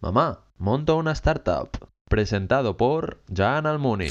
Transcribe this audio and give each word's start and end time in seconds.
Mamá, 0.00 0.44
monto 0.58 0.96
una 0.96 1.10
startup. 1.10 1.70
Presentado 2.08 2.76
por 2.76 3.20
Jan 3.34 3.66
Almuni. 3.66 4.06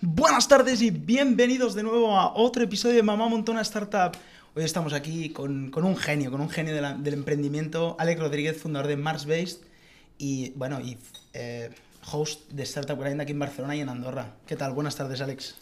Buenas 0.00 0.46
tardes 0.46 0.80
y 0.82 0.92
bienvenidos 0.92 1.74
de 1.74 1.82
nuevo 1.82 2.16
a 2.16 2.32
otro 2.34 2.62
episodio 2.62 2.94
de 2.94 3.02
Mamá 3.02 3.26
Montona 3.28 3.62
Startup. 3.62 4.16
Hoy 4.58 4.64
estamos 4.64 4.92
aquí 4.92 5.30
con, 5.30 5.70
con 5.70 5.84
un 5.84 5.96
genio, 5.96 6.32
con 6.32 6.40
un 6.40 6.50
genio 6.50 6.74
de 6.74 6.80
la- 6.80 6.94
del 6.94 7.14
emprendimiento, 7.14 7.94
Alex 7.96 8.18
Rodríguez, 8.20 8.56
fundador 8.60 8.88
de 8.88 8.96
Mars 8.96 9.24
Based 9.24 9.58
y, 10.18 10.50
bueno, 10.56 10.80
y 10.80 10.98
eh, 11.32 11.70
host 12.10 12.50
de 12.50 12.64
Startup 12.64 12.98
Grind 13.00 13.20
aquí 13.20 13.30
en 13.30 13.38
Barcelona 13.38 13.76
y 13.76 13.82
en 13.82 13.88
Andorra. 13.88 14.34
¿Qué 14.48 14.56
tal? 14.56 14.72
Buenas 14.72 14.96
tardes, 14.96 15.20
Alex. 15.20 15.54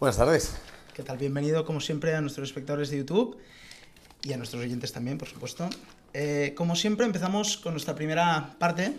Buenas 0.00 0.16
tardes. 0.16 0.56
¿Qué 0.92 1.04
tal? 1.04 1.18
Bienvenido, 1.18 1.64
como 1.64 1.80
siempre, 1.80 2.16
a 2.16 2.20
nuestros 2.20 2.48
espectadores 2.48 2.90
de 2.90 2.96
YouTube 2.98 3.38
y 4.24 4.32
a 4.32 4.36
nuestros 4.36 4.60
oyentes 4.60 4.92
también, 4.92 5.18
por 5.18 5.28
supuesto. 5.28 5.70
Eh, 6.12 6.52
como 6.56 6.74
siempre, 6.74 7.06
empezamos 7.06 7.56
con 7.58 7.74
nuestra 7.74 7.94
primera 7.94 8.56
parte, 8.58 8.92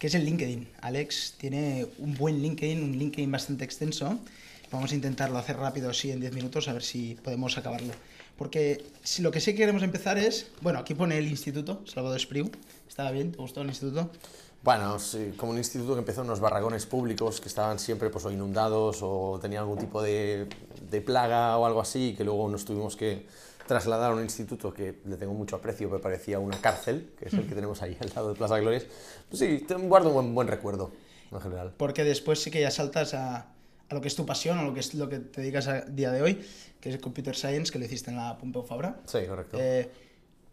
que 0.00 0.08
es 0.08 0.14
el 0.16 0.24
LinkedIn. 0.24 0.68
Alex 0.80 1.36
tiene 1.38 1.86
un 1.98 2.14
buen 2.14 2.42
LinkedIn, 2.42 2.82
un 2.82 2.98
LinkedIn 2.98 3.30
bastante 3.30 3.64
extenso. 3.64 4.18
Vamos 4.72 4.90
a 4.90 4.96
intentarlo 4.96 5.38
hacer 5.38 5.56
rápido, 5.58 5.90
así 5.90 6.10
en 6.10 6.18
10 6.18 6.32
minutos, 6.32 6.66
a 6.66 6.72
ver 6.72 6.82
si 6.82 7.14
podemos 7.22 7.56
acabarlo. 7.56 7.92
Porque 8.40 8.82
si 9.02 9.20
lo 9.20 9.30
que 9.30 9.38
sí 9.38 9.52
que 9.52 9.58
queremos 9.58 9.82
empezar 9.82 10.16
es, 10.16 10.50
bueno, 10.62 10.78
aquí 10.78 10.94
pone 10.94 11.18
el 11.18 11.28
instituto, 11.28 11.82
Salvador 11.84 12.16
Espriu. 12.16 12.50
¿Estaba 12.88 13.10
bien? 13.10 13.32
¿Te 13.32 13.36
gustó 13.36 13.60
el 13.60 13.68
instituto? 13.68 14.08
Bueno, 14.62 14.98
sí, 14.98 15.34
como 15.36 15.52
un 15.52 15.58
instituto 15.58 15.92
que 15.92 15.98
empezó 15.98 16.22
en 16.22 16.28
unos 16.28 16.40
barracones 16.40 16.86
públicos 16.86 17.38
que 17.38 17.48
estaban 17.48 17.78
siempre 17.78 18.08
pues, 18.08 18.24
o 18.24 18.30
inundados 18.30 19.00
o 19.02 19.38
tenían 19.42 19.64
algún 19.64 19.76
tipo 19.76 20.00
de, 20.00 20.46
de 20.90 21.00
plaga 21.02 21.58
o 21.58 21.66
algo 21.66 21.82
así, 21.82 22.14
que 22.16 22.24
luego 22.24 22.48
nos 22.48 22.64
tuvimos 22.64 22.96
que 22.96 23.26
trasladar 23.66 24.12
a 24.12 24.14
un 24.14 24.22
instituto 24.22 24.72
que 24.72 25.00
le 25.04 25.18
tengo 25.18 25.34
mucho 25.34 25.56
aprecio, 25.56 25.90
que 25.90 25.98
parecía 25.98 26.38
una 26.38 26.58
cárcel, 26.62 27.12
que 27.18 27.28
es 27.28 27.34
el 27.34 27.46
que 27.46 27.54
tenemos 27.54 27.82
ahí 27.82 27.98
al 28.00 28.08
lado 28.08 28.30
de 28.30 28.36
Plaza 28.36 28.58
Glorias. 28.58 28.86
Pues 29.28 29.38
sí, 29.38 29.66
guardo 29.82 30.08
un 30.08 30.14
buen, 30.14 30.34
buen 30.34 30.48
recuerdo, 30.48 30.92
en 31.30 31.42
general. 31.42 31.74
Porque 31.76 32.04
después 32.04 32.42
sí 32.42 32.50
que 32.50 32.62
ya 32.62 32.70
saltas 32.70 33.12
a, 33.12 33.48
a 33.90 33.94
lo 33.94 34.00
que 34.00 34.08
es 34.08 34.14
tu 34.14 34.24
pasión, 34.24 34.58
a 34.58 34.62
lo 34.62 34.72
que 34.72 34.80
es 34.80 34.94
lo 34.94 35.08
que 35.08 35.18
te 35.18 35.40
dedicas 35.40 35.66
a 35.66 35.80
día 35.82 36.12
de 36.12 36.22
hoy, 36.22 36.40
que 36.80 36.88
es 36.88 36.94
el 36.94 37.00
Computer 37.00 37.34
Science, 37.34 37.72
que 37.72 37.78
lo 37.78 37.84
hiciste 37.84 38.10
en 38.10 38.16
la 38.16 38.38
Pompeu 38.38 38.62
Fabra. 38.62 39.00
Sí, 39.04 39.18
correcto. 39.28 39.58
Eh, 39.60 39.90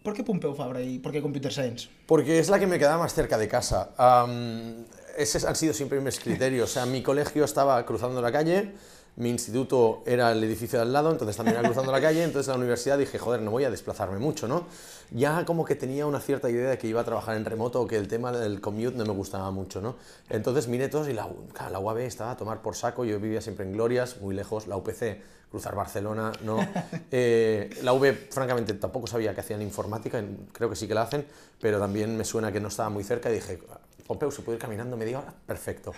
¿Por 0.01 0.15
qué 0.15 0.23
Pompeu 0.23 0.55
Fabra 0.55 0.81
y 0.81 0.97
por 0.97 1.11
qué 1.11 1.21
Computer 1.21 1.53
Science? 1.53 1.87
Porque 2.07 2.39
es 2.39 2.49
la 2.49 2.59
que 2.59 2.65
me 2.65 2.79
quedaba 2.79 2.97
más 2.97 3.13
cerca 3.13 3.37
de 3.37 3.47
casa. 3.47 3.91
Am, 3.97 4.85
esos 5.17 5.45
han 5.45 5.55
sido 5.55 5.73
siempre 5.73 6.01
mis 6.01 6.19
criterios. 6.19 6.71
O 6.71 6.73
sea, 6.73 6.85
mi 6.87 7.03
colegio 7.03 7.45
estaba 7.45 7.85
cruzando 7.85 8.21
la 8.21 8.31
calle, 8.31 8.73
mi 9.17 9.29
instituto 9.29 10.03
era 10.05 10.31
el 10.31 10.43
edificio 10.43 10.77
de 10.77 10.83
al 10.83 10.93
lado, 10.93 11.11
entonces 11.11 11.35
también 11.35 11.57
era 11.57 11.67
cruzando 11.67 11.91
la 11.91 11.99
calle, 11.99 12.23
entonces 12.23 12.47
en 12.47 12.53
la 12.53 12.59
universidad 12.59 12.99
dije, 12.99 13.17
joder, 13.17 13.41
no 13.41 13.49
voy 13.49 13.63
a 13.63 13.71
desplazarme 13.71 14.19
mucho, 14.19 14.47
¿no? 14.47 14.67
Ya 15.09 15.43
como 15.43 15.65
que 15.65 15.75
tenía 15.75 16.05
una 16.05 16.19
cierta 16.19 16.49
idea 16.51 16.69
de 16.69 16.77
que 16.77 16.87
iba 16.87 17.01
a 17.01 17.03
trabajar 17.03 17.35
en 17.35 17.43
remoto 17.43 17.81
o 17.81 17.87
que 17.87 17.97
el 17.97 18.07
tema 18.07 18.31
del 18.31 18.61
commute 18.61 18.95
no 18.95 19.05
me 19.05 19.13
gustaba 19.13 19.49
mucho, 19.49 19.81
¿no? 19.81 19.95
Entonces 20.29 20.67
miré 20.67 20.87
todos 20.87 21.09
y 21.09 21.13
la, 21.13 21.27
la 21.71 21.79
UAB 21.79 21.99
estaba 21.99 22.31
a 22.31 22.37
tomar 22.37 22.61
por 22.61 22.75
saco, 22.75 23.05
yo 23.05 23.19
vivía 23.19 23.41
siempre 23.41 23.65
en 23.65 23.73
Glorias, 23.73 24.17
muy 24.21 24.35
lejos, 24.35 24.67
la 24.67 24.77
UPC, 24.77 25.19
cruzar 25.49 25.75
Barcelona, 25.75 26.31
¿no? 26.43 26.57
Eh, 27.09 27.69
la 27.83 27.93
UB, 27.93 28.13
francamente, 28.29 28.73
tampoco 28.73 29.07
sabía 29.07 29.33
que 29.33 29.41
hacían 29.41 29.61
informática, 29.61 30.21
creo 30.51 30.69
que 30.69 30.75
sí 30.75 30.87
que 30.87 30.93
la 30.93 31.03
hacen, 31.03 31.25
pero 31.59 31.79
también 31.79 32.15
me 32.17 32.25
suena 32.25 32.51
que 32.51 32.59
no 32.59 32.67
estaba 32.67 32.89
muy 32.89 33.03
cerca 33.03 33.29
y 33.31 33.35
dije, 33.35 33.59
Pompeu, 34.05 34.29
¿se 34.31 34.41
puede 34.41 34.57
ir 34.57 34.61
caminando 34.61 34.95
media 34.97 35.19
hora? 35.19 35.33
Perfecto. 35.45 35.93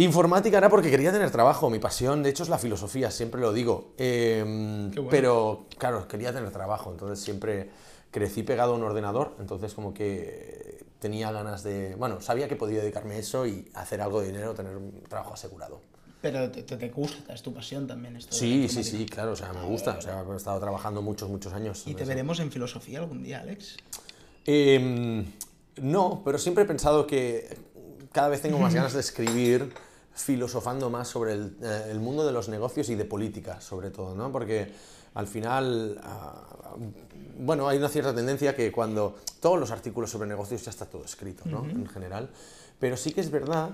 Informática 0.00 0.56
era 0.56 0.70
porque 0.70 0.90
quería 0.90 1.12
tener 1.12 1.30
trabajo, 1.30 1.68
mi 1.68 1.78
pasión 1.78 2.22
de 2.22 2.30
hecho 2.30 2.42
es 2.42 2.48
la 2.48 2.56
filosofía, 2.56 3.10
siempre 3.10 3.38
lo 3.38 3.52
digo. 3.52 3.92
Eh, 3.98 4.42
bueno. 4.46 5.10
Pero 5.10 5.66
claro, 5.76 6.08
quería 6.08 6.32
tener 6.32 6.50
trabajo, 6.50 6.90
entonces 6.90 7.22
siempre 7.22 7.68
crecí 8.10 8.42
pegado 8.42 8.72
a 8.72 8.76
un 8.76 8.82
ordenador, 8.82 9.36
entonces 9.40 9.74
como 9.74 9.92
que 9.92 10.82
tenía 11.00 11.30
ganas 11.32 11.62
de, 11.64 11.96
bueno, 11.96 12.22
sabía 12.22 12.48
que 12.48 12.56
podía 12.56 12.80
dedicarme 12.80 13.16
a 13.16 13.18
eso 13.18 13.46
y 13.46 13.70
hacer 13.74 14.00
algo 14.00 14.22
de 14.22 14.28
dinero, 14.28 14.54
tener 14.54 14.74
un 14.74 15.02
trabajo 15.06 15.34
asegurado. 15.34 15.82
Pero 16.22 16.50
te, 16.50 16.88
gusta, 16.88 17.34
es 17.34 17.42
tu 17.42 17.52
pasión 17.52 17.86
también 17.86 18.16
esto. 18.16 18.34
Sí, 18.34 18.70
sí, 18.70 18.82
sí, 18.82 19.04
claro, 19.04 19.32
o 19.32 19.36
sea, 19.36 19.52
me 19.52 19.66
gusta, 19.66 19.98
o 19.98 20.00
sea, 20.00 20.24
he 20.26 20.36
estado 20.36 20.58
trabajando 20.60 21.02
muchos, 21.02 21.28
muchos 21.28 21.52
años. 21.52 21.82
¿Y 21.84 21.92
te 21.92 22.04
eso. 22.04 22.08
veremos 22.08 22.40
en 22.40 22.50
filosofía 22.50 23.00
algún 23.00 23.22
día, 23.22 23.40
Alex? 23.40 23.76
Em, 24.46 25.26
no, 25.76 26.22
pero 26.24 26.38
siempre 26.38 26.64
he 26.64 26.66
pensado 26.66 27.06
que 27.06 27.54
cada 28.12 28.28
vez 28.28 28.40
tengo 28.40 28.58
más 28.58 28.72
ganas 28.74 28.94
de 28.94 29.00
escribir 29.00 29.89
filosofando 30.22 30.90
más 30.90 31.08
sobre 31.08 31.32
el, 31.34 31.56
eh, 31.62 31.88
el 31.90 32.00
mundo 32.00 32.24
de 32.26 32.32
los 32.32 32.48
negocios 32.48 32.88
y 32.90 32.94
de 32.94 33.04
política, 33.04 33.60
sobre 33.60 33.90
todo, 33.90 34.14
¿no? 34.14 34.30
Porque 34.32 34.72
al 35.14 35.26
final, 35.26 36.00
ah, 36.02 36.76
bueno, 37.38 37.68
hay 37.68 37.78
una 37.78 37.88
cierta 37.88 38.14
tendencia 38.14 38.54
que 38.54 38.70
cuando 38.70 39.16
todos 39.40 39.58
los 39.58 39.70
artículos 39.70 40.10
sobre 40.10 40.28
negocios 40.28 40.64
ya 40.64 40.70
está 40.70 40.86
todo 40.86 41.04
escrito, 41.04 41.44
¿no? 41.46 41.64
En 41.64 41.86
general, 41.88 42.30
pero 42.78 42.96
sí 42.96 43.12
que 43.12 43.20
es 43.20 43.30
verdad 43.30 43.70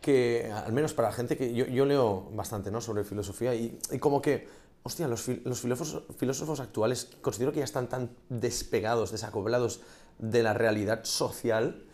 que, 0.00 0.50
al 0.52 0.72
menos 0.72 0.94
para 0.94 1.08
la 1.08 1.14
gente 1.14 1.36
que 1.36 1.52
yo, 1.54 1.66
yo 1.66 1.84
leo 1.84 2.28
bastante, 2.32 2.70
¿no? 2.70 2.80
Sobre 2.80 3.04
filosofía 3.04 3.54
y, 3.54 3.78
y 3.92 3.98
como 3.98 4.20
que, 4.22 4.48
hostia, 4.82 5.06
los, 5.06 5.28
fil- 5.28 5.42
los 5.44 5.60
filósofos, 5.60 6.02
filósofos 6.16 6.58
actuales 6.60 7.08
considero 7.20 7.52
que 7.52 7.58
ya 7.58 7.64
están 7.64 7.88
tan 7.88 8.10
despegados, 8.30 9.12
desacoplados 9.12 9.80
de 10.18 10.42
la 10.42 10.54
realidad 10.54 11.04
social 11.04 11.84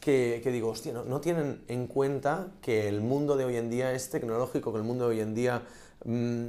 que, 0.00 0.40
que 0.42 0.50
digo, 0.50 0.68
hostia, 0.70 0.92
no, 0.92 1.04
no 1.04 1.20
tienen 1.20 1.62
en 1.68 1.86
cuenta 1.86 2.48
que 2.62 2.88
el 2.88 3.00
mundo 3.00 3.36
de 3.36 3.44
hoy 3.44 3.56
en 3.56 3.70
día 3.70 3.92
es 3.92 4.10
tecnológico, 4.10 4.72
que 4.72 4.78
el 4.78 4.84
mundo 4.84 5.08
de 5.08 5.16
hoy 5.16 5.20
en 5.20 5.34
día 5.34 5.62
mm, 6.04 6.46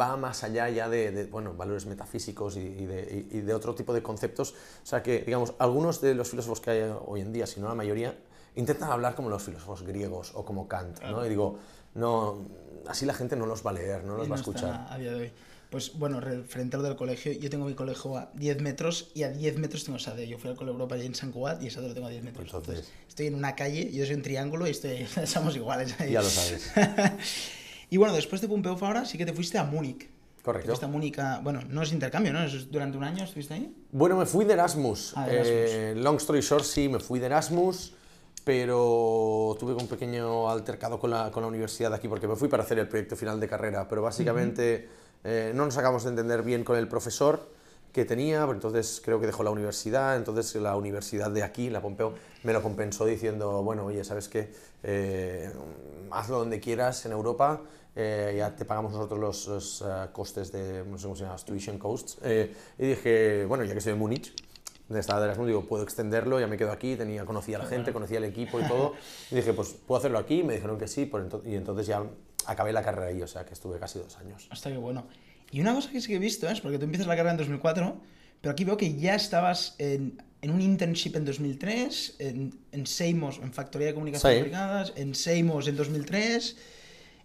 va 0.00 0.16
más 0.16 0.42
allá 0.44 0.68
ya 0.70 0.88
de, 0.88 1.10
de, 1.12 1.26
bueno, 1.26 1.54
valores 1.54 1.86
metafísicos 1.86 2.56
y, 2.56 2.60
y 2.60 2.86
de, 2.86 3.26
y- 3.30 3.40
de 3.40 3.54
otro 3.54 3.74
tipo 3.74 3.92
de 3.92 4.02
conceptos. 4.02 4.54
O 4.82 4.86
sea 4.86 5.02
que, 5.02 5.20
digamos, 5.22 5.54
algunos 5.58 6.00
de 6.00 6.14
los 6.14 6.28
filósofos 6.30 6.60
que 6.60 6.70
hay 6.70 6.92
hoy 7.06 7.20
en 7.20 7.32
día, 7.32 7.46
si 7.46 7.60
no 7.60 7.68
la 7.68 7.74
mayoría, 7.74 8.16
intentan 8.54 8.90
hablar 8.90 9.14
como 9.14 9.28
los 9.28 9.42
filósofos 9.42 9.82
griegos 9.82 10.32
o 10.34 10.44
como 10.44 10.66
Kant, 10.66 11.02
¿no? 11.02 11.24
Y 11.26 11.28
digo, 11.28 11.58
no, 11.94 12.38
así 12.86 13.04
la 13.04 13.12
gente 13.14 13.36
no 13.36 13.44
los 13.46 13.64
va 13.66 13.70
a 13.70 13.74
leer, 13.74 14.04
no 14.04 14.16
los 14.16 14.26
Y 14.26 14.30
va 14.30 14.36
a 14.36 14.38
escuchar. 14.38 14.86
a 14.88 14.96
día 14.98 15.10
de 15.12 15.16
hoy. 15.20 15.32
Pues 15.70 15.92
bueno, 15.98 16.20
referente 16.20 16.76
a 16.76 16.78
lo 16.78 16.84
del 16.84 16.96
colegio, 16.96 17.32
yo 17.32 17.50
tengo 17.50 17.64
mi 17.66 17.74
colegio 17.74 18.16
a 18.16 18.30
10 18.34 18.60
metros 18.62 19.10
y 19.14 19.24
a 19.24 19.30
10 19.30 19.58
metros 19.58 19.84
tengo 19.84 19.98
SADE. 19.98 20.28
Yo 20.28 20.38
fui 20.38 20.48
al 20.50 20.56
Colegio 20.56 20.74
Europa 20.74 20.94
allí 20.94 21.06
en 21.06 21.14
San 21.14 21.32
Cugat 21.32 21.60
y 21.62 21.70
SADE 21.70 21.88
lo 21.88 21.94
tengo 21.94 22.06
a 22.06 22.10
10 22.10 22.22
metros. 22.22 22.46
Entonces- 22.46 22.88
estoy 23.08 23.26
en 23.26 23.34
una 23.34 23.56
calle, 23.56 23.90
yo 23.92 24.06
soy 24.06 24.14
un 24.14 24.22
triángulo 24.22 24.66
y 24.66 24.70
estoy, 24.70 25.06
somos 25.26 25.56
iguales. 25.56 25.94
ahí. 26.00 26.12
Ya 26.12 26.22
lo 26.22 26.28
sabes. 26.30 26.70
y 27.90 27.96
bueno, 27.96 28.14
después 28.14 28.40
de 28.40 28.48
Pompeu 28.48 28.76
Fabra 28.76 29.04
sí 29.04 29.18
que 29.18 29.26
te 29.26 29.32
fuiste 29.32 29.58
a 29.58 29.64
Múnich. 29.64 30.08
Correcto. 30.42 30.68
fuiste 30.68 30.84
a 30.84 30.88
Múnich, 30.88 31.18
a- 31.18 31.40
bueno, 31.40 31.60
no 31.68 31.82
es 31.82 31.92
intercambio, 31.92 32.32
¿no? 32.32 32.44
Es 32.44 32.70
durante 32.70 32.96
un 32.96 33.02
año 33.02 33.24
estuviste 33.24 33.54
ahí. 33.54 33.74
Bueno, 33.90 34.16
me 34.16 34.26
fui 34.26 34.44
de 34.44 34.52
Erasmus. 34.52 35.12
Ah, 35.16 35.26
de 35.26 35.34
Erasmus. 35.34 35.56
Eh, 35.58 35.94
long 35.96 36.16
story 36.18 36.40
short, 36.42 36.64
sí, 36.64 36.88
me 36.88 37.00
fui 37.00 37.18
de 37.18 37.26
Erasmus, 37.26 37.92
pero 38.44 39.56
tuve 39.58 39.74
un 39.74 39.88
pequeño 39.88 40.48
altercado 40.48 41.00
con 41.00 41.10
la, 41.10 41.32
con 41.32 41.42
la 41.42 41.48
universidad 41.48 41.90
de 41.90 41.96
aquí 41.96 42.06
porque 42.06 42.28
me 42.28 42.36
fui 42.36 42.46
para 42.48 42.62
hacer 42.62 42.78
el 42.78 42.86
proyecto 42.88 43.16
final 43.16 43.40
de 43.40 43.48
carrera, 43.48 43.88
pero 43.88 44.02
básicamente 44.02 44.88
eh, 45.26 45.52
no 45.54 45.64
nos 45.66 45.76
acabamos 45.76 46.04
de 46.04 46.10
entender 46.10 46.42
bien 46.42 46.64
con 46.64 46.76
el 46.78 46.88
profesor 46.88 47.54
que 47.92 48.04
tenía, 48.04 48.40
pero 48.42 48.52
entonces 48.52 49.00
creo 49.04 49.18
que 49.20 49.26
dejó 49.26 49.42
la 49.42 49.50
universidad, 49.50 50.16
entonces 50.16 50.54
la 50.56 50.76
universidad 50.76 51.30
de 51.30 51.42
aquí, 51.42 51.70
la 51.70 51.80
Pompeu, 51.80 52.12
me 52.44 52.52
lo 52.52 52.62
compensó 52.62 53.06
diciendo, 53.06 53.62
bueno, 53.62 53.84
oye, 53.86 54.04
¿sabes 54.04 54.28
qué? 54.28 54.52
Eh, 54.82 55.50
hazlo 56.10 56.38
donde 56.38 56.60
quieras 56.60 57.04
en 57.06 57.12
Europa, 57.12 57.62
eh, 57.94 58.34
ya 58.36 58.54
te 58.54 58.66
pagamos 58.66 58.92
nosotros 58.92 59.18
los, 59.18 59.46
los, 59.48 59.82
eh, 59.86 60.08
costes 60.12 60.52
de, 60.52 60.84
no 60.84 60.98
sé 60.98 61.04
cómo 61.04 61.16
se 61.16 61.22
llama, 61.24 61.36
tuition 61.36 61.78
costs. 61.78 62.18
Eh, 62.22 62.54
y 62.78 62.86
dije, 62.88 63.46
bueno, 63.46 63.64
ya 63.64 63.72
que 63.72 63.78
estoy 63.78 63.94
en 63.94 63.98
Múnich, 63.98 64.34
donde 64.86 65.00
estaba 65.00 65.18
de 65.20 65.26
Erasmus, 65.26 65.46
digo, 65.48 65.64
puedo 65.64 65.82
extenderlo, 65.82 66.38
ya 66.38 66.46
me 66.46 66.58
quedo 66.58 66.72
aquí, 66.72 66.94
tenía, 66.96 67.24
conocía 67.24 67.56
a 67.56 67.62
la 67.62 67.66
gente, 67.66 67.94
conocía 67.94 68.18
el 68.18 68.24
equipo 68.24 68.60
y 68.60 68.64
todo. 68.68 68.92
Y 69.30 69.36
dije, 69.36 69.54
pues, 69.54 69.70
¿puedo 69.70 69.98
hacerlo 69.98 70.18
aquí? 70.18 70.44
Me 70.44 70.52
dijeron 70.54 70.78
que 70.78 70.86
sí, 70.86 71.06
por 71.06 71.26
ento- 71.26 71.40
y 71.46 71.56
entonces 71.56 71.86
ya 71.86 72.04
acabé 72.44 72.72
la 72.74 72.82
carrera 72.82 73.06
ahí, 73.08 73.22
o 73.22 73.26
sea, 73.26 73.44
que 73.46 73.54
estuve 73.54 73.78
casi 73.78 73.98
dos 73.98 74.16
años. 74.18 74.46
Hasta 74.50 74.70
que 74.70 74.76
bueno. 74.76 75.06
Y 75.56 75.60
una 75.62 75.72
cosa 75.72 75.90
que 75.90 76.02
sí 76.02 76.08
que 76.08 76.16
he 76.16 76.18
visto 76.18 76.46
es, 76.50 76.60
porque 76.60 76.76
tú 76.78 76.84
empiezas 76.84 77.06
la 77.06 77.14
carrera 77.16 77.30
en 77.30 77.38
2004, 77.38 77.96
pero 78.42 78.52
aquí 78.52 78.64
veo 78.64 78.76
que 78.76 78.94
ya 78.98 79.14
estabas 79.14 79.74
en, 79.78 80.20
en 80.42 80.50
un 80.50 80.60
internship 80.60 81.16
en 81.16 81.24
2003, 81.24 82.16
en, 82.18 82.58
en 82.72 82.86
Seimos, 82.86 83.40
en 83.42 83.54
Factoría 83.54 83.86
de 83.86 83.94
Comunicaciones 83.94 84.36
Sí. 84.36 84.40
Aplicadas, 84.40 84.92
en 84.96 85.14
Seimos 85.14 85.66
en 85.66 85.76
2003, 85.76 86.56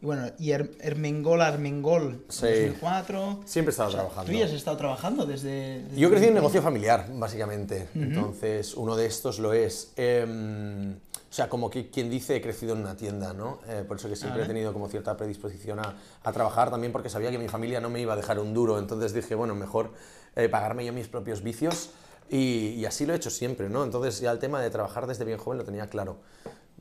y 0.02 0.06
bueno, 0.06 0.28
y 0.40 0.52
Her- 0.52 0.72
Hermengol 0.80 1.42
Armengol 1.42 2.24
Sí. 2.30 2.46
en 2.48 2.68
2004. 2.70 3.42
Siempre 3.44 3.72
he 3.72 3.74
estado 3.74 3.90
O 3.90 3.92
sea, 3.92 4.00
trabajando. 4.00 4.32
Tú 4.32 4.38
ya 4.38 4.46
has 4.46 4.52
estado 4.54 4.78
trabajando 4.78 5.26
desde... 5.26 5.84
desde 5.84 6.00
Yo 6.00 6.10
crecí 6.10 6.28
en 6.28 6.34
2003. 6.34 6.34
negocio 6.36 6.62
familiar, 6.62 7.08
básicamente. 7.14 7.90
Entonces, 7.96 8.76
uno 8.76 8.96
de 8.96 9.08
estos 9.08 9.40
lo 9.40 9.52
es. 9.52 9.92
em, 9.98 10.96
o 11.32 11.34
sea, 11.34 11.48
como 11.48 11.70
que 11.70 11.90
quien 11.90 12.10
dice 12.10 12.36
he 12.36 12.42
crecido 12.42 12.74
en 12.74 12.82
una 12.82 12.98
tienda, 12.98 13.32
¿no? 13.32 13.62
Eh, 13.66 13.86
por 13.88 13.96
eso 13.96 14.10
que 14.10 14.18
siempre 14.18 14.44
he 14.44 14.46
tenido 14.46 14.74
como 14.74 14.90
cierta 14.90 15.16
predisposición 15.16 15.80
a, 15.80 15.96
a 16.24 16.32
trabajar 16.34 16.70
también 16.70 16.92
porque 16.92 17.08
sabía 17.08 17.32
que 17.32 17.38
mi 17.38 17.48
familia 17.48 17.80
no 17.80 17.90
me 17.90 18.02
iba 18.02 18.12
a 18.12 18.16
dejar 18.18 18.38
un 18.38 18.54
duro. 18.54 18.78
Entonces 18.78 19.14
dije, 19.14 19.34
bueno, 19.34 19.56
mejor 19.56 19.94
eh, 20.36 20.50
pagarme 20.50 20.86
yo 20.86 20.92
mis 20.92 21.08
propios 21.08 21.42
vicios. 21.42 21.92
Y, 22.30 22.72
y 22.72 22.86
así 22.86 23.06
lo 23.06 23.14
he 23.14 23.16
hecho 23.16 23.30
siempre, 23.30 23.70
¿no? 23.70 23.86
Entonces 23.86 24.20
ya 24.20 24.30
el 24.30 24.40
tema 24.40 24.62
de 24.62 24.70
trabajar 24.70 25.08
desde 25.08 25.24
bien 25.24 25.38
joven 25.38 25.58
lo 25.58 25.64
tenía 25.64 25.88
claro. 25.88 26.20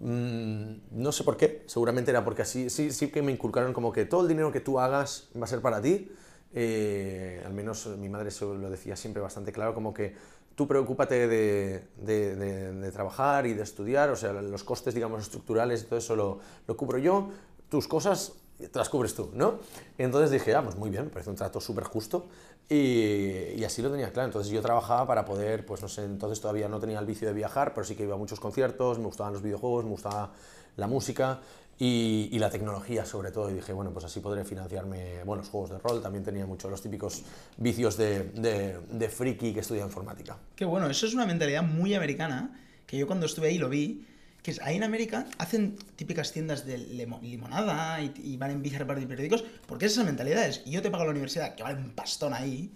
Mm, 0.01 0.79
no 0.91 1.13
sé 1.13 1.23
por 1.23 1.37
qué, 1.37 1.63
seguramente 1.67 2.11
era 2.11 2.25
porque 2.25 2.43
así 2.43 2.71
sí, 2.71 2.91
sí 2.91 3.09
que 3.13 3.23
me 3.23 3.31
inculcaron 3.31 3.73
como 3.73 3.93
que 3.93 4.05
todo 4.05 4.23
el 4.23 4.29
dinero 4.29 4.51
que 4.51 4.61
tú 4.61 4.81
hagas 4.81 5.29
va 5.41 5.45
a 5.45 5.47
ser 5.47 5.61
para 5.61 5.81
ti. 5.81 6.11
Eh, 6.53 7.41
al 7.47 7.53
menos 7.53 7.87
mi 7.87 8.09
madre 8.09 8.33
se 8.33 8.45
lo 8.45 8.69
decía 8.69 8.97
siempre 8.97 9.23
bastante 9.23 9.53
claro, 9.53 9.75
como 9.75 9.95
que 9.95 10.17
tú 10.61 10.69
preocúpate 10.69 11.27
de, 11.27 11.85
de, 11.97 12.93
trabajar 12.93 13.47
y 13.47 13.55
de 13.55 13.63
estudiar, 13.63 14.11
o 14.11 14.17
sea, 14.17 14.31
los 14.35 14.63
costes, 14.63 14.93
digamos, 14.93 15.23
estructurales 15.23 15.87
todo 15.87 15.99
eso 15.99 16.15
lo, 16.15 16.39
lo 16.67 16.77
cubro 16.77 16.99
yo, 16.99 17.31
tus 17.71 17.89
cosas 17.89 18.35
te 18.59 18.79
las 18.79 18.91
cubres 18.91 19.15
tú, 19.15 19.31
¿no? 19.33 19.55
Entonces 19.97 20.31
dije, 20.31 20.55
ah, 20.55 20.63
pues 20.63 20.77
muy 20.77 20.91
bien, 20.91 21.05
me 21.05 21.09
parece 21.09 21.31
un 21.31 21.37
trato 21.37 21.63
súper 21.63 21.85
justo 21.85 22.27
y, 22.69 23.55
y, 23.57 23.65
así 23.65 23.81
lo 23.81 23.91
tenía 23.91 24.13
claro. 24.13 24.27
Entonces 24.27 24.53
yo 24.53 24.61
trabajaba 24.61 25.07
para 25.07 25.25
poder, 25.25 25.65
pues 25.65 25.81
no 25.81 25.89
sé, 25.89 26.05
entonces 26.05 26.43
todavía 26.43 26.69
no 26.69 26.79
tenía 26.79 26.99
el 26.99 27.07
vicio 27.07 27.27
de 27.27 27.33
viajar, 27.33 27.73
pero 27.73 27.87
sí 27.87 27.95
que 27.97 28.03
iba 28.03 28.17
a 28.17 28.19
muchos 28.19 28.39
conciertos, 28.39 28.99
me 28.99 29.07
gustaban 29.07 29.33
los 29.33 29.41
videojuegos, 29.41 29.85
me 29.85 29.93
gustaba 29.93 30.31
la 30.77 30.87
música 30.87 31.41
y, 31.81 32.29
y, 32.31 32.39
la 32.39 32.51
tecnología 32.51 33.07
sobre 33.07 33.33
todo. 33.33 33.51
Y 33.51 33.55
dije, 33.55 33.73
bueno, 33.73 33.91
pues 33.91 34.05
así 34.05 34.21
podré 34.21 34.45
financiarme, 34.45 35.25
bueno, 35.25 35.41
los 35.43 35.49
juegos 35.49 35.71
de 35.71 35.79
rol, 35.79 36.03
también 36.03 36.23
tenía 36.23 36.45
muchos 36.47 36.71
los 36.71 36.83
típicos 36.83 37.23
vicios 37.57 37.97
de, 37.97 38.25
de, 38.35 38.79
de 38.79 39.09
friki 39.09 39.55
que 39.55 39.61
estudia 39.61 39.83
informática. 39.83 40.37
Qué 40.55 40.67
bueno, 40.67 40.91
eso 40.91 41.07
es 41.07 41.15
una 41.15 41.25
mentalidad 41.25 41.63
muy 41.63 41.95
americana, 41.95 42.61
que 42.87 42.99
yo 42.99 43.07
cuando 43.07 43.25
estuve 43.25 43.49
ahí 43.49 43.57
lo 43.57 43.71
vi, 43.71 44.07
que 44.43 44.51
es, 44.51 44.61
ahí 44.61 44.77
en 44.77 44.85
América 44.85 45.27
hacen 45.39 45.77
típicas 45.97 46.33
tiendas 46.33 46.67
de 46.67 46.77
limonada 46.77 48.03
y, 48.03 48.13
y 48.25 48.37
van 48.37 48.51
en 48.51 48.63
bici 48.63 48.77
a 48.77 48.81
repartir 48.81 49.09
periódicos, 49.09 49.43
porque 49.67 49.87
es 49.87 49.93
esa 49.93 50.05
mentalidad 50.05 50.47
es, 50.47 50.63
yo 50.67 50.83
te 50.83 50.91
pago 50.91 51.05
la 51.05 51.11
universidad, 51.13 51.55
que 51.55 51.63
vale 51.63 51.79
un 51.79 51.93
pastón 51.93 52.35
ahí, 52.35 52.71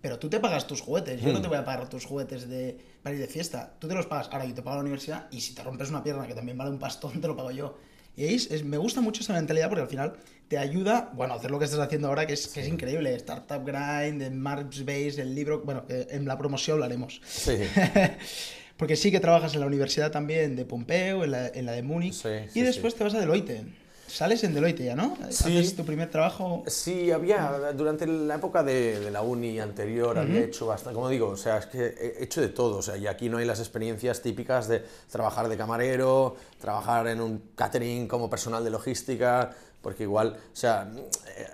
pero 0.00 0.20
tú 0.20 0.30
te 0.30 0.38
pagas 0.38 0.68
tus 0.68 0.80
juguetes, 0.80 1.20
yo 1.20 1.30
mm. 1.30 1.32
no 1.32 1.42
te 1.42 1.48
voy 1.48 1.56
a 1.56 1.64
pagar 1.64 1.88
tus 1.88 2.04
juguetes 2.04 2.48
de, 2.48 2.78
para 3.02 3.16
ir 3.16 3.20
de 3.20 3.26
fiesta, 3.26 3.74
tú 3.80 3.88
te 3.88 3.94
los 3.94 4.06
pagas, 4.06 4.28
ahora 4.30 4.44
yo 4.44 4.54
te 4.54 4.62
pago 4.62 4.76
la 4.76 4.82
universidad 4.82 5.26
y 5.32 5.40
si 5.40 5.56
te 5.56 5.62
rompes 5.64 5.90
una 5.90 6.04
pierna 6.04 6.24
que 6.28 6.34
también 6.34 6.56
vale 6.56 6.70
un 6.70 6.78
pastón, 6.78 7.20
te 7.20 7.26
lo 7.26 7.34
pago 7.34 7.50
yo. 7.50 7.76
Y 8.16 8.26
es, 8.26 8.50
es, 8.50 8.64
me 8.64 8.76
gusta 8.76 9.00
mucho 9.00 9.22
esa 9.22 9.32
mentalidad 9.32 9.68
porque 9.68 9.82
al 9.82 9.88
final 9.88 10.14
te 10.48 10.58
ayuda, 10.58 11.10
bueno, 11.14 11.34
a 11.34 11.36
hacer 11.36 11.50
lo 11.50 11.58
que 11.58 11.64
estás 11.64 11.80
haciendo 11.80 12.08
ahora, 12.08 12.26
que 12.26 12.34
es, 12.34 12.42
sí. 12.42 12.54
que 12.54 12.60
es 12.60 12.68
increíble. 12.68 13.14
Startup 13.14 13.64
Grind, 13.64 14.22
en 14.22 14.38
Marks 14.38 14.84
Base, 14.84 15.20
el 15.20 15.34
libro, 15.34 15.62
bueno, 15.64 15.84
en 15.88 16.26
la 16.26 16.38
promoción 16.38 16.76
hablaremos. 16.76 17.20
Sí. 17.26 17.56
Porque 18.76 18.96
sí 18.96 19.10
que 19.10 19.20
trabajas 19.20 19.54
en 19.54 19.60
la 19.60 19.66
universidad 19.66 20.10
también 20.10 20.56
de 20.56 20.64
Pompeu, 20.64 21.22
en 21.22 21.30
la, 21.30 21.48
en 21.48 21.66
la 21.66 21.72
de 21.72 21.82
Múnich, 21.82 22.14
sí, 22.14 22.28
y 22.54 22.62
después 22.62 22.94
te 22.94 23.04
vas 23.04 23.14
a 23.14 23.20
Deloitte. 23.20 23.64
Sales 24.14 24.44
en 24.44 24.54
Deloitte 24.54 24.84
ya, 24.84 24.94
¿no? 24.94 25.16
Sí. 25.28 25.58
Haces 25.58 25.74
tu 25.74 25.84
primer 25.84 26.08
trabajo. 26.08 26.62
Sí, 26.68 27.10
había, 27.10 27.72
durante 27.76 28.06
la 28.06 28.36
época 28.36 28.62
de, 28.62 29.00
de 29.00 29.10
la 29.10 29.22
uni 29.22 29.58
anterior, 29.58 30.16
uh 30.16 30.20
-huh. 30.20 30.22
había 30.22 30.40
hecho 30.42 30.66
bastante, 30.66 30.94
como 30.94 31.08
digo, 31.08 31.30
o 31.30 31.36
sea, 31.36 31.58
es 31.58 31.66
que 31.66 31.84
he 31.84 32.22
hecho 32.22 32.40
de 32.40 32.48
todo, 32.48 32.76
o 32.78 32.82
sea, 32.82 32.96
y 32.96 33.08
aquí 33.08 33.28
no 33.28 33.38
hay 33.38 33.44
las 33.44 33.58
experiencias 33.58 34.22
típicas 34.22 34.68
de 34.68 34.84
trabajar 35.10 35.48
de 35.48 35.56
camarero, 35.56 36.36
trabajar 36.60 37.08
en 37.08 37.20
un 37.20 37.50
catering 37.56 38.06
como 38.06 38.30
personal 38.30 38.62
de 38.62 38.70
logística, 38.70 39.50
porque 39.82 40.04
igual, 40.04 40.36
o 40.52 40.56
sea, 40.56 40.88
eh, 41.36 41.46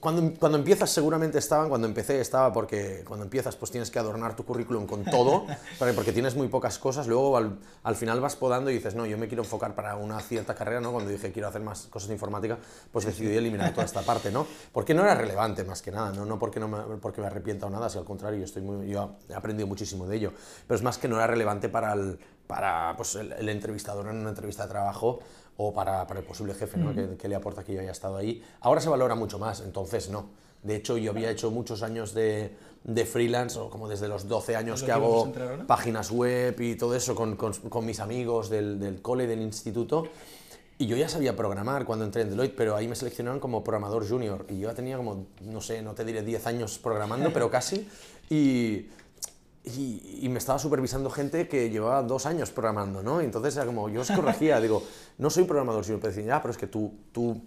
cuando, 0.00 0.32
cuando 0.38 0.58
empiezas 0.58 0.90
seguramente 0.90 1.38
estaban, 1.38 1.68
cuando 1.68 1.86
empecé 1.86 2.20
estaba 2.20 2.52
porque 2.52 3.04
cuando 3.06 3.24
empiezas 3.24 3.56
pues 3.56 3.70
tienes 3.70 3.90
que 3.90 3.98
adornar 3.98 4.34
tu 4.34 4.44
currículum 4.44 4.86
con 4.86 5.04
todo, 5.04 5.46
porque 5.94 6.12
tienes 6.12 6.34
muy 6.34 6.48
pocas 6.48 6.78
cosas, 6.78 7.06
luego 7.06 7.36
al, 7.36 7.58
al, 7.82 7.96
final 7.96 8.20
vas 8.20 8.36
podando 8.36 8.70
y 8.70 8.74
dices, 8.74 8.94
no, 8.94 9.06
yo 9.06 9.18
me 9.18 9.28
quiero 9.28 9.42
enfocar 9.42 9.74
para 9.74 9.96
una 9.96 10.20
cierta 10.20 10.54
carrera, 10.54 10.80
¿no? 10.80 10.92
Cuando 10.92 11.10
dije 11.10 11.32
quiero 11.32 11.48
hacer 11.48 11.62
más 11.62 11.86
cosas 11.88 12.08
de 12.08 12.14
informática, 12.14 12.58
pues 12.92 13.04
decidí 13.04 13.36
eliminar 13.36 13.72
toda 13.72 13.84
esta 13.84 14.02
parte, 14.02 14.30
¿no? 14.30 14.46
Porque 14.72 14.94
no 14.94 15.02
era 15.02 15.14
relevante 15.26 15.64
más 15.64 15.82
que 15.82 15.90
nada, 15.90 16.12
no, 16.12 16.24
no 16.24 16.38
porque, 16.38 16.60
no 16.60 16.68
me, 16.68 16.96
porque 16.96 17.20
me 17.20 17.26
arrepienta 17.26 17.66
o 17.66 17.70
nada, 17.70 17.88
si 17.88 17.98
al 17.98 18.04
contrario, 18.04 18.38
yo, 18.38 18.44
estoy 18.44 18.62
muy, 18.62 18.88
yo 18.88 19.16
he 19.28 19.34
aprendido 19.34 19.66
muchísimo 19.66 20.06
de 20.06 20.16
ello, 20.16 20.32
pero 20.66 20.76
es 20.76 20.82
más 20.82 20.98
que 20.98 21.08
no 21.08 21.16
era 21.16 21.26
relevante 21.26 21.68
para 21.68 21.92
el, 21.92 22.18
para 22.46 22.94
pues, 22.96 23.14
el, 23.16 23.32
el 23.32 23.48
entrevistador 23.48 24.06
en 24.08 24.16
una 24.16 24.30
entrevista 24.30 24.62
de 24.62 24.70
trabajo 24.70 25.20
o 25.56 25.72
para, 25.72 26.06
para 26.06 26.20
el 26.20 26.26
posible 26.26 26.54
jefe 26.54 26.76
¿no? 26.78 26.92
mm. 26.92 26.94
que, 26.94 27.16
que, 27.16 27.28
le 27.28 27.34
aporta 27.34 27.64
que 27.64 27.74
yo 27.74 27.80
haya 27.80 27.92
estado 27.92 28.16
ahí. 28.16 28.42
Ahora 28.60 28.80
se 28.80 28.88
valora 28.88 29.14
mucho 29.14 29.38
más, 29.38 29.60
entonces 29.60 30.10
no. 30.10 30.26
De 30.62 30.76
hecho, 30.76 30.96
yo 30.96 31.12
había 31.12 31.30
hecho 31.30 31.50
muchos 31.50 31.82
años 31.82 32.12
de, 32.12 32.56
de 32.82 33.04
freelance, 33.04 33.58
o 33.58 33.70
como 33.70 33.88
desde 33.88 34.08
los 34.08 34.26
12 34.26 34.56
años 34.56 34.82
que 34.82 34.90
hago 34.90 35.32
páginas 35.66 36.10
web 36.10 36.60
y 36.60 36.74
todo 36.74 36.94
eso 36.96 37.14
con, 37.14 37.36
con, 37.36 37.52
con 37.52 37.86
mis 37.86 38.00
amigos 38.00 38.50
del, 38.50 38.80
del 38.80 39.00
cole, 39.00 39.26
del 39.26 39.42
instituto. 39.42 40.08
Y 40.78 40.86
yo 40.86 40.96
ya 40.96 41.08
sabía 41.08 41.34
programar 41.34 41.86
cuando 41.86 42.04
entré 42.04 42.22
en 42.22 42.30
Deloitte, 42.30 42.54
pero 42.54 42.76
ahí 42.76 42.86
me 42.86 42.94
seleccionaron 42.94 43.40
como 43.40 43.64
programador 43.64 44.06
junior. 44.06 44.44
Y 44.48 44.58
yo 44.58 44.68
ya 44.68 44.74
tenía 44.74 44.96
como, 44.96 45.26
no 45.40 45.60
sé, 45.60 45.80
no 45.82 45.94
te 45.94 46.04
diré 46.04 46.22
10 46.22 46.46
años 46.48 46.78
programando, 46.78 47.32
pero 47.32 47.50
casi. 47.50 47.88
Y, 48.28 48.88
y, 49.66 50.20
y, 50.22 50.28
me 50.28 50.38
estaba 50.38 50.58
supervisando 50.58 51.10
gente 51.10 51.48
que 51.48 51.70
llevaba 51.70 52.02
dos 52.02 52.24
años 52.24 52.50
programando, 52.50 53.02
¿no? 53.02 53.20
Y 53.20 53.24
entonces 53.24 53.56
era 53.56 53.66
como, 53.66 53.88
yo 53.88 54.02
os 54.02 54.10
corregía, 54.10 54.60
digo, 54.62 54.82
no 55.18 55.28
soy 55.28 55.44
programador, 55.44 55.84
sino 55.84 55.98
que 55.98 56.08
decía, 56.08 56.24
ya, 56.24 56.42
pero 56.42 56.52
es 56.52 56.58
que 56.58 56.68
tú, 56.68 56.92
tú, 57.10 57.42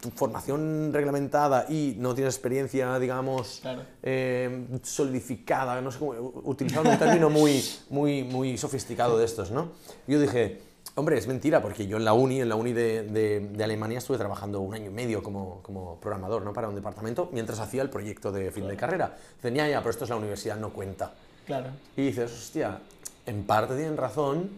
tu 0.00 0.10
formación 0.10 0.90
reglamentada 0.92 1.66
y 1.68 1.94
no 1.98 2.14
tienes 2.14 2.34
experiencia, 2.34 2.98
digamos, 2.98 3.58
claro. 3.62 3.82
eh, 4.02 4.66
solidificada, 4.82 5.80
no 5.80 5.92
sé 5.92 5.98
cómo, 6.00 6.12
utilizando 6.44 6.90
un 6.90 6.98
término 6.98 7.30
muy, 7.30 7.64
muy, 7.90 8.24
muy 8.24 8.58
sofisticado 8.58 9.16
de 9.16 9.24
estos, 9.24 9.52
¿no? 9.52 9.68
Yo 10.08 10.20
dije, 10.20 10.60
hombre, 10.96 11.18
es 11.18 11.28
mentira, 11.28 11.62
porque 11.62 11.86
yo 11.86 11.98
en 11.98 12.04
la 12.04 12.14
uni, 12.14 12.40
en 12.40 12.48
la 12.48 12.56
uni 12.56 12.72
de, 12.72 13.04
de, 13.04 13.40
de 13.40 13.64
Alemania 13.64 13.98
estuve 13.98 14.18
trabajando 14.18 14.60
un 14.60 14.74
año 14.74 14.86
y 14.86 14.94
medio 14.94 15.22
como, 15.22 15.60
como, 15.62 16.00
programador, 16.00 16.42
¿no? 16.42 16.52
Para 16.52 16.68
un 16.68 16.74
departamento, 16.74 17.28
mientras 17.32 17.60
hacía 17.60 17.82
el 17.82 17.90
proyecto 17.90 18.32
de 18.32 18.50
fin 18.50 18.64
claro. 18.64 18.68
de 18.68 18.76
carrera. 18.76 19.16
Tenía 19.40 19.68
ya, 19.68 19.78
pero 19.78 19.90
esto 19.90 20.04
es 20.04 20.10
la 20.10 20.16
universidad, 20.16 20.56
no 20.56 20.72
cuenta. 20.72 21.12
Claro. 21.48 21.70
Y 21.96 22.02
dices, 22.02 22.30
hostia, 22.30 22.78
en 23.24 23.44
parte 23.44 23.74
tienen 23.74 23.96
razón 23.96 24.50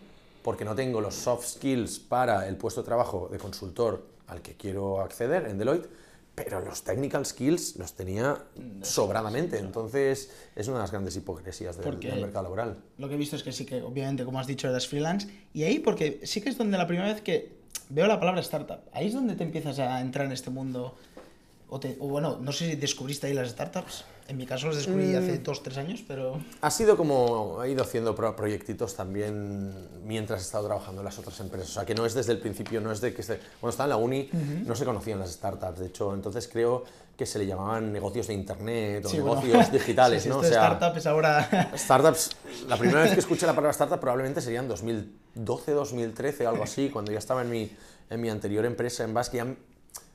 porque 0.43 0.65
no 0.65 0.75
tengo 0.75 1.01
los 1.01 1.15
soft 1.15 1.47
skills 1.47 2.01
para 2.01 2.49
el 2.49 2.57
puesto 2.57 2.83
de 2.83 2.87
trabajo 2.87 3.29
de 3.31 3.39
consultor 3.39 4.05
al 4.27 4.43
que 4.43 4.55
quiero 4.57 5.01
acceder 5.01 5.47
en 5.47 5.57
Deloitte, 5.57 5.89
pero 6.35 6.61
los 6.61 6.83
technical 6.83 7.25
skills 7.25 7.77
los 7.77 7.93
tenía 7.93 8.39
sobradamente. 8.83 9.59
Entonces, 9.59 10.33
es 10.57 10.67
una 10.67 10.79
de 10.79 10.83
las 10.83 10.91
grandes 10.91 11.15
hipocresías 11.15 11.79
del, 11.79 12.01
del, 12.01 12.21
mercado 12.21 12.43
laboral. 12.43 12.79
Lo 12.99 13.09
que 13.09 13.15
he 13.15 13.19
visto 13.19 13.37
es 13.37 13.45
que 13.45 13.53
sí 13.53 13.65
que, 13.65 13.83
obviamente, 13.83 14.25
como 14.25 14.41
has 14.41 14.49
dicho, 14.49 14.69
eres 14.69 14.89
freelance. 14.89 15.29
Y 15.55 15.63
ahí, 15.63 15.79
porque 15.79 16.21
sí 16.25 16.41
que 16.41 16.49
es 16.49 16.59
donde 16.59 16.77
la 16.77 16.89
primera 16.89 17.07
vez 17.07 17.21
que 17.21 17.53
veo 17.89 18.09
la 18.09 18.19
palabra 18.19 18.41
startup, 18.41 18.81
ahí 18.93 19.07
es 19.07 19.15
donde 19.15 19.37
te 19.37 19.45
empiezas 19.45 19.79
a 19.79 20.01
entrar 20.01 20.27
en 20.27 20.33
este 20.33 20.51
mundo. 20.51 20.97
O, 21.69 21.79
te, 21.79 21.97
o 22.01 22.09
bueno, 22.09 22.39
no 22.41 22.51
sé 22.51 22.71
si 22.71 22.77
descubriste 22.77 23.29
ahí 23.29 23.35
las 23.35 23.51
startups. 23.51 24.05
En 24.31 24.37
mi 24.37 24.47
caso 24.47 24.69
los 24.69 24.77
descubrí 24.77 25.07
mm. 25.07 25.17
hace 25.17 25.39
dos, 25.39 25.61
tres 25.61 25.77
años, 25.77 26.05
pero... 26.07 26.41
Ha 26.61 26.71
sido 26.71 26.97
como, 26.97 27.65
he 27.65 27.73
ido 27.73 27.83
haciendo 27.83 28.15
proyectitos 28.15 28.95
también 28.95 29.75
mientras 30.05 30.41
he 30.41 30.45
estado 30.45 30.67
trabajando 30.67 31.01
en 31.01 31.07
las 31.07 31.19
otras 31.19 31.41
empresas. 31.41 31.71
O 31.71 31.73
sea, 31.73 31.85
que 31.85 31.97
no 31.97 32.07
es 32.07 32.15
desde 32.15 32.31
el 32.31 32.39
principio, 32.39 32.81
no 32.81 32.93
es 32.93 33.01
de 33.01 33.13
que... 33.13 33.23
Esté, 33.23 33.41
cuando 33.59 33.71
estaba 33.71 33.87
en 33.87 33.91
la 33.91 33.97
uni 33.97 34.31
uh 34.33 34.37
-huh. 34.37 34.67
no 34.67 34.77
se 34.77 34.85
conocían 34.85 35.19
las 35.19 35.33
startups, 35.33 35.81
de 35.81 35.87
hecho, 35.87 36.15
entonces 36.15 36.47
creo 36.47 36.85
que 37.17 37.27
se 37.27 37.41
le 37.41 37.47
llamaban 37.47 37.93
negocios 37.93 38.29
de 38.29 38.35
internet 38.35 39.05
o 39.05 39.09
sí, 39.09 39.17
negocios 39.17 39.53
bueno. 39.53 39.69
digitales, 39.73 40.23
sí, 40.23 40.29
¿no? 40.29 40.39
O 40.39 40.45
sea, 40.45 40.77
startups 40.77 41.07
ahora... 41.07 41.73
Startups, 41.77 42.31
la 42.69 42.77
primera 42.77 43.01
vez 43.01 43.15
que 43.15 43.21
escuché 43.21 43.47
la 43.47 43.55
palabra 43.55 43.73
startup 43.73 43.99
probablemente 43.99 44.41
sería 44.41 44.61
en 44.61 44.69
2012, 44.69 45.73
2013, 45.73 46.47
algo 46.47 46.63
así, 46.63 46.89
cuando 46.89 47.11
ya 47.11 47.19
estaba 47.19 47.43
en 47.43 47.51
mi, 47.51 47.69
en 48.09 48.21
mi 48.21 48.31
anterior 48.31 48.65
empresa 48.65 49.03
en 49.03 49.13
Basque, 49.13 49.39
ya 49.39 49.45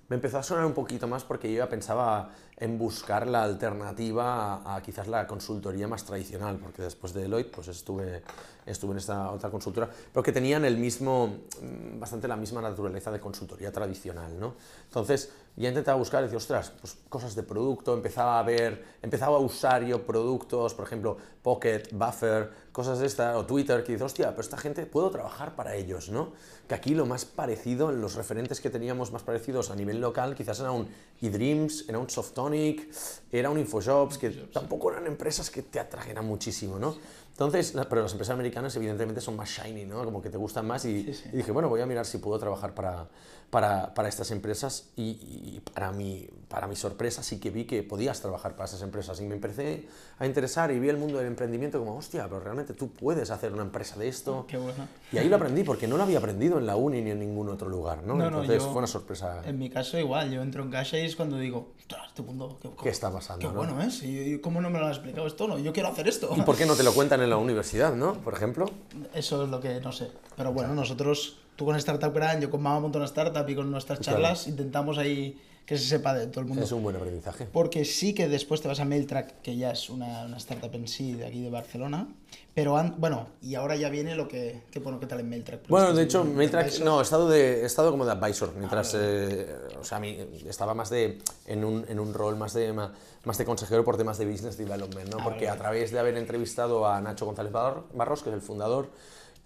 me 0.07 0.15
empezó 0.15 0.37
a 0.37 0.43
sonar 0.43 0.65
un 0.65 0.73
poquito 0.73 1.05
más 1.07 1.23
porque 1.23 1.51
yo 1.51 1.57
ya 1.59 1.69
pensaba 1.69 2.29
en 2.57 2.77
buscar 2.77 3.27
la 3.27 3.43
alternativa 3.43 4.55
a, 4.55 4.75
a, 4.75 4.81
quizás 4.81 5.07
la 5.07 5.27
consultoría 5.27 5.87
más 5.87 6.05
tradicional, 6.05 6.57
porque 6.57 6.81
después 6.81 7.13
de 7.13 7.23
Deloitte 7.23 7.51
pues 7.51 7.67
estuve, 7.67 8.23
estuve 8.65 8.93
en 8.93 8.97
esta 8.97 9.31
otra 9.31 9.49
consultora, 9.49 9.89
pero 10.13 10.23
que 10.23 10.31
tenían 10.31 10.63
el 10.63 10.77
mismo, 10.77 11.27
mm, 11.61 11.99
bastante 11.99 12.27
la 12.27 12.37
misma 12.37 12.61
naturaleza 12.61 13.11
de 13.11 13.19
consultoría 13.19 13.71
tradicional, 13.71 14.39
¿no? 14.39 14.55
Entonces 14.85 15.31
ya 15.57 15.69
intentaba 15.69 15.97
buscar, 15.97 16.21
decía, 16.23 16.37
ostras, 16.37 16.73
pues 16.81 16.97
cosas 17.07 17.33
de 17.33 17.43
producto, 17.43 17.93
empezaba 17.93 18.39
a 18.39 18.43
ver, 18.43 18.83
empezaba 19.01 19.37
a 19.37 19.39
usar 19.39 19.83
yo 19.85 20.05
productos, 20.05 20.73
por 20.73 20.85
ejemplo, 20.85 21.17
Pocket, 21.41 21.83
Buffer, 21.93 22.51
cosas 22.73 22.99
de 22.99 23.05
esta, 23.05 23.37
o 23.37 23.45
Twitter, 23.45 23.83
que 23.83 23.93
dices, 23.93 24.05
hostia, 24.05 24.31
pero 24.31 24.41
esta 24.41 24.57
gente 24.57 24.85
puedo 24.85 25.09
trabajar 25.11 25.55
para 25.55 25.75
ellos, 25.75 26.09
¿no? 26.09 26.33
Que 26.67 26.75
aquí 26.75 26.93
lo 26.93 27.05
más 27.05 27.23
parecido, 27.23 27.91
los 27.91 28.15
referentes 28.15 28.59
que 28.59 28.69
teníamos 28.69 29.11
más 29.13 29.23
parecidos 29.23 29.71
a 29.71 29.75
nivel 29.75 30.01
local, 30.01 30.35
quizás 30.35 30.59
era 30.59 30.71
un 30.71 30.89
eDreams, 31.21 31.87
era 31.87 31.99
un 31.99 32.09
Era 32.53 33.49
un 33.49 33.59
Infojobs, 33.59 34.17
que 34.17 34.29
tampoco 34.29 34.91
eran 34.91 35.07
empresas 35.07 35.49
que 35.49 35.63
te 35.63 35.79
atrajeran 35.79 36.25
muchísimo, 36.25 36.77
¿no? 36.79 36.97
Entonces, 37.35 37.73
pero 37.89 38.01
las 38.01 38.13
empresas 38.13 38.33
americanas 38.33 38.73
evidentemente 38.77 39.19
son 39.19 39.35
más 39.35 39.49
shiny, 39.49 39.83
¿no? 39.83 40.05
Como 40.05 40.21
que 40.21 40.29
te 40.29 40.37
gustan 40.37 40.65
más 40.65 40.85
y, 40.85 41.03
Sí, 41.03 41.13
sí. 41.15 41.29
y 41.33 41.37
dije, 41.37 41.51
bueno, 41.51 41.67
voy 41.67 41.81
a 41.81 41.85
mirar 41.85 42.05
si 42.05 42.17
puedo 42.17 42.39
trabajar 42.39 42.73
para, 42.73 43.09
para, 43.49 43.93
para 43.93 44.07
estas 44.07 44.31
empresas 44.31 44.85
y, 44.95 45.03
y 45.03 45.61
para, 45.73 45.91
mi, 45.91 46.29
para 46.47 46.65
mi 46.67 46.77
sorpresa 46.77 47.23
sí 47.23 47.37
que 47.41 47.49
vi 47.49 47.65
que 47.65 47.83
podías 47.83 48.21
trabajar 48.21 48.53
para 48.55 48.69
esas 48.69 48.81
empresas 48.83 49.19
y 49.19 49.25
me 49.25 49.35
empecé 49.35 49.85
a 50.17 50.25
interesar 50.25 50.71
y 50.71 50.79
vi 50.79 50.87
el 50.87 50.95
mundo 50.95 51.17
del 51.17 51.27
emprendimiento 51.27 51.77
como, 51.77 51.97
hostia, 51.97 52.23
pero 52.29 52.39
realmente 52.39 52.73
tú 52.73 52.89
puedes 52.91 53.29
hacer 53.29 53.51
una 53.51 53.63
empresa 53.63 53.97
de 53.99 54.07
esto. 54.07 54.45
Qué 54.47 54.55
bueno. 54.55 54.87
Y 55.11 55.17
ahí 55.17 55.27
lo 55.27 55.35
aprendí 55.35 55.65
porque 55.65 55.89
no 55.89 55.97
lo 55.97 56.03
había 56.03 56.19
aprendido 56.19 56.57
en 56.57 56.65
la 56.65 56.77
uni 56.77 57.01
ni 57.01 57.11
en 57.11 57.19
ningún 57.19 57.49
otro 57.49 57.67
lugar, 57.67 57.97
¿no? 58.03 58.13
No, 58.13 58.19
no, 58.31 58.41
Entonces 58.43 58.63
yo- 58.63 58.69
fue 58.69 58.77
una 58.77 58.87
sorpresa. 58.87 59.41
En 59.45 59.59
mi 59.59 59.69
caso 59.69 59.99
igual, 59.99 60.31
yo 60.31 60.41
entro 60.41 60.63
en 60.63 60.71
Caixa 60.71 60.97
y 60.99 61.01
es 61.05 61.17
cuando 61.17 61.37
digo, 61.37 61.73
este 62.07 62.21
mundo, 62.21 62.57
qué, 62.61 62.69
¿Qué 62.81 62.89
está 62.89 63.11
pasando, 63.11 63.41
Qué 63.45 63.53
no? 63.53 63.59
bueno 63.59 63.81
es, 63.83 64.01
y 64.01 64.39
¿cómo 64.39 64.61
no 64.61 64.69
me 64.69 64.79
lo 64.79 64.85
has 64.87 64.95
explicado 64.95 65.27
esto? 65.27 65.49
No, 65.49 65.59
yo 65.59 65.73
quiero 65.73 65.89
hacer 65.89 66.07
esto. 66.07 66.33
¿Y 66.35 66.41
por 66.43 66.55
qué 66.55 66.65
no 66.65 66.75
te 66.75 66.81
lo 66.83 66.93
cuentan 66.93 67.21
en 67.21 67.24
la 67.27 67.37
universidad, 67.37 67.93
no? 67.95 68.13
Por 68.15 68.33
ejemplo. 68.33 68.65
Eso 69.13 69.43
es 69.43 69.49
lo 69.49 69.59
que 69.59 69.79
no 69.81 69.91
sé. 69.91 70.09
Pero 70.35 70.53
bueno, 70.53 70.73
nosotros, 70.73 71.37
tú 71.55 71.65
con 71.65 71.75
Startup 71.75 72.13
Grand, 72.13 72.41
yo 72.41 72.49
con 72.49 72.61
Mama 72.61 72.79
monto 72.81 72.97
una 72.97 73.05
startup 73.05 73.47
y 73.49 73.55
con 73.55 73.71
nuestras 73.71 73.99
Claro. 73.99 74.17
charlas 74.21 74.47
intentamos 74.47 74.97
ahí 74.97 75.39
que 75.65 75.77
se 75.77 75.85
sepa 75.85 76.13
de 76.13 76.27
todo 76.27 76.41
el 76.41 76.45
mundo. 76.47 76.63
Es 76.63 76.71
un 76.71 76.83
buen 76.83 76.95
aprendizaje. 76.95 77.47
Porque 77.51 77.85
sí 77.85 78.13
que 78.13 78.27
después 78.29 78.61
te 78.61 78.67
vas 78.67 78.79
a 78.79 78.85
Mailtrack, 78.85 79.41
que 79.41 79.57
ya 79.57 79.71
es 79.71 79.89
una, 79.89 80.25
una 80.25 80.37
startup 80.37 80.73
en 80.75 80.87
sí 80.87 81.13
de 81.13 81.25
aquí 81.25 81.41
de 81.41 81.49
Barcelona. 81.49 82.07
Pero 82.53 82.77
an- 82.77 82.95
bueno, 82.99 83.27
y 83.41 83.55
ahora 83.55 83.75
ya 83.75 83.89
viene 83.89 84.15
lo 84.15 84.27
que. 84.27 84.61
Qué 84.71 84.79
bueno, 84.79 84.99
¿qué 84.99 85.07
tal 85.07 85.19
en 85.21 85.29
Mailtrack? 85.29 85.67
Bueno, 85.67 85.93
de 85.93 86.03
hecho, 86.03 86.23
Mailtrack, 86.23 86.79
no, 86.81 86.99
he 86.99 87.03
estado, 87.03 87.27
de, 87.27 87.61
he 87.63 87.65
estado 87.65 87.91
como 87.91 88.05
de 88.05 88.11
advisor, 88.11 88.53
mientras, 88.55 88.93
eh, 88.95 89.47
o 89.79 89.83
sea, 89.83 89.97
a 89.97 90.01
mí 90.01 90.17
estaba 90.47 90.73
más 90.73 90.89
de, 90.89 91.17
en 91.47 91.65
un, 91.65 91.83
en 91.89 91.99
un 91.99 92.13
rol 92.13 92.35
más 92.37 92.53
de, 92.53 92.71
más 92.71 93.37
de 93.37 93.43
consejero 93.45 93.83
por 93.83 93.97
temas 93.97 94.17
de 94.19 94.25
business 94.25 94.57
development, 94.57 95.09
¿no? 95.09 95.17
Ah, 95.19 95.23
Porque 95.23 95.45
vale. 95.45 95.49
a 95.49 95.57
través 95.57 95.91
de 95.91 95.99
haber 95.99 96.15
entrevistado 96.15 96.87
a 96.87 97.01
Nacho 97.01 97.25
González 97.25 97.51
Bar- 97.51 97.83
Barros, 97.93 98.21
que 98.23 98.29
es 98.29 98.35
el 98.35 98.41
fundador, 98.41 98.89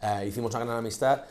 eh, 0.02 0.26
hicimos 0.28 0.54
una 0.54 0.66
gran 0.66 0.78
amistad 0.78 1.22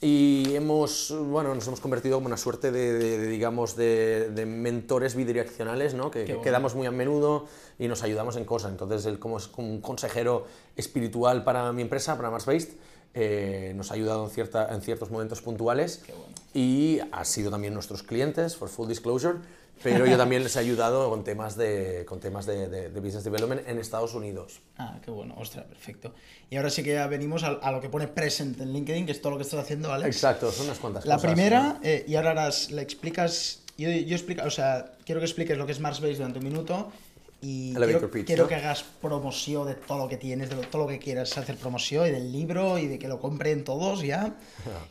y 0.00 0.54
hemos, 0.54 1.12
bueno, 1.26 1.54
nos 1.54 1.66
hemos 1.66 1.80
convertido 1.80 2.16
como 2.18 2.26
una 2.28 2.36
suerte 2.36 2.70
de, 2.70 2.92
de- 2.92 3.18
de, 3.18 3.26
digamos, 3.26 3.74
de, 3.74 4.30
de 4.30 4.46
mentores 4.46 5.14
bidireccionales, 5.16 5.94
¿no? 5.94 6.10
Que, 6.10 6.24
que 6.24 6.40
quedamos 6.40 6.74
muy 6.76 6.86
a 6.86 6.92
menudo 6.92 7.46
y 7.80 7.88
nos 7.88 8.02
ayudamos 8.04 8.36
en 8.36 8.44
cosas. 8.44 8.70
Entonces, 8.70 9.06
él 9.06 9.18
como 9.18 9.38
es 9.38 9.48
como 9.48 9.68
un 9.68 9.80
consejero 9.80 10.46
espiritual 10.76 11.42
para 11.42 11.72
mi 11.72 11.82
empresa, 11.82 12.16
para 12.16 12.30
Mars 12.30 12.46
Based, 12.46 12.70
eh, 13.14 13.72
nos 13.74 13.90
ha 13.90 13.94
ayudado 13.94 14.24
en, 14.24 14.30
cierta, 14.30 14.72
en 14.72 14.82
ciertos 14.82 15.10
momentos 15.10 15.42
puntuales 15.42 16.02
bueno. 16.08 16.22
y 16.54 17.00
ha 17.10 17.24
sido 17.24 17.50
también 17.50 17.74
nuestros 17.74 18.02
clientes, 18.04 18.54
for 18.56 18.68
full 18.68 18.86
disclosure, 18.86 19.38
pero 19.82 20.06
yo 20.06 20.16
también 20.18 20.42
les 20.42 20.54
he 20.56 20.58
ayudado 20.58 21.08
con 21.10 21.24
temas 21.24 21.56
de, 21.56 22.04
con 22.06 22.20
temas 22.20 22.46
de, 22.46 22.68
de- 22.68 22.88
de 22.90 23.00
business 23.00 23.24
development 23.24 23.62
en 23.68 23.78
Estados 23.78 24.14
Unidos. 24.14 24.60
Ah, 24.78 24.98
qué 25.04 25.10
bueno, 25.10 25.34
ostras, 25.38 25.64
perfecto. 25.66 26.14
Y 26.50 26.56
ahora 26.56 26.70
sí 26.70 26.82
que 26.82 26.92
ya 26.94 27.06
venimos 27.06 27.42
a, 27.44 27.48
a 27.48 27.72
lo 27.72 27.80
que 27.80 27.88
pone 27.88 28.08
present 28.08 28.60
en 28.60 28.72
LinkedIn, 28.72 29.06
que 29.06 29.12
es 29.12 29.20
todo 29.20 29.32
lo 29.32 29.36
que 29.38 29.44
estás 29.44 29.60
haciendo, 29.60 29.92
Alex. 29.92 30.16
Exacto, 30.16 30.50
son 30.52 30.66
unas 30.66 30.78
cuantas 30.78 31.04
La 31.06 31.16
cosas. 31.16 31.32
primera, 31.32 31.78
eh, 31.82 32.04
y 32.08 32.14
ahora 32.16 32.30
harás, 32.30 32.70
le 32.70 32.82
explicas. 32.82 33.62
Yo, 33.76 33.88
yo 33.90 34.16
explica, 34.16 34.44
o 34.44 34.50
sea, 34.50 34.92
quiero 35.04 35.20
que 35.20 35.26
expliques 35.26 35.56
lo 35.56 35.64
que 35.64 35.72
es 35.72 35.78
Mars 35.80 36.00
Base 36.00 36.14
durante 36.16 36.38
un 36.40 36.44
minuto. 36.44 36.90
Y 37.40 37.72
quiero, 37.72 38.10
pitch, 38.10 38.26
quiero 38.26 38.42
¿no? 38.44 38.48
que 38.48 38.56
hagas 38.56 38.82
promoción 39.00 39.68
de 39.68 39.74
todo 39.74 39.98
lo 39.98 40.08
que 40.08 40.16
tienes, 40.16 40.50
de 40.50 40.56
todo 40.56 40.82
lo 40.82 40.88
que 40.88 40.98
quieras 40.98 41.38
hacer 41.38 41.56
promoción 41.56 42.08
y 42.08 42.10
del 42.10 42.32
libro 42.32 42.78
y 42.78 42.88
de 42.88 42.98
que 42.98 43.06
lo 43.06 43.20
compren 43.20 43.62
todos 43.62 44.02
ya. 44.02 44.34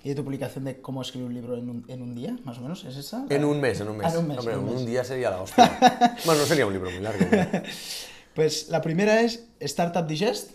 Y 0.04 0.10
de 0.10 0.16
tu 0.16 0.24
publicación 0.24 0.64
de 0.64 0.80
cómo 0.80 1.02
escribir 1.02 1.28
un 1.28 1.34
libro 1.34 1.58
en 1.58 1.70
un, 1.70 1.86
en 1.90 2.02
un 2.02 2.16
día, 2.16 2.38
más 2.46 2.58
o 2.60 2.62
menos, 2.62 2.86
¿es 2.86 2.96
esa? 2.96 3.26
En 3.30 3.44
un 3.44 3.60
mes, 3.60 3.82
en 3.82 3.90
un 3.90 3.98
mes. 3.98 4.08
Ah, 4.08 4.12
en 4.14 4.18
un 4.20 4.28
mes, 4.30 4.38
Hombre, 4.38 4.54
en 4.54 4.60
un 4.62 4.70
un 4.70 4.76
mes. 4.76 4.86
día 4.86 5.04
sería 5.04 5.30
la 5.30 5.42
hostia. 5.42 5.78
bueno, 6.26 6.40
no 6.42 6.48
sería 6.48 6.66
un 6.66 6.72
libro 6.74 6.90
muy 6.90 7.02
largo. 7.02 7.26
Pues 8.34 8.70
la 8.70 8.82
primera 8.82 9.22
es 9.22 9.46
Startup 9.60 10.06
Digest. 10.06 10.52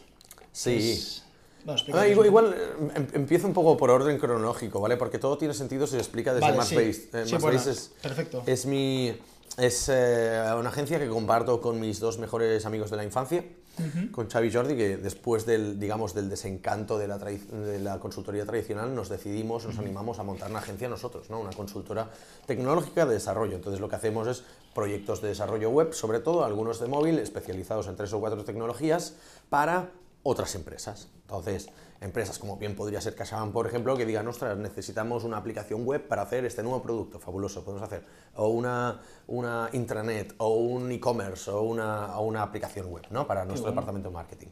Sí. 0.53 0.93
Es- 0.93 1.23
Bueno, 1.65 1.81
Ah, 1.95 2.07
igual, 2.09 2.19
un 2.19 2.27
igual, 2.27 2.57
em- 2.97 3.07
empiezo 3.13 3.47
un 3.47 3.53
poco 3.55 3.77
por 3.77 3.91
orden 3.91 4.19
cronológico, 4.19 4.81
¿vale? 4.81 4.97
Porque 4.97 5.19
todo 5.19 5.37
tiene 5.39 5.53
sentido 5.55 5.87
si 5.87 5.93
se 5.93 5.99
explica 5.99 6.33
desde 6.33 6.43
Vale, 6.47 6.57
Mars 6.57 6.69
sí. 6.71 6.77
Based. 6.77 7.15
Eh, 7.15 7.27
Sí, 7.27 7.37
bueno, 7.39 7.59
es, 7.61 7.91
perfecto. 8.01 8.43
es 8.47 8.67
mi 8.67 9.15
es 9.59 9.89
eh, 9.89 10.43
una 10.59 10.71
agencia 10.71 10.99
que 10.99 11.09
comparto 11.09 11.61
con 11.61 11.79
mis 11.81 12.01
dos 12.01 12.19
mejores 12.19 12.65
amigos 12.67 12.91
de 12.91 12.97
la 12.97 13.05
infancia, 13.05 13.45
con 14.11 14.29
Xavi 14.29 14.49
y 14.49 14.53
Jordi, 14.53 14.77
que 14.77 14.97
después 14.99 15.47
del 15.47 15.81
digamos 15.81 16.13
del 16.13 16.29
desencanto 16.29 16.99
de 16.99 17.09
la, 17.09 17.19
tradi- 17.19 17.47
de 17.47 17.79
la 17.79 17.99
consultoría 17.99 18.45
tradicional 18.45 18.95
nos 18.95 19.09
decidimos, 19.09 19.65
nos 19.65 19.79
animamos 19.79 20.19
a 20.19 20.23
montar 20.23 20.51
una 20.51 20.59
agencia 20.59 20.89
nosotros, 20.91 21.31
¿no? 21.31 21.41
Una 21.41 21.53
consultora 21.53 22.11
tecnológica 22.47 23.07
de 23.07 23.15
desarrollo. 23.15 23.57
Entonces 23.57 23.81
lo 23.81 23.89
que 23.89 23.97
hacemos 23.97 24.29
es 24.29 24.45
proyectos 24.75 25.23
de 25.23 25.29
desarrollo 25.29 25.71
web, 25.71 25.95
sobre 25.95 26.21
todo 26.21 26.45
algunos 26.45 26.81
de 26.81 26.89
móvil, 26.89 27.19
especializados 27.19 27.87
en 27.87 27.97
tres 27.97 28.13
o 28.13 28.21
cuatro 28.21 28.45
tecnologías 28.45 29.15
para 29.49 29.89
otras 30.23 30.55
empresas. 30.55 31.09
Entonces, 31.23 31.69
empresas 32.01 32.39
como 32.39 32.57
bien 32.57 32.75
podría 32.77 33.01
ser 33.01 33.15
CaixaBank, 33.15 33.53
por 33.53 33.67
ejemplo, 33.67 33.97
que 33.97 34.05
digan, 34.07 34.27
ostras, 34.29 34.57
necesitamos 34.59 35.25
una 35.25 35.37
aplicación 35.37 35.85
web 35.85 36.07
para 36.07 36.23
hacer 36.23 36.45
este 36.45 36.63
nuevo 36.63 36.83
producto, 36.83 37.19
fabuloso, 37.19 37.65
podemos 37.65 37.83
hacer. 37.85 38.05
O 38.35 38.49
una, 38.49 39.01
una 39.29 39.69
intranet, 39.73 40.35
o 40.39 40.57
un 40.57 40.91
e-commerce, 40.93 41.51
o 41.51 41.63
una, 41.63 42.19
o 42.19 42.25
una 42.27 42.43
aplicación 42.43 42.87
web, 42.87 43.05
¿no? 43.11 43.27
Para 43.27 43.45
nuestro 43.45 43.65
bueno. 43.67 43.81
departamento 43.81 44.09
de 44.09 44.15
marketing. 44.15 44.49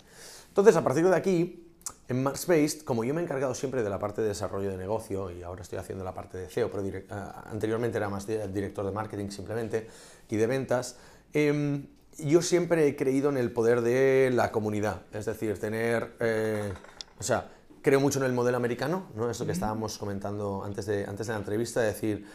Entonces, 0.49 0.77
a 0.77 0.83
partir 0.83 1.09
de 1.09 1.15
aquí, 1.17 1.67
en 2.09 2.23
Mars 2.23 2.47
Based, 2.47 2.83
como 2.83 3.05
yo 3.05 3.15
me 3.15 3.21
he 3.21 3.25
encargado 3.25 3.55
siempre 3.55 3.83
de 3.83 3.91
la 3.91 3.99
parte 3.99 4.21
de 4.23 4.29
desarrollo 4.29 4.71
de 4.71 4.77
negocio 4.77 5.31
y 5.31 5.43
ahora 5.43 5.62
estoy 5.62 5.79
haciendo 5.79 6.05
la 6.05 6.12
parte 6.12 6.39
de 6.39 6.49
CEO, 6.49 6.71
pero 6.71 6.83
ah, 7.11 7.45
anteriormente 7.50 7.99
era 7.99 8.09
más 8.09 8.27
di- 8.27 8.37
director 8.53 8.85
de 8.85 8.93
marketing 8.93 9.31
simplemente 9.31 9.89
y 10.29 10.37
de 10.37 10.47
ventas, 10.47 10.97
em, 11.33 11.87
yo 12.19 12.43
siempre 12.43 12.87
he 12.87 12.97
creído 12.97 13.31
en 13.31 13.37
el 13.37 13.50
poder 13.52 13.81
de 13.81 14.31
la 14.33 14.52
comunidad, 14.52 15.02
es 15.12 15.26
decir, 15.26 15.59
tener, 15.59 16.12
eh, 16.21 16.73
o 17.19 17.23
sea, 17.23 17.50
creo 17.83 18.00
mucho 18.00 18.19
en 18.19 18.26
el 18.26 18.33
modelo 18.33 18.57
americano, 18.57 19.07
¿no? 19.14 19.31
Eso 19.31 19.47
que 19.47 19.52
estábamos 19.52 19.97
comentando 19.99 20.62
antes 20.64 20.87
de, 20.87 21.05
antes 21.07 21.26
de 21.26 21.33
la 21.33 21.38
entrevista, 21.38 21.87
es 21.88 21.95
decir, 21.95 22.26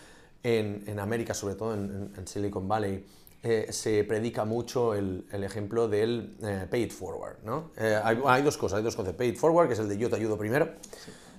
en, 0.43 0.83
en 0.87 0.99
América, 0.99 1.33
sobre 1.33 1.55
todo 1.55 1.73
en, 1.73 2.11
en- 2.17 2.27
Silicon 2.27 2.67
Valley, 2.67 3.05
eh, 3.43 3.67
se 3.71 4.03
predica 4.05 4.43
mucho 4.43 4.95
el, 4.95 5.27
el 5.31 5.43
ejemplo 5.43 5.87
del 5.87 6.35
eh, 6.41 6.65
pay 6.69 6.83
it 6.83 6.91
forward. 6.91 7.37
¿no? 7.43 7.69
Eh, 7.77 7.99
hay, 8.03 8.19
hay 8.25 8.41
dos 8.41 8.57
cosas, 8.57 8.77
hay 8.77 8.83
dos. 8.83 8.95
Pay 8.95 9.29
it 9.29 9.37
forward, 9.37 9.67
que 9.67 9.73
es 9.73 9.79
el 9.79 9.87
de 9.89 9.97
yo 9.97 10.09
te 10.09 10.15
ayudo 10.15 10.35
primero, 10.37 10.69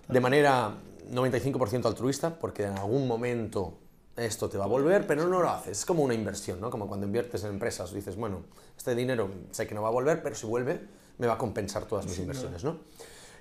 de 0.09 0.21
manera 0.21 0.77
95% 1.13 1.85
altruista, 1.87 2.39
porque 2.39 2.65
en 2.65 2.79
algún 2.79 3.09
momento 3.09 3.79
esto 4.17 4.49
te 4.49 4.59
va 4.59 4.65
a 4.65 4.69
volver, 4.69 5.07
pero 5.07 5.27
no 5.27 5.41
lo 5.41 5.51
haces. 5.51 5.79
Es 5.79 5.87
como 5.87 6.03
una 6.03 6.15
inversión, 6.15 6.61
¿no? 6.61 6.71
como 6.71 6.89
cuando 6.89 7.07
inviertes 7.07 7.45
en 7.45 7.51
empresas, 7.51 7.93
dices, 7.93 8.17
bueno, 8.17 8.45
este 8.77 8.95
dinero 8.95 9.31
sé 9.51 9.67
que 9.67 9.75
no 9.75 9.83
va 9.83 9.89
a 9.89 9.93
volver, 9.93 10.23
pero 10.23 10.35
si 10.35 10.47
vuelve, 10.47 10.81
me 11.19 11.27
va 11.27 11.35
a 11.35 11.39
compensar 11.39 11.87
todas 11.87 12.07
mis 12.07 12.19
inversiones. 12.19 12.65
¿no? 12.65 12.79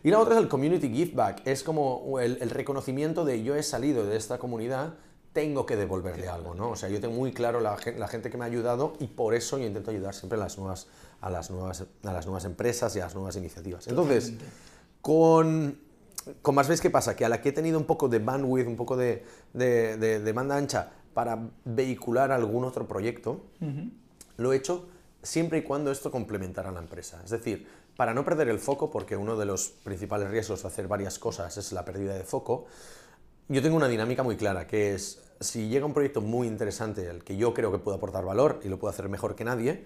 Y 0.04 0.12
la 0.12 0.20
otra 0.20 0.36
es 0.36 0.42
el 0.42 0.48
community 0.48 0.90
give 0.90 1.12
back, 1.14 1.42
es 1.46 1.64
como 1.64 2.20
el, 2.20 2.38
el 2.42 2.50
reconocimiento 2.50 3.26
de 3.26 3.44
yo 3.44 3.56
he 3.56 3.64
salido 3.64 4.06
de 4.06 4.18
esta 4.18 4.38
comunidad, 4.38 4.94
tengo 5.36 5.66
que 5.66 5.76
devolverle 5.76 6.30
algo, 6.30 6.56
¿no? 6.56 6.70
O 6.70 6.76
sea, 6.78 6.88
yo 6.88 7.02
tengo 7.02 7.14
muy 7.14 7.34
claro 7.34 7.60
la, 7.60 7.78
la 7.98 8.08
gente 8.08 8.30
que 8.30 8.38
me 8.38 8.46
ha 8.46 8.48
ayudado 8.48 8.94
y 9.00 9.08
por 9.08 9.34
eso 9.34 9.58
yo 9.58 9.66
intento 9.66 9.92
ayudar 9.92 10.14
siempre 10.14 10.38
a 10.38 10.42
las 10.42 10.58
nuevas, 10.58 10.88
a 11.20 11.30
las 11.30 11.52
nuevas, 11.52 11.84
a 12.04 12.14
las 12.14 12.26
nuevas 12.26 12.46
empresas 12.46 12.96
y 12.96 13.02
a 13.02 13.04
las 13.04 13.16
nuevas 13.16 13.36
iniciativas. 13.36 13.86
Entonces, 13.88 14.32
con, 15.02 15.78
con 16.42 16.56
más 16.56 16.68
veces, 16.68 16.82
¿qué 16.82 16.90
pasa? 16.90 17.16
Que 17.16 17.26
a 17.26 17.30
la 17.30 17.42
que 17.42 17.50
he 17.50 17.52
tenido 17.52 17.78
un 17.78 17.86
poco 17.86 18.08
de 18.08 18.20
bandwidth, 18.20 18.68
un 18.68 18.76
poco 18.76 18.98
de, 18.98 19.24
de, 19.54 19.98
de- 19.98 20.20
de 20.20 20.32
banda 20.34 20.56
ancha 20.58 20.92
para 21.14 21.40
vehicular 21.64 22.32
algún 22.32 22.66
otro 22.66 22.88
proyecto, 22.88 23.42
lo 24.38 24.52
he 24.54 24.58
hecho 24.58 24.88
siempre 25.24 25.60
y 25.60 25.62
cuando 25.64 25.92
esto 25.92 26.12
complementara 26.12 26.70
a 26.70 26.72
la 26.72 26.80
empresa. 26.80 27.22
Es 27.24 27.32
decir, 27.32 27.68
para 27.96 28.14
no 28.14 28.26
perder 28.26 28.50
el 28.50 28.60
foco, 28.60 28.92
porque 28.92 29.16
uno 29.16 29.38
de 29.38 29.46
los 29.46 29.70
principales 29.70 30.30
riesgos 30.30 30.62
de 30.64 30.68
hacer 30.68 30.88
varias 30.88 31.18
cosas 31.18 31.56
es 31.58 31.72
la 31.72 31.86
pérdida 31.86 32.14
de 32.16 32.24
foco, 32.24 32.66
yo 33.48 33.62
tengo 33.62 33.78
una 33.78 33.88
dinámica 33.88 34.24
muy 34.24 34.36
clara, 34.36 34.68
que 34.68 34.94
es, 34.94 35.22
si 35.40 35.70
llega 35.70 35.86
un 35.86 35.94
proyecto 35.94 36.20
muy 36.22 36.48
interesante 36.48 37.10
al 37.10 37.24
que 37.24 37.38
yo 37.38 37.54
creo 37.54 37.72
que 37.72 37.78
puedo 37.78 37.96
aportar 37.98 38.26
valor 38.26 38.60
y 38.64 38.68
lo 38.70 38.78
puedo 38.80 38.92
hacer 38.92 39.08
mejor 39.08 39.36
que 39.36 39.46
nadie, 39.46 39.86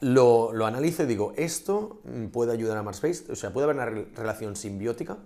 lo, 0.00 0.52
lo 0.52 0.66
analizo 0.66 1.02
y 1.02 1.06
digo, 1.06 1.32
esto 1.36 2.00
mm, 2.04 2.26
puede 2.26 2.52
ayudar 2.52 2.76
a 2.76 2.82
Marspace, 2.82 3.30
o 3.30 3.36
sea, 3.36 3.52
puede 3.52 3.64
haber 3.64 3.76
una 3.76 3.86
re- 3.86 4.08
relación 4.14 4.56
simbiótica 4.56 5.18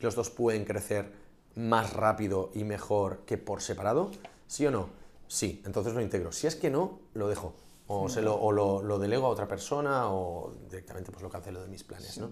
y 0.00 0.02
los 0.02 0.14
dos 0.14 0.30
pueden 0.30 0.64
crecer 0.64 1.12
más 1.54 1.92
rápido 1.92 2.50
y 2.54 2.64
mejor 2.64 3.20
que 3.26 3.38
por 3.38 3.62
separado, 3.62 4.10
¿sí 4.46 4.66
o 4.66 4.70
no? 4.70 4.88
Sí, 5.28 5.62
entonces 5.64 5.94
lo 5.94 6.00
integro. 6.00 6.32
Si 6.32 6.46
es 6.46 6.54
que 6.56 6.70
no, 6.70 6.98
lo 7.14 7.28
dejo. 7.28 7.54
O, 7.88 8.08
se 8.08 8.20
lo, 8.20 8.34
o 8.34 8.50
lo, 8.50 8.82
lo 8.82 8.98
delego 8.98 9.26
a 9.26 9.28
otra 9.28 9.46
persona 9.46 10.10
o 10.10 10.52
directamente 10.68 11.12
pues 11.12 11.22
lo 11.22 11.30
cancelo 11.30 11.60
de 11.62 11.68
mis 11.68 11.84
planes, 11.84 12.18
¿no? 12.18 12.30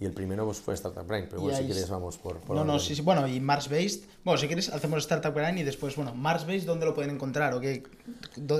Y 0.00 0.06
el 0.06 0.12
primero 0.12 0.46
pues, 0.46 0.58
fue 0.58 0.72
Startup 0.74 1.06
Brain, 1.06 1.26
pero 1.28 1.42
bueno, 1.42 1.56
si 1.58 1.64
quieres 1.64 1.84
es- 1.84 1.90
vamos 1.90 2.16
por... 2.18 2.38
por 2.38 2.56
No, 2.56 2.64
no, 2.64 2.78
sí, 2.78 2.96
sí, 2.96 3.02
bueno, 3.02 3.28
y 3.28 3.38
Mars 3.38 3.68
Based. 3.68 4.00
Bueno, 4.24 4.38
si 4.40 4.46
quieres, 4.46 4.68
hacemos 4.70 4.98
Startup 5.00 5.34
Grind 5.34 5.58
y 5.58 5.62
después, 5.62 5.94
bueno, 5.96 6.14
Mars 6.14 6.46
Based, 6.46 6.64
¿dónde 6.66 6.86
lo 6.86 6.94
pueden 6.94 7.10
encontrar? 7.12 7.52
¿O 7.54 7.60
qué, 7.60 7.82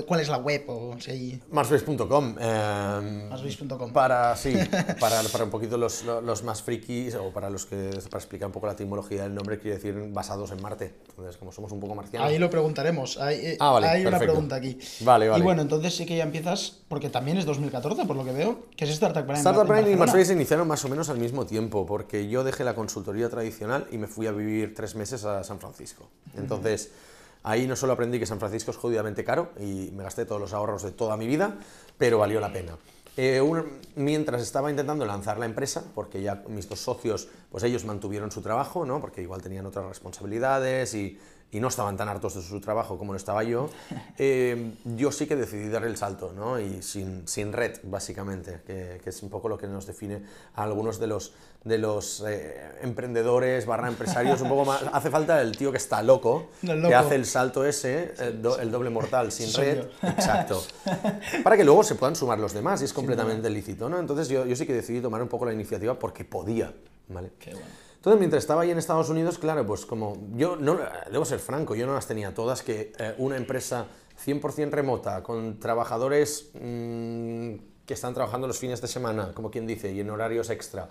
¿Cuál 0.07 0.19
es 0.21 0.29
la 0.29 0.37
web? 0.37 0.63
O 0.67 0.95
si 0.99 1.11
hay 1.11 1.41
Marsbase.com. 1.51 2.35
eh, 2.39 3.27
Marsbase.com. 3.29 3.91
Para, 3.93 4.35
sí, 4.35 4.53
para, 4.99 5.21
para 5.23 5.43
un 5.43 5.49
poquito 5.49 5.77
los, 5.77 6.03
los 6.03 6.43
más 6.43 6.61
frikis, 6.61 7.15
o 7.15 7.29
para 7.31 7.49
los 7.49 7.65
que, 7.65 7.89
para 8.09 8.17
explicar 8.19 8.47
un 8.47 8.51
poco 8.53 8.67
la 8.67 8.73
etimología 8.73 9.23
del 9.23 9.33
nombre, 9.33 9.59
quiere 9.59 9.77
decir 9.77 9.95
basados 10.11 10.51
en 10.51 10.61
Marte. 10.61 10.93
Entonces, 11.09 11.37
como 11.37 11.51
somos 11.51 11.71
un 11.71 11.79
poco 11.79 11.95
marcianos. 11.95 12.27
Ahí 12.29 12.37
lo 12.39 12.49
preguntaremos. 12.49 13.17
Hay, 13.17 13.35
eh, 13.37 13.57
Ah, 13.59 13.71
vale, 13.71 13.87
hay 13.87 14.05
una 14.05 14.19
pregunta 14.19 14.55
aquí. 14.55 14.77
Vale, 15.01 15.29
vale. 15.29 15.39
Y 15.41 15.43
bueno, 15.43 15.61
entonces 15.61 15.95
sí 15.95 16.05
que 16.05 16.17
ya 16.17 16.23
empiezas, 16.23 16.77
porque 16.87 17.09
también 17.09 17.37
es 17.37 17.45
2014, 17.45 18.05
por 18.05 18.15
lo 18.15 18.23
que 18.25 18.31
veo, 18.31 18.65
que 18.75 18.85
es 18.85 18.91
Startup 18.91 19.23
Grind. 19.23 19.37
Startup 19.37 19.67
Brain 19.67 19.91
y. 19.91 19.95
Marsbase 19.95 20.25
se 20.25 20.33
iniciaron 20.33 20.67
más 20.67 20.83
o 20.85 20.89
menos 20.89 21.09
al 21.09 21.17
mismo 21.19 21.30
tiempo, 21.45 21.85
porque 21.85 22.27
yo 22.27 22.43
dejé 22.43 22.63
la 22.63 22.75
consultoría 22.75 23.29
tradicional 23.29 23.87
y 23.91 23.97
me 23.97 24.07
fui 24.07 24.27
a 24.27 24.31
vivir 24.31 24.73
tres 24.75 24.95
meses 24.95 25.23
a 25.25 25.43
San 25.43 25.59
Francisco. 25.59 26.07
Entonces, 26.37 26.91
ahí 27.43 27.65
no 27.67 27.75
solo 27.75 27.93
aprendí 27.93 28.19
que 28.19 28.25
San 28.25 28.39
Francisco 28.39 28.71
es 28.71 28.77
jodidamente 28.77 29.23
caro 29.23 29.49
y 29.59 29.91
me 29.95 30.03
gasté 30.03 30.25
todos 30.25 30.39
los 30.41 30.53
ahorros 30.53 30.83
de 30.83 30.91
toda 30.91 31.17
mi 31.17 31.27
vida, 31.27 31.55
pero 31.97 32.19
valió 32.19 32.39
la 32.39 32.51
pena. 32.53 32.77
Eh, 33.17 33.41
un- 33.41 33.65
mientras 33.95 34.41
estaba 34.41 34.69
intentando 34.69 35.05
lanzar 35.05 35.37
la 35.37 35.45
empresa, 35.45 35.83
porque 35.95 36.21
ya 36.21 36.43
mis 36.47 36.69
dos 36.69 36.79
socios, 36.79 37.27
pues 37.51 37.63
ellos 37.65 37.83
mantuvieron 37.83 38.31
su 38.31 38.41
trabajo, 38.41 38.85
¿no? 38.85 39.01
porque 39.01 39.21
igual 39.21 39.41
tenían 39.41 39.65
otras 39.65 39.85
responsabilidades 39.85 40.93
y, 40.93 41.19
y 41.51 41.59
no 41.59 41.67
estaban 41.67 41.97
tan 41.97 42.07
hartos 42.07 42.35
de 42.35 42.41
su 42.41 42.61
trabajo 42.61 42.97
como 42.97 43.11
lo 43.13 43.17
estaba 43.17 43.43
yo, 43.43 43.69
eh, 44.17 44.73
yo 44.85 45.11
sí 45.11 45.27
que 45.27 45.35
decidí 45.35 45.67
dar 45.69 45.83
el 45.83 45.97
salto, 45.97 46.31
¿no? 46.35 46.59
y 46.59 46.81
sin, 46.81 47.27
sin 47.27 47.51
red, 47.53 47.77
básicamente, 47.83 48.61
que, 48.65 49.01
que 49.03 49.09
es 49.09 49.21
un 49.23 49.29
poco 49.29 49.49
lo 49.49 49.57
que 49.57 49.67
nos 49.67 49.85
define 49.85 50.21
a 50.55 50.63
algunos 50.63 50.99
de 50.99 51.07
los, 51.07 51.33
de 51.63 51.77
los 51.77 52.23
eh, 52.27 52.61
emprendedores 52.81 53.65
barra 53.65 53.87
empresarios, 53.89 54.41
un 54.41 54.49
poco 54.49 54.65
más, 54.65 54.81
hace 54.93 55.09
falta 55.09 55.41
el 55.41 55.55
tío 55.57 55.71
que 55.71 55.77
está 55.77 56.01
loco, 56.01 56.49
El 56.63 56.69
que 56.69 56.75
loco. 56.75 56.95
hace 56.95 57.15
el 57.15 57.25
salto 57.25 57.65
ese, 57.65 58.13
el, 58.19 58.41
do- 58.41 58.57
el 58.59 58.71
doble 58.71 58.89
mortal, 58.89 59.31
sin 59.33 59.47
Soy 59.47 59.65
red, 59.65 59.77
yo. 60.01 60.07
exacto, 60.07 60.63
para 61.43 61.57
que 61.57 61.63
luego 61.63 61.83
se 61.83 61.95
puedan 61.95 62.15
sumar 62.15 62.39
los 62.39 62.53
demás, 62.53 62.81
y 62.81 62.85
es 62.85 62.93
completamente 62.93 63.49
lícito, 63.49 63.89
¿no? 63.89 63.99
Entonces 63.99 64.27
yo, 64.29 64.45
yo 64.45 64.55
sí 64.55 64.65
que 64.65 64.73
decidí 64.73 65.01
tomar 65.01 65.21
un 65.21 65.27
poco 65.27 65.45
la 65.45 65.53
iniciativa 65.53 65.97
porque 65.99 66.23
podía, 66.25 66.73
¿vale? 67.09 67.31
Qué 67.39 67.51
bueno. 67.53 67.67
Entonces, 68.01 68.19
mientras 68.19 68.41
estaba 68.41 68.63
ahí 68.63 68.71
en 68.71 68.79
Estados 68.79 69.09
Unidos, 69.09 69.37
claro, 69.37 69.63
pues 69.63 69.85
como 69.85 70.17
yo 70.33 70.55
no, 70.55 70.79
debo 71.11 71.23
ser 71.23 71.37
franco, 71.37 71.75
yo 71.75 71.85
no 71.85 71.93
las 71.93 72.07
tenía 72.07 72.33
todas, 72.33 72.63
que 72.63 72.91
eh, 72.97 73.13
una 73.19 73.37
empresa 73.37 73.85
100% 74.25 74.71
remota, 74.71 75.21
con 75.21 75.59
trabajadores 75.59 76.49
mm, 76.55 77.53
que 77.85 77.93
están 77.93 78.15
trabajando 78.15 78.47
los 78.47 78.57
fines 78.57 78.81
de 78.81 78.87
semana, 78.87 79.33
como 79.35 79.51
quien 79.51 79.67
dice, 79.67 79.91
y 79.91 79.99
en 79.99 80.09
horarios 80.09 80.49
extra, 80.49 80.89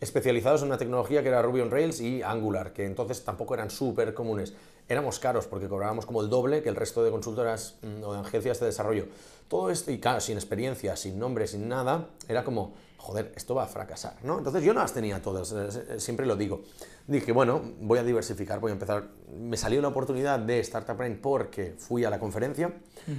especializados 0.00 0.62
en 0.62 0.68
una 0.68 0.78
tecnología 0.78 1.22
que 1.22 1.28
era 1.28 1.42
Ruby 1.42 1.60
on 1.60 1.70
Rails 1.70 2.00
y 2.00 2.22
Angular, 2.22 2.72
que 2.72 2.86
entonces 2.86 3.22
tampoco 3.22 3.52
eran 3.52 3.68
súper 3.68 4.14
comunes. 4.14 4.54
Éramos 4.88 5.18
caros 5.18 5.46
porque 5.46 5.68
cobrábamos 5.68 6.06
como 6.06 6.22
el 6.22 6.30
doble 6.30 6.62
que 6.62 6.68
el 6.68 6.76
resto 6.76 7.02
de 7.02 7.10
consultoras 7.10 7.76
mm, 7.82 8.04
o 8.04 8.12
de 8.14 8.20
agencias 8.20 8.60
de 8.60 8.66
desarrollo. 8.66 9.06
Todo 9.48 9.70
esto, 9.70 9.90
y 9.90 9.98
claro, 9.98 10.20
sin 10.20 10.36
experiencia, 10.36 10.96
sin 10.96 11.18
nombre, 11.18 11.46
sin 11.46 11.68
nada, 11.68 12.08
era 12.28 12.44
como, 12.44 12.74
joder, 12.98 13.32
esto 13.36 13.54
va 13.54 13.64
a 13.64 13.66
fracasar, 13.66 14.16
¿no? 14.22 14.38
Entonces 14.38 14.62
yo 14.62 14.74
no 14.74 14.80
las 14.80 14.92
tenía 14.92 15.22
todas, 15.22 15.52
eh, 15.52 15.68
eh, 15.90 16.00
siempre 16.00 16.26
lo 16.26 16.36
digo. 16.36 16.62
Dije, 17.06 17.32
bueno, 17.32 17.62
voy 17.80 17.98
a 17.98 18.02
diversificar, 18.02 18.60
voy 18.60 18.70
a 18.70 18.74
empezar. 18.74 19.08
Me 19.32 19.56
salió 19.56 19.80
la 19.80 19.88
oportunidad 19.88 20.38
de 20.38 20.60
Startup 20.60 20.96
Brain 20.96 21.20
porque 21.20 21.74
fui 21.78 22.04
a 22.04 22.10
la 22.10 22.18
conferencia 22.18 22.72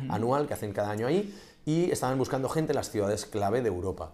anual 0.09 0.47
que 0.47 0.53
hacen 0.53 0.73
cada 0.73 0.91
año 0.91 1.07
ahí 1.07 1.33
y 1.65 1.91
estaban 1.91 2.17
buscando 2.17 2.49
gente 2.49 2.73
en 2.73 2.77
las 2.77 2.89
ciudades 2.89 3.25
clave 3.25 3.61
de 3.61 3.67
Europa. 3.67 4.11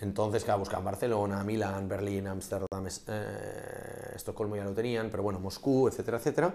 Entonces, 0.00 0.44
claro, 0.44 0.60
buscaban 0.60 0.84
Barcelona, 0.84 1.44
Milán, 1.44 1.88
Berlín, 1.88 2.26
Ámsterdam, 2.26 2.86
eh, 2.86 4.12
Estocolmo 4.14 4.56
ya 4.56 4.64
lo 4.64 4.72
tenían, 4.72 5.08
pero 5.10 5.22
bueno, 5.22 5.38
Moscú, 5.38 5.88
etcétera, 5.88 6.18
etcétera. 6.18 6.54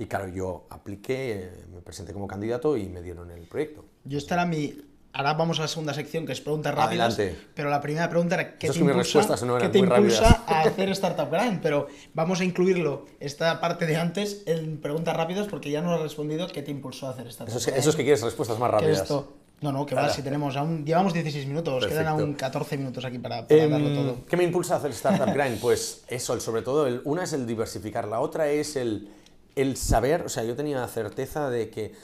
Y 0.00 0.06
claro, 0.06 0.28
yo 0.28 0.64
apliqué, 0.70 1.32
eh, 1.32 1.50
me 1.74 1.82
presenté 1.82 2.14
como 2.14 2.26
candidato 2.26 2.74
y 2.74 2.88
me 2.88 3.02
dieron 3.02 3.30
el 3.30 3.42
proyecto. 3.42 3.84
Yo 4.04 4.16
esta 4.16 4.34
era 4.34 4.46
mi... 4.46 4.74
Ahora 5.12 5.34
vamos 5.34 5.58
a 5.58 5.62
la 5.62 5.68
segunda 5.68 5.92
sección, 5.92 6.24
que 6.24 6.32
es 6.32 6.40
preguntas 6.40 6.74
rápidas. 6.74 7.14
Adelante. 7.18 7.38
Pero 7.54 7.68
la 7.68 7.82
primera 7.82 8.08
pregunta 8.08 8.36
era, 8.36 8.56
¿qué 8.56 8.68
Eso 8.68 8.72
es 8.72 8.78
te 8.78 8.84
que 8.86 8.90
impulsa, 8.90 9.44
no 9.44 9.58
¿qué 9.58 9.68
te 9.68 9.78
impulsa 9.78 10.44
a 10.46 10.62
hacer 10.62 10.88
Startup 10.90 11.28
Grind? 11.30 11.60
Pero 11.60 11.88
vamos 12.14 12.40
a 12.40 12.44
incluirlo, 12.44 13.04
esta 13.18 13.60
parte 13.60 13.84
de 13.84 13.96
antes, 13.96 14.42
en 14.46 14.80
preguntas 14.80 15.14
rápidas, 15.14 15.48
porque 15.48 15.70
ya 15.70 15.82
nos 15.82 15.92
has 15.96 16.00
respondido 16.00 16.46
qué 16.46 16.62
te 16.62 16.70
impulsó 16.70 17.08
a 17.08 17.10
hacer 17.10 17.26
Startup 17.26 17.54
Eso 17.54 17.70
es, 17.70 17.76
eso 17.76 17.90
es 17.90 17.96
que 17.96 18.04
quieres 18.04 18.22
respuestas 18.22 18.58
más 18.58 18.70
¿Qué 18.70 18.76
rápidas. 18.76 19.02
esto? 19.02 19.34
No, 19.60 19.72
no, 19.72 19.84
que 19.84 19.94
va, 19.94 20.08
si 20.08 20.22
tenemos 20.22 20.56
aún, 20.56 20.86
llevamos 20.86 21.12
16 21.12 21.46
minutos, 21.46 21.86
quedan 21.86 22.06
aún 22.06 22.32
14 22.32 22.78
minutos 22.78 23.04
aquí 23.04 23.18
para, 23.18 23.46
para 23.46 23.62
Em, 23.64 23.70
darlo 23.70 23.92
todo. 23.92 24.16
¿Qué 24.26 24.36
me 24.38 24.44
impulsa 24.44 24.74
a 24.74 24.76
hacer 24.78 24.92
Startup 24.92 25.34
Grind? 25.34 25.58
Pues 25.60 26.02
eso, 26.08 26.38
sobre 26.40 26.62
todo, 26.62 26.86
el- 26.86 27.02
una 27.04 27.24
es 27.24 27.34
el 27.34 27.46
diversificar, 27.46 28.08
la 28.08 28.20
otra 28.20 28.48
es 28.48 28.76
el, 28.76 29.10
el 29.60 29.76
saber, 29.76 30.22
o 30.22 30.28
sea, 30.28 30.44
yo 30.44 30.56
tenía 30.56 30.86
certeza 30.88 31.50
de 31.50 31.70
que, 31.70 31.94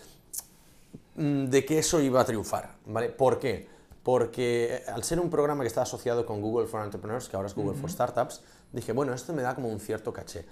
mm, 1.16 1.46
de 1.46 1.64
que 1.64 1.78
eso 1.78 2.00
iba 2.00 2.20
a 2.20 2.25
triunfar, 2.25 2.76
¿vale? 2.86 3.08
¿Por 3.08 3.38
qué? 3.38 3.68
Porque 4.02 4.82
al 4.86 5.02
ser 5.02 5.18
un 5.18 5.30
programa 5.30 5.64
que 5.64 5.68
está 5.68 5.82
asociado 5.82 6.26
con 6.26 6.40
Google 6.40 6.66
for 6.66 6.84
Entrepreneurs, 6.84 7.28
que 7.28 7.36
ahora 7.36 7.48
es 7.48 7.54
Google 7.54 7.76
for 7.76 7.90
Startups, 7.90 8.42
dije, 8.72 8.92
bueno, 8.92 9.12
esto 9.12 9.32
me 9.32 9.42
da 9.42 9.54
como 9.54 9.68
un 9.68 9.80
cierto 9.80 10.12
caché. 10.12 10.44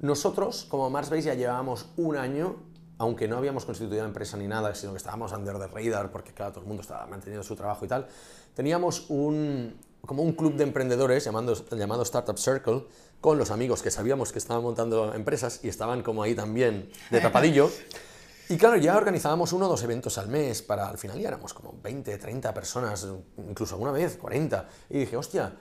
Nosotros, 0.00 0.66
como 0.68 0.88
Marsbase, 0.90 1.22
ya 1.22 1.34
llevábamos 1.34 1.86
un 1.96 2.16
año, 2.16 2.56
aunque 2.98 3.26
no 3.28 3.36
habíamos 3.36 3.64
constituido 3.64 4.04
empresa 4.04 4.36
ni 4.36 4.46
nada, 4.46 4.74
sino 4.74 4.92
que 4.92 4.98
estábamos 4.98 5.32
under 5.32 5.58
the 5.58 5.66
radar, 5.66 6.10
porque 6.10 6.32
claro, 6.32 6.52
todo 6.52 6.62
el 6.62 6.68
mundo 6.68 6.82
estaba 6.82 7.06
manteniendo 7.06 7.42
su 7.42 7.56
trabajo 7.56 7.84
y 7.84 7.88
tal, 7.88 8.06
teníamos 8.54 9.06
un, 9.08 9.74
como 10.06 10.22
un 10.22 10.32
club 10.32 10.54
de 10.54 10.64
emprendedores 10.64 11.24
llamando, 11.24 11.54
llamado 11.70 12.02
Startup 12.02 12.36
Circle, 12.36 12.84
con 13.20 13.38
los 13.38 13.50
amigos 13.50 13.82
que 13.82 13.90
sabíamos 13.90 14.32
que 14.32 14.38
estaban 14.38 14.62
montando 14.62 15.14
empresas 15.14 15.60
y 15.62 15.68
estaban 15.68 16.02
como 16.02 16.22
ahí 16.22 16.34
también 16.34 16.90
de 17.10 17.20
tapadillo. 17.20 17.70
Y 18.48 18.56
claro, 18.56 18.76
ya 18.76 18.96
organizábamos 18.96 19.52
uno 19.52 19.66
o 19.66 19.68
dos 19.68 19.82
eventos 19.84 20.18
al 20.18 20.26
mes, 20.28 20.62
para 20.62 20.88
al 20.88 20.98
final 20.98 21.18
ya 21.20 21.28
éramos 21.28 21.54
como 21.54 21.74
20, 21.82 22.18
30 22.18 22.52
personas, 22.54 23.06
incluso 23.48 23.74
alguna 23.76 23.92
vez 23.92 24.16
40. 24.16 24.68
Y 24.88 24.98
dije, 25.00 25.16
hostia, 25.16 25.52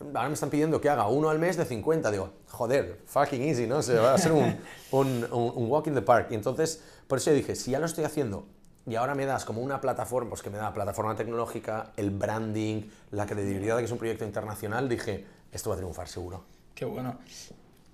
ahora 0.00 0.28
me 0.28 0.34
están 0.34 0.48
pidiendo 0.48 0.80
que 0.80 0.88
haga 0.88 1.06
uno 1.08 1.28
al 1.28 1.38
mes 1.38 1.56
de 1.58 1.66
50. 1.66 2.10
Digo, 2.10 2.30
joder, 2.48 3.00
fucking 3.04 3.42
easy, 3.42 3.66
¿no? 3.66 3.82
Se 3.82 3.94
va 3.96 4.14
a 4.14 4.18
ser 4.18 4.32
un, 4.32 4.58
un, 4.92 5.26
un- 5.30 5.52
un 5.54 5.70
walk 5.70 5.88
in 5.88 5.94
the 5.94 6.00
park. 6.02 6.28
Y 6.30 6.34
entonces, 6.34 6.82
por 7.08 7.18
eso 7.18 7.30
yo 7.30 7.36
dije, 7.36 7.54
si 7.56 7.72
ya 7.72 7.78
lo 7.78 7.84
estoy 7.86 8.04
haciendo 8.04 8.46
y 8.86 8.94
ahora 8.94 9.14
me 9.14 9.26
das 9.26 9.44
como 9.44 9.60
una 9.60 9.82
plataforma, 9.82 10.30
pues 10.30 10.40
que 10.40 10.48
me 10.48 10.56
da 10.56 10.72
plataforma 10.72 11.14
tecnológica, 11.16 11.92
el 11.98 12.10
branding, 12.10 12.84
la 13.10 13.26
credibilidad 13.26 13.76
de 13.76 13.82
que 13.82 13.86
es 13.86 13.92
un 13.92 13.98
proyecto 13.98 14.24
internacional, 14.24 14.88
dije, 14.88 15.26
esto 15.52 15.68
va 15.68 15.74
a 15.74 15.78
triunfar 15.78 16.08
seguro. 16.08 16.44
Qué 16.74 16.84
bueno. 16.84 17.18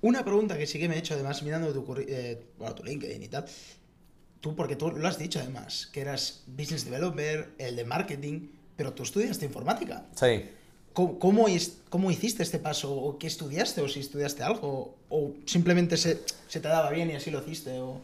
Una 0.02 0.24
pregunta 0.24 0.56
que 0.56 0.66
sí 0.66 0.78
que 0.78 0.88
me 0.88 0.94
he 0.96 0.98
hecho, 0.98 1.14
además, 1.14 1.42
mirando 1.42 1.72
tu, 1.72 1.94
eh, 1.98 2.40
bueno, 2.58 2.74
tu 2.74 2.84
LinkedIn 2.84 3.22
y 3.22 3.28
tal. 3.28 3.44
Tú, 4.40 4.54
porque 4.54 4.76
tú 4.76 4.90
lo 4.92 5.08
has 5.08 5.18
dicho 5.18 5.40
además, 5.40 5.88
que 5.92 6.00
eras 6.02 6.44
business 6.46 6.84
developer, 6.84 7.50
el 7.58 7.74
de 7.76 7.84
marketing, 7.84 8.48
pero 8.76 8.92
tú 8.92 9.02
estudiaste 9.02 9.44
informática. 9.46 10.04
Sí. 10.14 10.50
¿Cómo, 10.92 11.18
cómo, 11.18 11.48
is- 11.48 11.78
cómo 11.88 12.10
hiciste 12.10 12.42
este 12.42 12.58
paso? 12.58 12.94
¿O 12.94 13.18
qué 13.18 13.26
estudiaste? 13.26 13.80
¿O 13.80 13.88
si 13.88 14.00
estudiaste 14.00 14.42
algo? 14.42 14.94
¿O 15.08 15.32
simplemente 15.46 15.96
se, 15.96 16.20
se 16.48 16.60
te 16.60 16.68
daba 16.68 16.90
bien 16.90 17.10
y 17.10 17.14
así 17.14 17.30
lo 17.30 17.40
hiciste? 17.40 17.80
O... 17.80 18.00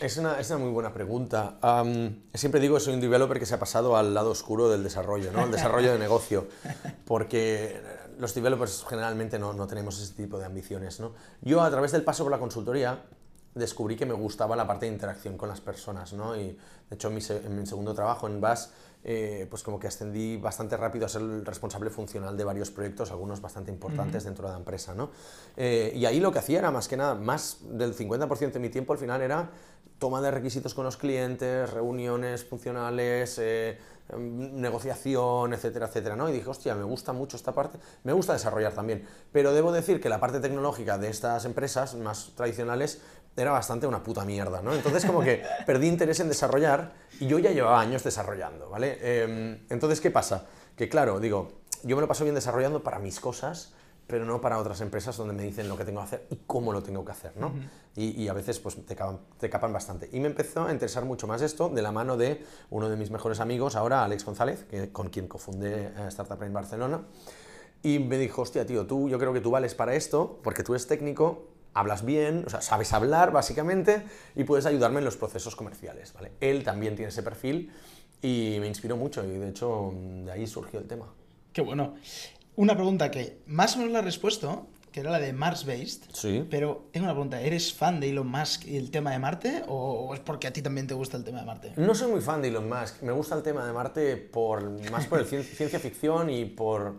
Es 0.00 0.16
una, 0.16 0.38
es 0.38 0.48
una 0.50 0.58
muy 0.60 0.70
buena 0.70 0.92
pregunta. 0.92 1.58
Am, 1.60 2.14
siempre 2.34 2.60
digo 2.60 2.76
que 2.76 2.80
soy 2.80 2.94
un 2.94 3.00
developer 3.00 3.38
que 3.40 3.46
se 3.46 3.54
ha 3.54 3.58
pasado 3.58 3.96
al 3.96 4.14
lado 4.14 4.30
oscuro 4.30 4.68
del 4.70 4.84
desarrollo, 4.84 5.32
¿no? 5.32 5.44
El 5.44 5.50
desarrollo 5.50 5.92
de 5.92 5.98
negocio. 5.98 6.46
Porque 7.04 7.80
los 8.18 8.34
developers 8.34 8.84
generalmente 8.88 9.38
no, 9.38 9.52
no 9.52 9.66
tenemos 9.66 10.00
ese 10.00 10.14
tipo 10.14 10.38
de 10.38 10.44
ambiciones, 10.44 11.00
¿no? 11.00 11.12
Yo 11.42 11.62
a 11.62 11.70
través 11.70 11.92
del 11.92 12.02
paso 12.02 12.24
por 12.24 12.32
la 12.32 12.38
consultoría 12.38 13.04
descubrí 13.54 13.96
que 13.96 14.06
me 14.06 14.14
gustaba 14.14 14.54
la 14.54 14.66
parte 14.66 14.86
de 14.86 14.92
interacción 14.92 15.36
con 15.36 15.48
las 15.48 15.60
personas, 15.60 16.12
¿no? 16.12 16.36
Y 16.36 16.56
de 16.88 16.94
hecho 16.94 17.08
en 17.08 17.14
mi, 17.14 17.20
se- 17.20 17.38
en 17.44 17.58
mi 17.58 17.66
segundo 17.66 17.94
trabajo 17.94 18.26
en 18.28 18.40
BAS, 18.40 18.70
eh, 19.04 19.46
pues 19.48 19.62
como 19.62 19.78
que 19.78 19.86
ascendí 19.86 20.36
bastante 20.36 20.76
rápido 20.76 21.06
a 21.06 21.08
ser 21.08 21.22
el 21.22 21.44
responsable 21.46 21.90
funcional 21.90 22.36
de 22.36 22.44
varios 22.44 22.70
proyectos, 22.70 23.10
algunos 23.10 23.40
bastante 23.40 23.70
importantes 23.70 24.24
dentro 24.24 24.46
de 24.46 24.52
la 24.52 24.58
empresa, 24.58 24.94
¿no? 24.94 25.10
Eh, 25.56 25.92
y 25.94 26.04
ahí 26.04 26.20
lo 26.20 26.30
que 26.32 26.40
hacía 26.40 26.58
era 26.58 26.70
más 26.70 26.88
que 26.88 26.96
nada, 26.96 27.14
más 27.14 27.58
del 27.62 27.94
50% 27.94 28.52
de 28.52 28.60
mi 28.60 28.68
tiempo 28.68 28.92
al 28.92 28.98
final 28.98 29.22
era 29.22 29.50
toma 29.98 30.20
de 30.20 30.30
requisitos 30.30 30.74
con 30.74 30.84
los 30.84 30.96
clientes, 30.96 31.70
reuniones 31.70 32.44
funcionales, 32.44 33.38
eh, 33.40 33.78
negociación, 34.16 35.52
etcétera, 35.52 35.86
etcétera, 35.86 36.16
¿no? 36.16 36.28
Y 36.28 36.32
dije, 36.32 36.48
hostia, 36.48 36.74
me 36.74 36.84
gusta 36.84 37.12
mucho 37.12 37.36
esta 37.36 37.52
parte, 37.52 37.78
me 38.04 38.12
gusta 38.12 38.32
desarrollar 38.32 38.72
también, 38.72 39.06
pero 39.32 39.52
debo 39.52 39.70
decir 39.72 40.00
que 40.00 40.08
la 40.08 40.18
parte 40.18 40.40
tecnológica 40.40 40.96
de 40.98 41.08
estas 41.08 41.44
empresas 41.44 41.94
más 41.94 42.32
tradicionales 42.34 43.00
era 43.36 43.52
bastante 43.52 43.86
una 43.86 44.02
puta 44.02 44.24
mierda, 44.24 44.62
¿no? 44.62 44.74
Entonces 44.74 45.04
como 45.04 45.20
que 45.20 45.42
perdí 45.66 45.88
interés 45.88 46.20
en 46.20 46.28
desarrollar 46.28 46.92
y 47.20 47.26
yo 47.26 47.38
ya 47.38 47.50
llevaba 47.50 47.80
años 47.80 48.02
desarrollando, 48.02 48.70
¿vale? 48.70 48.98
Em, 49.00 49.66
entonces, 49.68 50.00
¿qué 50.00 50.10
pasa? 50.10 50.46
Que 50.76 50.88
claro, 50.88 51.20
digo, 51.20 51.60
yo 51.82 51.96
me 51.96 52.02
lo 52.02 52.08
paso 52.08 52.24
bien 52.24 52.34
desarrollando 52.34 52.82
para 52.82 52.98
mis 52.98 53.20
cosas, 53.20 53.74
pero 54.08 54.24
no 54.24 54.40
para 54.40 54.58
otras 54.58 54.80
empresas 54.80 55.16
donde 55.16 55.34
me 55.34 55.44
dicen 55.44 55.68
lo 55.68 55.76
que 55.76 55.84
tengo 55.84 56.00
que 56.00 56.06
hacer 56.06 56.26
y 56.30 56.36
cómo 56.46 56.72
lo 56.72 56.82
tengo 56.82 57.04
que 57.04 57.12
hacer, 57.12 57.36
¿no? 57.36 57.52
y, 57.94 58.22
y 58.22 58.28
a 58.28 58.32
veces 58.32 58.58
pues 58.58 58.74
te 58.84 58.96
capan, 58.96 59.20
te 59.38 59.50
capan 59.50 59.72
bastante. 59.72 60.08
Y 60.10 60.18
me 60.18 60.28
empezó 60.28 60.66
a 60.66 60.72
interesar 60.72 61.04
mucho 61.04 61.26
más 61.26 61.42
esto 61.42 61.68
de 61.68 61.82
la 61.82 61.92
mano 61.92 62.16
de 62.16 62.42
uno 62.70 62.88
de 62.88 62.96
mis 62.96 63.10
mejores 63.10 63.38
amigos, 63.38 63.76
ahora 63.76 64.04
Alex 64.04 64.24
González, 64.24 64.64
que, 64.64 64.90
con 64.90 65.10
quien 65.10 65.28
cofundé 65.28 65.88
eh, 65.88 66.06
Startup 66.08 66.42
en 66.42 66.52
Barcelona. 66.54 67.02
Y 67.82 67.98
me 67.98 68.16
dijo, 68.16 68.42
hostia, 68.42 68.66
tío, 68.66 68.86
tú, 68.86 69.08
yo 69.10 69.18
creo 69.18 69.32
que 69.34 69.40
tú 69.40 69.50
vales 69.50 69.74
para 69.74 69.94
esto, 69.94 70.40
porque 70.42 70.62
tú 70.62 70.72
eres 70.72 70.86
técnico, 70.86 71.48
hablas 71.74 72.04
bien, 72.04 72.44
o 72.46 72.50
sea, 72.50 72.62
sabes 72.62 72.92
hablar 72.94 73.30
básicamente 73.30 74.02
y 74.34 74.44
puedes 74.44 74.64
ayudarme 74.64 74.98
en 74.98 75.04
los 75.04 75.18
procesos 75.18 75.54
comerciales, 75.54 76.14
¿vale? 76.14 76.32
Él 76.40 76.64
también 76.64 76.96
tiene 76.96 77.10
ese 77.10 77.22
perfil 77.22 77.72
y 78.22 78.56
me 78.58 78.66
inspiró 78.68 78.96
mucho 78.96 79.22
y 79.24 79.28
de 79.28 79.50
hecho 79.50 79.92
de 80.24 80.32
ahí 80.32 80.46
surgió 80.46 80.80
el 80.80 80.88
tema. 80.88 81.06
Qué 81.52 81.60
bueno. 81.60 81.94
Una 82.58 82.74
pregunta 82.74 83.08
que 83.12 83.38
más 83.46 83.76
o 83.76 83.78
menos 83.78 83.92
la 83.92 84.00
he 84.00 84.02
respuesto, 84.02 84.66
que 84.90 84.98
era 84.98 85.12
la 85.12 85.20
de 85.20 85.32
Mars 85.32 85.64
Based. 85.64 86.02
Sí. 86.12 86.44
Pero 86.50 86.88
tengo 86.92 87.04
una 87.04 87.12
pregunta, 87.14 87.40
¿eres 87.40 87.72
fan 87.72 88.00
de 88.00 88.10
Elon 88.10 88.26
Musk 88.28 88.66
y 88.66 88.76
el 88.76 88.90
tema 88.90 89.12
de 89.12 89.20
Marte 89.20 89.62
o 89.68 90.12
es 90.12 90.18
porque 90.18 90.48
a 90.48 90.52
ti 90.52 90.60
también 90.60 90.88
te 90.88 90.94
gusta 90.94 91.16
el 91.16 91.22
tema 91.22 91.38
de 91.38 91.46
Marte? 91.46 91.72
No 91.76 91.94
soy 91.94 92.10
muy 92.10 92.20
fan 92.20 92.42
de 92.42 92.48
Elon 92.48 92.68
Musk, 92.68 93.00
me 93.02 93.12
gusta 93.12 93.36
el 93.36 93.44
tema 93.44 93.64
de 93.64 93.72
Marte 93.72 94.16
por, 94.16 94.68
más 94.90 95.06
por 95.06 95.20
el 95.20 95.26
cien- 95.26 95.44
ciencia 95.56 95.78
ficción 95.78 96.30
y 96.30 96.46
por, 96.46 96.94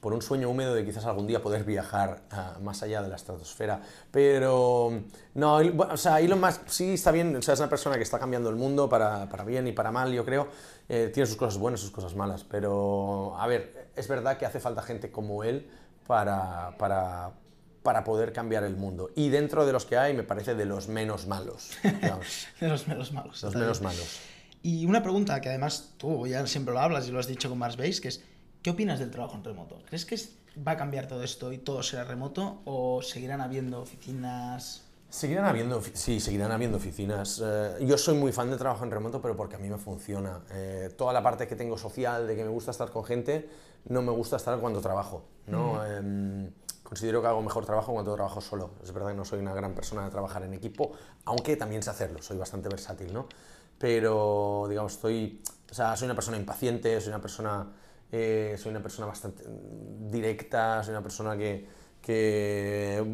por 0.00 0.14
un 0.14 0.22
sueño 0.22 0.48
húmedo 0.48 0.72
de 0.74 0.82
quizás 0.82 1.04
algún 1.04 1.26
día 1.26 1.42
poder 1.42 1.64
viajar 1.64 2.22
ah, 2.30 2.56
más 2.62 2.82
allá 2.82 3.02
de 3.02 3.08
la 3.10 3.16
estratosfera. 3.16 3.82
Pero 4.10 5.02
no, 5.34 5.60
el- 5.60 5.78
o 5.78 5.96
sea, 5.98 6.20
Elon 6.20 6.40
Musk 6.40 6.68
sí 6.68 6.94
está 6.94 7.10
bien, 7.10 7.36
o 7.36 7.42
sea, 7.42 7.52
es 7.52 7.60
una 7.60 7.68
persona 7.68 7.96
que 7.96 8.02
está 8.02 8.18
cambiando 8.18 8.48
el 8.48 8.56
mundo 8.56 8.88
para, 8.88 9.28
para 9.28 9.44
bien 9.44 9.66
y 9.66 9.72
para 9.72 9.90
mal, 9.92 10.10
yo 10.10 10.24
creo. 10.24 10.48
Eh, 10.88 11.10
tiene 11.12 11.26
sus 11.26 11.36
cosas 11.36 11.58
buenas, 11.58 11.80
sus 11.80 11.90
cosas 11.90 12.14
malas, 12.14 12.44
pero 12.44 13.34
a 13.38 13.46
ver, 13.46 13.81
es 13.96 14.08
verdad 14.08 14.38
que 14.38 14.46
hace 14.46 14.60
falta 14.60 14.82
gente 14.82 15.10
como 15.10 15.44
él 15.44 15.68
para, 16.06 16.76
para, 16.78 17.32
para 17.82 18.04
poder 18.04 18.32
cambiar 18.32 18.64
el 18.64 18.76
mundo. 18.76 19.10
Y 19.14 19.28
dentro 19.28 19.66
de 19.66 19.72
los 19.72 19.84
que 19.84 19.96
hay, 19.96 20.14
me 20.14 20.22
parece 20.22 20.54
de 20.54 20.64
los 20.64 20.88
menos 20.88 21.26
malos. 21.26 21.70
De 22.60 22.68
los 22.68 22.88
menos 22.88 23.12
malos. 23.12 23.42
Los 23.42 23.54
menos 23.54 23.80
malos. 23.82 24.20
Y 24.62 24.86
una 24.86 25.02
pregunta 25.02 25.40
que 25.40 25.48
además 25.48 25.94
tú 25.96 26.26
ya 26.26 26.46
siempre 26.46 26.72
lo 26.72 26.80
hablas 26.80 27.08
y 27.08 27.10
lo 27.10 27.18
has 27.18 27.26
dicho 27.26 27.48
con 27.48 27.58
Mars 27.58 27.76
Base, 27.76 28.00
que 28.00 28.08
es, 28.08 28.22
¿qué 28.62 28.70
opinas 28.70 29.00
del 29.00 29.10
trabajo 29.10 29.36
en 29.36 29.44
remoto? 29.44 29.78
¿Crees 29.86 30.04
que 30.04 30.16
va 30.60 30.72
a 30.72 30.76
cambiar 30.76 31.08
todo 31.08 31.24
esto 31.24 31.52
y 31.52 31.58
todo 31.58 31.82
será 31.82 32.04
remoto 32.04 32.62
o 32.64 33.02
seguirán 33.02 33.40
habiendo 33.40 33.80
oficinas? 33.80 34.84
Seguirán 35.12 35.44
habiendo, 35.44 35.82
sí, 35.92 36.20
seguirán 36.20 36.52
habiendo 36.52 36.78
oficinas. 36.78 37.42
Eh, 37.44 37.84
yo 37.86 37.98
soy 37.98 38.16
muy 38.16 38.32
fan 38.32 38.50
de 38.50 38.56
trabajo 38.56 38.82
en 38.82 38.90
remoto, 38.90 39.20
pero 39.20 39.36
porque 39.36 39.56
a 39.56 39.58
mí 39.58 39.68
me 39.68 39.76
funciona. 39.76 40.40
Eh, 40.50 40.88
toda 40.96 41.12
la 41.12 41.22
parte 41.22 41.46
que 41.46 41.54
tengo 41.54 41.76
social, 41.76 42.26
de 42.26 42.34
que 42.34 42.42
me 42.42 42.48
gusta 42.48 42.70
estar 42.70 42.90
con 42.90 43.04
gente, 43.04 43.46
no 43.90 44.00
me 44.00 44.10
gusta 44.10 44.36
estar 44.36 44.58
cuando 44.58 44.80
trabajo. 44.80 45.22
¿no? 45.48 45.84
Em, 45.84 46.50
considero 46.82 47.20
que 47.20 47.28
hago 47.28 47.42
mejor 47.42 47.66
trabajo 47.66 47.92
cuando 47.92 48.14
trabajo 48.14 48.40
solo. 48.40 48.70
Es 48.82 48.90
verdad 48.90 49.10
que 49.10 49.16
no 49.16 49.26
soy 49.26 49.40
una 49.40 49.52
gran 49.52 49.74
persona 49.74 50.02
de 50.06 50.10
trabajar 50.10 50.44
en 50.44 50.54
equipo, 50.54 50.92
aunque 51.26 51.56
también 51.56 51.82
sé 51.82 51.90
hacerlo, 51.90 52.22
soy 52.22 52.38
bastante 52.38 52.70
versátil, 52.70 53.12
¿no? 53.12 53.26
Pero, 53.78 54.64
digamos, 54.66 54.92
estoy, 54.94 55.42
o 55.70 55.74
sea, 55.74 55.94
soy 55.94 56.06
una 56.06 56.14
persona 56.14 56.38
impaciente, 56.38 56.98
soy 57.02 57.10
una 57.10 57.20
persona, 57.20 57.70
eh, 58.10 58.56
soy 58.58 58.70
una 58.70 58.82
persona 58.82 59.08
bastante 59.08 59.46
mm, 59.46 60.10
directa, 60.10 60.82
soy 60.82 60.92
una 60.92 61.02
persona 61.02 61.36
que, 61.36 61.68
que 62.00 63.04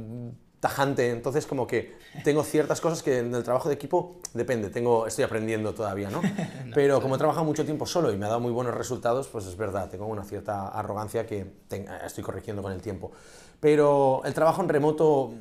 tajante, 0.60 1.10
entonces 1.10 1.46
como 1.46 1.66
que 1.66 1.96
tengo 2.24 2.42
ciertas 2.42 2.80
cosas 2.80 3.02
que 3.02 3.18
en 3.18 3.34
el 3.34 3.42
trabajo 3.44 3.68
de 3.68 3.76
equipo 3.76 4.16
depende, 4.34 4.70
tengo, 4.70 5.06
estoy 5.06 5.24
aprendiendo 5.24 5.72
todavía, 5.72 6.10
¿no? 6.10 6.20
Pero 6.74 7.00
como 7.00 7.14
he 7.14 7.18
trabajado 7.18 7.44
mucho 7.44 7.64
tiempo 7.64 7.86
solo 7.86 8.12
y 8.12 8.16
me 8.16 8.26
ha 8.26 8.28
dado 8.28 8.40
muy 8.40 8.50
buenos 8.52 8.74
resultados, 8.74 9.28
pues 9.28 9.46
es 9.46 9.56
verdad, 9.56 9.88
tengo 9.88 10.06
una 10.06 10.24
cierta 10.24 10.68
arrogancia 10.68 11.26
que 11.26 11.44
ten- 11.68 11.86
estoy 12.04 12.24
corrigiendo 12.24 12.62
con 12.62 12.72
el 12.72 12.80
tiempo. 12.82 13.12
Pero 13.60 14.22
el 14.24 14.34
trabajo 14.34 14.62
en 14.62 14.68
remoto 14.68 15.32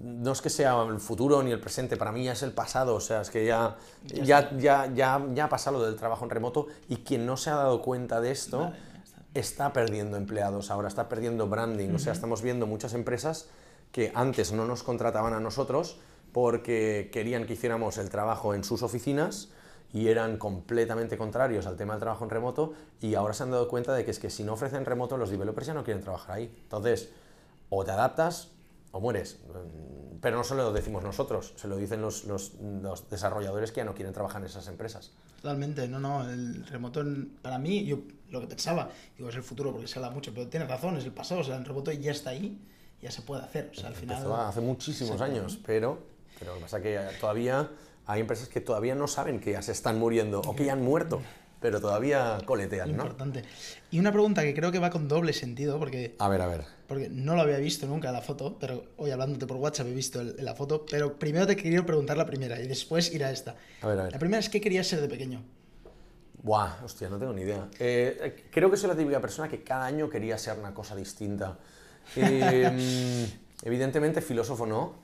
no 0.00 0.32
es 0.32 0.40
que 0.40 0.50
sea 0.50 0.82
el 0.88 1.00
futuro 1.00 1.42
ni 1.42 1.50
el 1.50 1.60
presente, 1.60 1.96
para 1.96 2.12
mí 2.12 2.24
ya 2.24 2.32
es 2.32 2.42
el 2.42 2.52
pasado, 2.52 2.94
o 2.94 3.00
sea, 3.00 3.22
es 3.22 3.30
que 3.30 3.44
ya, 3.44 3.76
ya, 4.04 4.56
ya, 4.56 4.86
ya, 4.94 5.24
ya 5.34 5.44
ha 5.44 5.48
pasado 5.48 5.78
lo 5.78 5.84
del 5.84 5.96
trabajo 5.96 6.24
en 6.24 6.30
remoto 6.30 6.66
y 6.88 6.98
quien 6.98 7.26
no 7.26 7.36
se 7.36 7.50
ha 7.50 7.56
dado 7.56 7.82
cuenta 7.82 8.20
de 8.20 8.30
esto 8.30 8.58
Vale, 8.60 8.76
está. 9.02 9.22
está 9.34 9.72
perdiendo 9.72 10.16
empleados 10.16 10.70
ahora, 10.70 10.86
está 10.88 11.08
perdiendo 11.08 11.48
branding, 11.48 11.90
o 11.94 11.98
sea, 11.98 12.12
estamos 12.12 12.40
viendo 12.42 12.66
muchas 12.66 12.94
empresas 12.94 13.48
que 13.94 14.10
antes 14.16 14.50
no 14.50 14.66
nos 14.66 14.82
contrataban 14.82 15.34
a 15.34 15.38
nosotros 15.40 15.98
porque 16.32 17.10
querían 17.12 17.46
que 17.46 17.52
hiciéramos 17.52 17.96
el 17.96 18.10
trabajo 18.10 18.52
en 18.52 18.64
sus 18.64 18.82
oficinas 18.82 19.50
y 19.92 20.08
eran 20.08 20.36
completamente 20.36 21.16
contrarios 21.16 21.64
al 21.66 21.76
tema 21.76 21.92
del 21.92 22.00
trabajo 22.00 22.24
en 22.24 22.30
remoto 22.30 22.74
y 23.00 23.14
ahora 23.14 23.34
se 23.34 23.44
han 23.44 23.52
dado 23.52 23.68
cuenta 23.68 23.94
de 23.94 24.04
que 24.04 24.10
es 24.10 24.18
que 24.18 24.30
si 24.30 24.42
no 24.42 24.54
ofrecen 24.54 24.84
remoto 24.84 25.16
los 25.16 25.30
developers 25.30 25.68
ya 25.68 25.74
no 25.74 25.84
quieren 25.84 26.02
trabajar 26.02 26.38
ahí. 26.38 26.52
Entonces, 26.64 27.10
o 27.70 27.84
te 27.84 27.92
adaptas 27.92 28.48
o 28.90 28.98
mueres. 28.98 29.38
Mm, 29.48 30.16
Pero 30.20 30.38
no 30.38 30.42
solo 30.42 30.64
lo 30.64 30.72
decimos 30.72 31.04
nosotros, 31.04 31.52
se 31.54 31.68
lo 31.68 31.76
dicen 31.76 32.00
los, 32.02 32.24
los- 32.24 32.54
los 32.82 33.08
desarrolladores 33.10 33.70
que 33.70 33.76
ya 33.78 33.84
no 33.84 33.94
quieren 33.94 34.12
trabajar 34.12 34.40
en 34.40 34.46
esas 34.48 34.66
empresas. 34.66 35.12
Totalmente, 35.40 35.86
no, 35.86 36.00
no, 36.00 36.28
el 36.28 36.66
remoto 36.66 37.00
en- 37.02 37.36
para 37.42 37.58
mí, 37.58 37.84
yo 37.84 37.98
lo 38.30 38.40
que 38.40 38.48
pensaba, 38.48 38.88
digo, 39.16 39.28
es 39.28 39.36
el 39.36 39.42
futuro 39.44 39.70
porque 39.70 39.86
se 39.86 40.00
habla 40.00 40.10
mucho, 40.10 40.32
pero 40.34 40.48
tienes 40.48 40.68
razón, 40.68 40.96
es 40.96 41.04
el 41.04 41.12
pasado, 41.12 41.42
o 41.42 41.44
sea, 41.44 41.56
el 41.58 41.64
remoto 41.64 41.92
ya 41.92 42.10
está 42.10 42.30
ahí, 42.30 42.58
ya 43.04 43.10
se 43.10 43.20
puede 43.20 43.42
hacer, 43.42 43.70
o 43.70 43.74
sea, 43.78 43.88
al 43.90 43.94
final... 43.94 44.16
Empezó 44.16 44.34
hace 44.34 44.60
muchísimos 44.62 45.20
años, 45.20 45.58
pero, 45.66 45.98
pero 46.38 46.52
lo 46.52 46.56
que 46.56 46.62
pasa 46.62 46.78
es 46.78 46.82
que 46.82 47.18
todavía 47.20 47.68
hay 48.06 48.20
empresas 48.22 48.48
que 48.48 48.62
todavía 48.62 48.94
no 48.94 49.06
saben 49.06 49.40
que 49.40 49.52
ya 49.52 49.60
se 49.60 49.72
están 49.72 49.98
muriendo 49.98 50.40
o 50.40 50.56
que 50.56 50.64
ya 50.64 50.72
han 50.72 50.82
muerto, 50.82 51.20
pero 51.60 51.82
todavía 51.82 52.38
coletean, 52.46 52.96
¿no? 52.96 53.02
Importante. 53.02 53.42
Y 53.90 53.98
una 53.98 54.10
pregunta 54.10 54.42
que 54.42 54.54
creo 54.54 54.72
que 54.72 54.78
va 54.78 54.88
con 54.88 55.06
doble 55.06 55.34
sentido, 55.34 55.78
porque, 55.78 56.16
A 56.18 56.28
ver, 56.30 56.40
a 56.40 56.46
ver. 56.46 56.64
porque 56.88 57.10
no 57.10 57.34
lo 57.36 57.42
había 57.42 57.58
visto 57.58 57.86
nunca 57.86 58.10
la 58.10 58.22
foto, 58.22 58.58
pero 58.58 58.84
hoy 58.96 59.10
hablándote 59.10 59.46
por 59.46 59.58
WhatsApp 59.58 59.86
he 59.88 59.92
visto 59.94 60.22
el- 60.22 60.36
la 60.42 60.54
foto, 60.54 60.86
pero 60.90 61.18
primero 61.18 61.46
te 61.46 61.56
quería 61.56 61.84
preguntar 61.84 62.16
la 62.16 62.24
primera 62.24 62.58
y 62.58 62.66
después 62.66 63.12
ir 63.14 63.22
a 63.22 63.30
esta. 63.30 63.54
A 63.82 63.86
ver, 63.86 63.98
a 63.98 64.04
La 64.04 64.08
ver. 64.08 64.18
primera 64.18 64.40
es 64.40 64.48
¿qué 64.48 64.62
querías 64.62 64.86
ser 64.86 65.02
de 65.02 65.08
pequeño? 65.08 65.42
Buah, 66.42 66.82
hostia, 66.84 67.08
no 67.10 67.18
tengo 67.18 67.32
ni 67.34 67.42
idea. 67.42 67.68
Eh, 67.78 68.44
creo 68.50 68.70
que 68.70 68.76
soy 68.78 68.88
la 68.88 68.96
típica 68.96 69.20
persona 69.20 69.48
que 69.48 69.62
cada 69.62 69.84
año 69.86 70.08
quería 70.10 70.36
ser 70.38 70.58
una 70.58 70.72
cosa 70.74 70.94
distinta. 70.96 71.58
Eh, 72.16 73.26
evidentemente, 73.62 74.20
filósofo 74.20 74.66
no, 74.66 74.94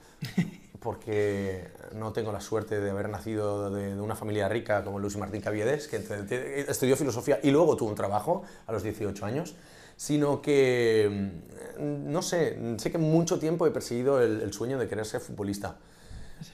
porque 0.80 1.68
no 1.94 2.12
tengo 2.12 2.32
la 2.32 2.40
suerte 2.40 2.80
de 2.80 2.90
haber 2.90 3.08
nacido 3.08 3.70
de, 3.70 3.94
de 3.94 4.00
una 4.00 4.16
familia 4.16 4.48
rica 4.48 4.82
como 4.84 4.98
Luis 4.98 5.16
Martín 5.16 5.40
Caviedes, 5.40 5.88
que 5.88 5.96
estudió 6.68 6.96
filosofía 6.96 7.40
y 7.42 7.50
luego 7.50 7.76
tuvo 7.76 7.90
un 7.90 7.94
trabajo 7.94 8.42
a 8.66 8.72
los 8.72 8.82
18 8.82 9.24
años, 9.26 9.54
sino 9.96 10.40
que, 10.40 11.32
mm, 11.78 12.10
no 12.10 12.22
sé, 12.22 12.58
sé 12.78 12.90
que 12.90 12.98
mucho 12.98 13.38
tiempo 13.38 13.66
he 13.66 13.70
perseguido 13.70 14.22
el, 14.22 14.40
el 14.40 14.52
sueño 14.52 14.78
de 14.78 14.88
querer 14.88 15.04
ser 15.04 15.20
futbolista. 15.20 15.76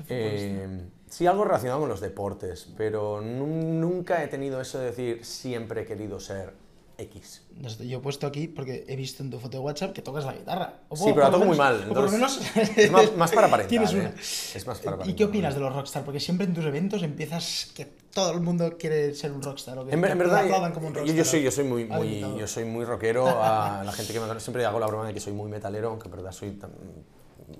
Eh, 0.08 0.80
sí, 1.08 1.26
algo 1.28 1.44
relacionado 1.44 1.78
con 1.80 1.88
los 1.88 2.00
deportes, 2.00 2.68
pero 2.76 3.20
nu- 3.20 3.46
nunca 3.46 4.24
he 4.24 4.26
tenido 4.28 4.60
eso 4.60 4.80
de 4.80 4.86
decir 4.86 5.24
siempre 5.24 5.82
he 5.82 5.84
querido 5.84 6.18
ser 6.18 6.54
X. 6.98 7.42
Yo 7.86 7.98
he 7.98 8.00
puesto 8.00 8.26
aquí 8.26 8.48
porque 8.48 8.84
he 8.88 8.96
visto 8.96 9.22
en 9.22 9.30
tu 9.30 9.38
foto 9.38 9.58
de 9.58 9.62
WhatsApp 9.64 9.92
que 9.92 10.00
tocas 10.02 10.24
la 10.24 10.32
guitarra. 10.32 10.80
O 10.88 10.96
Sí, 10.96 11.04
pero 11.08 11.24
la 11.26 11.30
toco 11.30 11.44
muy 11.44 11.56
mal. 11.56 11.84
o 11.90 11.94
por 11.94 12.04
lo 12.10 12.14
entonces 12.14 12.40
menos 12.56 12.78
es 12.78 12.90
más, 12.90 13.16
más 13.16 13.32
para 13.32 13.46
aparentar. 13.48 13.68
tienes 13.68 13.92
¿eh? 13.92 14.00
una. 14.00 14.08
Es 14.18 14.66
más 14.66 14.78
para 14.80 15.06
¿Y 15.06 15.12
qué 15.14 15.24
opinas 15.24 15.54
de 15.54 15.60
los 15.60 15.74
rockstar? 15.74 16.04
Porque 16.04 16.20
siempre 16.20 16.46
en 16.46 16.54
tus 16.54 16.64
eventos 16.64 17.02
empiezas 17.02 17.70
que 17.74 17.84
todo 17.84 18.32
el 18.32 18.40
mundo 18.40 18.76
quiere 18.78 19.14
ser 19.14 19.32
un 19.32 19.42
rockstar. 19.42 19.78
O 19.78 19.86
que 19.86 19.92
En, 19.92 20.00
verdad, 20.00 20.44
aplaudan 20.44 20.72
como 20.72 20.88
un 20.88 20.94
yo, 20.94 21.00
rockstar. 21.00 21.16
yo 21.18 21.24
soy, 21.24 21.42
yo 21.42 21.50
soy 21.50 21.64
muy, 21.64 21.86
yo 22.38 22.46
soy 22.46 22.64
muy 22.64 22.84
rockero. 22.84 23.26
A 23.42 23.82
la 23.86 23.92
gente 23.92 24.12
que 24.14 24.20
me 24.20 24.40
siempre 24.40 24.64
hago 24.64 24.80
la 24.80 24.86
broma 24.86 25.06
de 25.06 25.12
que 25.14 25.20
soy 25.20 25.34
muy 25.34 25.50
metalero, 25.50 25.90
aunque 25.90 26.06
en 26.08 26.12
verdad 26.12 26.32
soy 26.32 26.52
tan- 26.52 26.70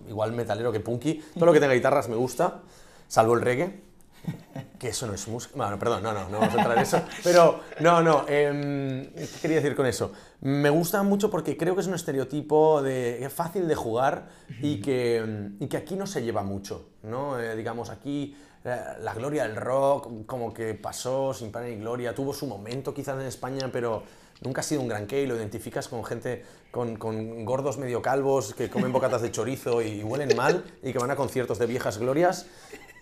igual 0.08 0.32
metalero 0.32 0.72
que 0.72 0.80
punky. 0.80 1.22
Todo 1.34 1.46
lo 1.46 1.52
que 1.52 1.60
tenga 1.60 1.74
guitarras 1.74 2.08
me 2.08 2.16
gusta, 2.16 2.62
salvo 3.06 3.34
el 3.34 3.42
reggae. 3.42 3.85
Que 4.78 4.88
eso 4.88 5.06
no 5.06 5.14
es 5.14 5.26
música. 5.26 5.54
Bueno, 5.56 5.78
perdón, 5.78 6.02
no, 6.02 6.12
no, 6.12 6.28
no 6.28 6.38
vamos 6.38 6.54
a 6.54 6.58
entrar 6.58 6.76
en 6.76 6.82
eso. 6.82 7.00
Pero, 7.24 7.60
no, 7.80 8.02
no. 8.02 8.26
em, 8.28 9.06
¿Qué 9.14 9.28
quería 9.40 9.56
decir 9.56 9.74
con 9.74 9.86
eso? 9.86 10.12
Me 10.42 10.68
gusta 10.68 11.02
mucho 11.02 11.30
porque 11.30 11.56
creo 11.56 11.74
que 11.74 11.80
es 11.80 11.86
un 11.86 11.94
estereotipo 11.94 12.82
de, 12.82 13.26
fácil 13.34 13.68
de 13.68 13.74
jugar 13.74 14.28
y 14.60 14.82
que, 14.82 15.16
em, 15.16 15.56
y 15.60 15.68
que 15.68 15.78
aquí 15.78 15.96
no 15.96 16.06
se 16.06 16.22
lleva 16.22 16.42
mucho, 16.42 16.90
¿no? 17.04 17.40
Eh, 17.40 17.56
digamos, 17.56 17.88
aquí 17.88 18.36
eh, 18.66 18.76
la 19.00 19.14
gloria 19.14 19.44
del 19.44 19.56
rock 19.56 20.26
como 20.26 20.52
que 20.52 20.74
pasó 20.74 21.32
sin 21.32 21.52
pan 21.52 21.64
ni 21.64 21.76
gloria. 21.76 22.14
Tuvo 22.14 22.34
su 22.34 22.46
momento 22.46 22.92
quizás 22.92 23.18
en 23.18 23.26
España, 23.26 23.70
pero 23.72 24.02
nunca 24.40 24.60
ha 24.60 24.64
sido 24.64 24.80
un 24.80 24.88
gran 24.88 25.06
y 25.10 25.26
lo 25.26 25.36
identificas 25.36 25.88
con 25.88 26.04
gente, 26.04 26.44
con, 26.70 26.96
con 26.96 27.44
gordos 27.44 27.78
medio 27.78 28.02
calvos 28.02 28.54
que 28.54 28.68
comen 28.68 28.92
bocatas 28.92 29.22
de 29.22 29.30
chorizo 29.30 29.80
y 29.82 30.02
huelen 30.02 30.36
mal 30.36 30.64
y 30.82 30.92
que 30.92 30.98
van 30.98 31.10
a 31.10 31.16
conciertos 31.16 31.58
de 31.58 31.66
viejas 31.66 31.98
glorias. 31.98 32.46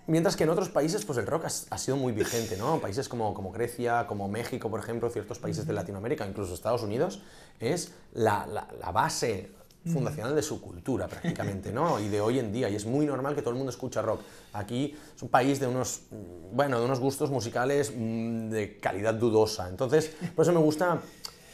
Mientras 0.07 0.37
que 0.37 0.45
en 0.45 0.51
otros 0.51 0.69
países 0.69 1.05
pues 1.05 1.19
el 1.19 1.27
rock 1.27 1.45
ha, 1.47 1.75
ha 1.75 1.79
sido 1.79 1.97
muy 1.97 2.13
vigente, 2.13 2.57
¿no? 2.57 2.79
Países 2.79 3.09
como, 3.09 3.33
como 3.33 3.53
Grecia, 3.53 4.07
como 4.07 4.29
México, 4.29 4.71
por 4.71 4.81
ejemplo, 4.81 5.09
ciertos 5.11 5.39
países 5.39 5.67
de 5.67 5.73
Latinoamérica, 5.73 6.27
incluso 6.27 6.53
Estados 6.53 6.83
Unidos, 6.83 7.23
es 7.61 7.93
la, 8.13 8.47
la- 8.47 8.69
la 8.81 8.91
base 8.93 9.51
fundacional 9.87 10.35
de 10.35 10.41
su 10.43 10.63
cultura 10.63 11.09
prácticamente, 11.09 11.71
¿no? 11.71 12.01
Y 12.01 12.09
de 12.09 12.19
hoy 12.23 12.39
en 12.39 12.53
día, 12.53 12.71
y 12.71 12.75
es 12.75 12.87
muy 12.87 13.05
normal 13.05 13.35
que 13.35 13.43
todo 13.43 13.51
el 13.51 13.57
mundo 13.57 13.71
escucha 13.71 14.01
rock. 14.01 14.21
Aquí 14.55 14.97
es 15.15 15.23
un 15.23 15.29
país 15.29 15.61
de 15.61 15.67
unos, 15.67 16.03
bueno, 16.53 16.79
de 16.79 16.87
unos 16.87 17.01
gustos 17.01 17.31
musicales 17.31 17.93
mm, 17.95 18.49
de 18.49 18.79
calidad 18.79 19.13
dudosa. 19.13 19.69
Entonces, 19.69 20.11
por 20.35 20.45
eso 20.45 20.53
me 20.55 20.59
gusta 20.61 21.01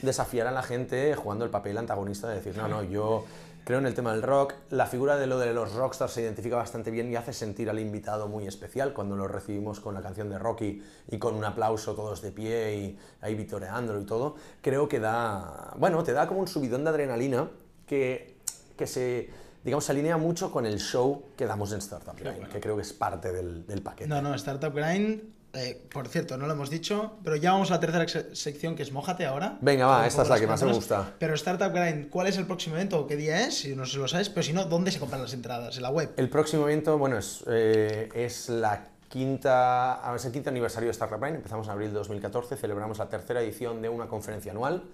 desafiar 0.00 0.46
a 0.46 0.52
la 0.52 0.62
gente 0.62 1.14
jugando 1.16 1.44
el 1.44 1.50
papel 1.50 1.76
antagonista 1.76 2.28
de 2.28 2.36
decir, 2.36 2.56
no, 2.56 2.68
no, 2.68 2.84
yo 2.84 3.24
creo 3.70 3.78
en 3.78 3.86
el 3.86 3.94
tema 3.94 4.10
del 4.10 4.22
rock, 4.22 4.54
la 4.70 4.84
figura 4.84 5.16
de 5.16 5.28
lo 5.28 5.38
de 5.38 5.54
los 5.54 5.74
rockstars 5.74 6.14
se 6.14 6.22
identifica 6.22 6.56
bastante 6.56 6.90
bien 6.90 7.08
y 7.08 7.14
hace 7.14 7.32
sentir 7.32 7.70
al 7.70 7.78
invitado 7.78 8.26
muy 8.26 8.48
especial 8.48 8.92
cuando 8.92 9.14
lo 9.14 9.28
recibimos 9.28 9.78
con 9.78 9.94
la 9.94 10.02
canción 10.02 10.28
de 10.28 10.40
Rocky 10.40 10.82
y 11.08 11.18
con 11.18 11.36
un 11.36 11.44
aplauso 11.44 11.94
todos 11.94 12.20
de 12.20 12.32
pie 12.32 12.74
y 12.74 12.98
ahí 13.20 13.36
vitoreándolo 13.36 14.00
y 14.00 14.04
todo, 14.04 14.34
creo 14.60 14.88
que 14.88 14.98
da, 14.98 15.72
bueno, 15.76 16.02
te 16.02 16.12
da 16.12 16.26
como 16.26 16.40
un 16.40 16.48
subidón 16.48 16.82
de 16.82 16.90
adrenalina 16.90 17.48
que, 17.86 18.38
que 18.76 18.88
se, 18.88 19.30
digamos, 19.62 19.84
se 19.84 19.92
alinea 19.92 20.16
mucho 20.16 20.50
con 20.50 20.66
el 20.66 20.80
show 20.80 21.26
que 21.36 21.46
damos 21.46 21.70
en 21.70 21.78
Startup 21.78 22.18
Grind, 22.18 22.48
que 22.48 22.58
creo 22.58 22.74
que 22.74 22.82
es 22.82 22.92
parte 22.92 23.30
del, 23.30 23.68
del 23.68 23.82
paquete. 23.82 24.08
No, 24.08 24.20
no, 24.20 24.34
Startup 24.34 24.74
Grind, 24.74 25.22
eh, 25.52 25.82
por 25.92 26.06
cierto, 26.08 26.36
no 26.36 26.46
lo 26.46 26.52
hemos 26.52 26.70
dicho, 26.70 27.18
pero 27.24 27.34
ya 27.36 27.52
vamos 27.52 27.70
a 27.70 27.74
la 27.74 27.80
tercera 27.80 28.06
se- 28.06 28.34
sección 28.36 28.76
que 28.76 28.82
es 28.84 28.92
Mójate 28.92 29.26
ahora. 29.26 29.58
Venga, 29.60 29.86
va, 29.86 30.06
esta 30.06 30.22
es 30.22 30.28
la 30.28 30.38
que 30.38 30.46
más 30.46 30.62
me 30.62 30.72
gusta. 30.72 31.14
Pero 31.18 31.34
Startup 31.34 31.72
Grind, 31.72 32.08
¿cuál 32.08 32.28
es 32.28 32.36
el 32.36 32.46
próximo 32.46 32.76
evento? 32.76 33.06
¿Qué 33.06 33.16
día 33.16 33.46
es? 33.46 33.58
Si 33.58 33.74
no 33.74 33.84
se 33.86 33.98
lo 33.98 34.06
sabes, 34.08 34.28
pero 34.28 34.42
si 34.42 34.52
no, 34.52 34.64
¿dónde 34.66 34.90
se 34.92 34.98
compran 35.00 35.20
las 35.22 35.32
entradas? 35.34 35.76
En 35.76 35.82
la 35.82 35.90
web. 35.90 36.12
El 36.16 36.28
próximo 36.28 36.64
evento, 36.68 36.96
bueno, 36.98 37.18
es, 37.18 37.42
eh, 37.48 38.08
es 38.14 38.48
la 38.48 38.86
quinta, 39.08 40.08
ah, 40.08 40.14
es 40.14 40.24
el 40.24 40.32
quinto 40.32 40.50
aniversario 40.50 40.86
de 40.86 40.92
Startup 40.92 41.20
Grind. 41.20 41.36
Empezamos 41.36 41.66
en 41.66 41.72
abril 41.72 41.88
de 41.88 41.94
2014, 41.94 42.56
celebramos 42.56 42.98
la 42.98 43.08
tercera 43.08 43.40
edición 43.42 43.82
de 43.82 43.88
una 43.88 44.06
conferencia 44.06 44.52
anual, 44.52 44.84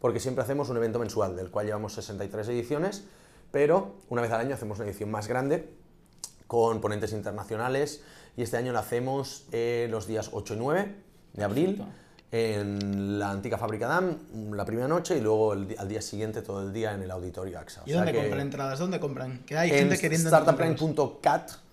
porque 0.00 0.18
siempre 0.18 0.42
hacemos 0.42 0.68
un 0.70 0.76
evento 0.76 0.98
mensual, 0.98 1.36
del 1.36 1.50
cual 1.50 1.66
llevamos 1.66 1.92
63 1.94 2.48
ediciones, 2.48 3.04
pero 3.52 3.94
una 4.08 4.22
vez 4.22 4.30
al 4.32 4.40
año 4.40 4.54
hacemos 4.54 4.78
una 4.80 4.88
edición 4.88 5.10
más 5.10 5.28
grande, 5.28 5.72
con 6.50 6.80
ponentes 6.80 7.12
internacionales, 7.12 8.02
y 8.36 8.42
este 8.42 8.56
año 8.56 8.72
la 8.72 8.80
hacemos 8.80 9.44
eh, 9.52 9.86
los 9.88 10.08
días 10.08 10.30
8 10.32 10.54
y 10.54 10.56
9 10.56 10.94
de 11.34 11.44
abril. 11.44 11.84
En 12.32 13.20
la 13.20 13.30
antigua 13.30 13.56
fábrica 13.56 13.86
DAM, 13.86 14.18
la 14.52 14.64
primera 14.64 14.88
noche, 14.88 15.16
y 15.16 15.20
luego 15.20 15.52
el 15.52 15.76
al 15.78 15.88
día 15.88 16.02
siguiente 16.02 16.42
todo 16.42 16.62
el 16.62 16.72
día 16.72 16.92
en 16.92 17.02
el 17.02 17.10
auditorio 17.12 17.56
AXA. 17.56 17.82
O 17.82 17.84
¿Y 17.86 17.90
sea 17.90 17.98
dónde 17.98 18.18
compran 18.18 18.40
entradas? 18.40 18.78
¿Dónde 18.80 18.98
compran? 18.98 19.44
Que 19.46 19.56
hay 19.56 19.70
en 19.70 19.76
gente 19.76 19.98
queriendo... 19.98 20.28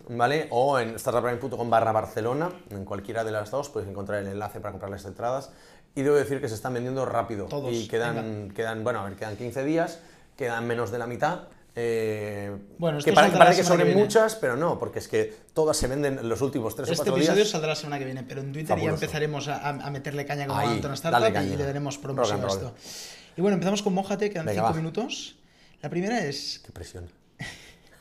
¿vale? 0.10 0.48
O 0.52 0.78
en 0.78 1.00
startupbrain.com 1.00 1.70
barra 1.72 1.92
Barcelona, 1.92 2.52
en 2.70 2.86
cualquiera 2.86 3.24
de 3.24 3.32
las 3.32 3.50
dos 3.50 3.70
puedes 3.70 3.90
encontrar 3.90 4.22
el 4.22 4.28
enlace 4.28 4.60
para 4.60 4.74
comprar 4.74 4.92
las 4.92 5.06
entradas. 5.06 5.50
Y 5.96 6.04
debo 6.04 6.18
decir 6.18 6.40
que 6.40 6.50
se 6.50 6.54
están 6.54 6.76
vendiendo 6.76 7.04
rápido. 7.04 7.46
Todos, 7.48 7.74
Y 7.74 7.88
quedan, 7.88 8.52
quedan, 8.52 8.84
bueno, 8.84 9.00
a 9.00 9.06
ver, 9.06 9.16
quedan 9.16 9.38
15 9.38 9.64
días, 9.64 9.98
quedan 10.36 10.68
menos 10.68 10.92
de 10.92 11.00
la 11.00 11.08
mitad. 11.08 11.48
Eh, 11.80 12.52
Bueno, 12.80 12.98
esto 12.98 13.10
que 13.12 13.16
parece 13.16 13.38
la 13.38 13.78
que 13.78 13.84
viene. 13.84 14.02
muchas, 14.02 14.36
pero 14.36 14.56
no, 14.58 14.80
porque 14.80 14.98
es 15.00 15.08
que 15.08 15.34
todas 15.54 15.78
se 15.78 15.88
venden 15.88 16.18
en 16.18 16.28
los 16.28 16.42
últimos 16.42 16.76
3 16.76 16.90
o 16.90 16.92
Este 16.92 17.04
4 17.04 17.16
episodio 17.18 17.36
días. 17.38 17.50
saldrá 17.50 17.70
la 17.70 17.76
semana 17.76 18.00
que 18.00 18.06
viene, 18.06 18.24
pero 18.24 18.42
en 18.42 18.52
Twitter 18.52 18.70
Fabuloso. 18.70 18.90
ya 19.00 19.06
empezaremos 19.06 19.48
a, 19.48 19.58
a- 19.58 19.70
a 19.70 19.90
meterle 19.92 20.26
caña 20.26 20.48
como 20.48 20.60
Ahí, 20.60 20.80
dale 20.82 20.94
Startup 20.96 21.22
caña. 21.34 21.44
y 21.54 21.56
le 21.56 21.64
daremos 21.64 21.98
promoción 22.00 22.44
a 22.44 22.48
esto. 22.48 22.74
Y 23.38 23.42
bueno, 23.42 23.54
empezamos 23.56 23.84
con 23.84 23.94
Mójate, 23.94 24.30
quedan 24.32 24.48
Venga, 24.48 24.62
5 24.64 24.70
va. 24.72 24.76
minutos. 24.76 25.36
La 25.84 25.90
primera 25.92 26.26
es... 26.26 26.62
Qué 26.66 26.72
presión. 26.72 27.10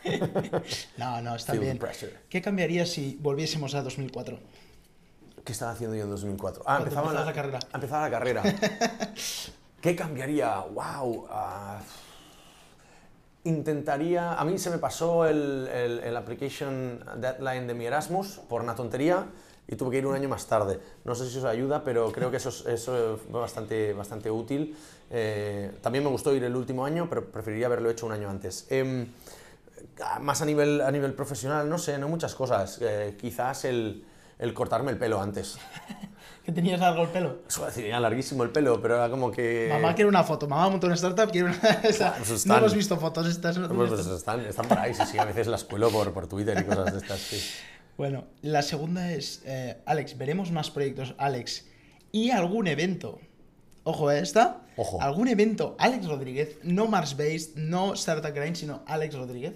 No, 0.97 1.21
no, 1.21 1.35
está 1.35 1.53
Feel 1.53 1.65
the 1.79 1.87
bien. 1.89 2.13
¿Qué 2.29 2.41
cambiaría 2.41 2.87
si 2.87 3.19
volviésemos 3.21 3.75
a 3.75 3.83
2004? 3.83 4.39
¿Qué 5.45 5.53
estaba 5.53 5.73
haciendo 5.73 5.97
yo 5.97 6.05
en 6.05 6.11
2004? 6.11 6.63
Ah, 6.67 6.79
empezaba 6.79 7.09
empezabas 7.09 7.27
la 7.27 7.33
carrera. 7.33 7.59
Empezaba 7.75 8.03
la 8.03 8.11
carrera. 8.11 8.43
¿Qué 9.81 9.97
cambiaría? 9.97 10.61
¡Wow! 10.61 11.27
ah, 11.31 11.81
intentaría... 13.47 14.35
A 14.35 14.45
mí 14.45 14.59
se 14.59 14.71
me 14.71 14.79
pasó 14.79 15.27
el, 15.27 15.69
el, 15.73 16.17
application 16.17 17.01
deadline 17.17 17.67
de 17.67 17.75
mi 17.75 17.87
Erasmus 17.87 18.41
por 18.49 18.63
una 18.63 18.75
tontería 18.75 19.27
y 19.69 19.77
tuve 19.77 19.91
que 19.93 19.99
ir 19.99 20.07
un 20.07 20.15
año 20.15 20.29
más 20.29 20.47
tarde. 20.47 20.79
No 21.05 21.15
sé 21.15 21.29
si 21.29 21.39
eso 21.39 21.49
ayuda, 21.49 21.83
pero 21.83 22.13
creo 22.13 22.31
que 22.31 22.37
eso, 22.37 22.51
es- 22.51 22.67
eso 22.67 23.19
fue 23.31 23.41
bastante, 23.41 23.93
bastante 23.93 24.31
útil. 24.31 24.77
Eh, 25.11 25.73
también 25.83 26.05
me 26.05 26.11
gustó 26.11 26.35
ir 26.35 26.45
el 26.45 26.55
último 26.55 26.85
año, 26.85 27.07
pero 27.09 27.25
preferiría 27.31 27.67
haberlo 27.67 27.91
hecho 27.91 28.07
un 28.07 28.13
año 28.13 28.29
antes. 28.31 28.67
Em, 28.71 29.09
más 30.21 30.43
a 30.43 30.45
nivel, 30.45 30.81
a 30.81 30.91
nivel 30.91 31.15
profesional, 31.15 31.69
no 31.69 31.79
sé, 31.79 31.99
no 31.99 32.09
muchas 32.09 32.35
cosas. 32.35 32.79
Eh, 32.81 33.17
quizás 33.21 33.65
el, 33.65 34.05
el 34.39 34.55
cortarme 34.55 34.91
el 34.91 34.99
pelo 34.99 35.21
antes. 35.21 35.59
¿Que 36.45 36.53
tenías 36.53 36.79
largo 36.79 37.03
el 37.03 37.09
pelo? 37.09 37.43
Tenía 37.75 37.99
larguísimo 37.99 38.45
el 38.45 38.51
pelo, 38.51 38.81
pero 38.81 38.95
era 38.95 39.11
como 39.11 39.33
que... 39.33 39.69
Mamá 39.69 39.97
quiere 39.97 40.09
una 40.09 40.23
foto, 40.23 40.47
mamá 40.47 40.69
montó 40.69 40.87
una 40.87 40.95
startup, 40.95 41.29
quiere 41.33 41.49
una... 41.49 41.59
pues 41.83 42.47
no 42.47 42.57
hemos 42.57 42.73
visto 42.73 42.97
fotos 42.99 43.27
estas. 43.27 43.59
no 43.59 43.69
Pues, 43.69 43.91
pues 43.91 44.07
están, 44.07 44.41
están 44.47 44.69
por 44.69 44.79
ahí, 44.79 44.95
sí, 44.95 45.03
sí, 45.11 45.19
a 45.19 45.25
veces 45.25 45.49
las 45.49 45.65
cuelo 45.65 45.91
por, 45.91 46.13
por 46.13 46.29
Twitter 46.29 46.57
y 46.61 46.65
cosas 46.65 46.93
de 46.93 46.99
estas, 46.99 47.19
sí. 47.19 47.41
Bueno, 47.97 48.27
la 48.43 48.61
segunda 48.61 49.11
es, 49.11 49.43
eh, 49.47 49.79
Alex, 49.87 50.19
veremos 50.19 50.53
más 50.53 50.71
proyectos, 50.71 51.15
Alex, 51.19 51.67
y 52.13 52.31
algún 52.31 52.69
evento. 52.69 53.19
Ojo, 53.85 54.11
¿eh? 54.11 54.21
esta. 54.21 54.67
Ojo. 54.77 55.01
Algún 55.01 55.29
evento, 55.29 55.75
Alex 55.79 56.07
Rodríguez, 56.07 56.59
no 56.63 56.87
Mars 56.87 57.17
Based, 57.17 57.57
no 57.57 57.95
Startup 57.95 58.35
Grind, 58.35 58.55
sino 58.55 58.83
Alex 58.87 59.15
Rodríguez, 59.15 59.55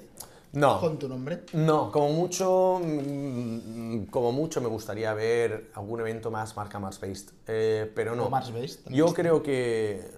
No, 0.52 0.80
con 0.80 0.98
tu 0.98 1.08
nombre. 1.08 1.44
no, 1.52 1.92
como 1.92 2.10
mucho, 2.12 2.80
mm, 2.82 4.04
como 4.10 4.32
mucho 4.32 4.60
me 4.60 4.68
gustaría 4.68 5.14
ver 5.14 5.70
algún 5.74 6.00
evento 6.00 6.30
más 6.30 6.56
marca 6.56 6.78
Mars-based, 6.78 7.30
eh, 7.46 7.90
pero 7.94 8.16
no. 8.16 8.28
Mars 8.28 8.52
Based. 8.52 8.80
Yo 8.90 9.06
creo 9.14 9.42
que 9.42 10.10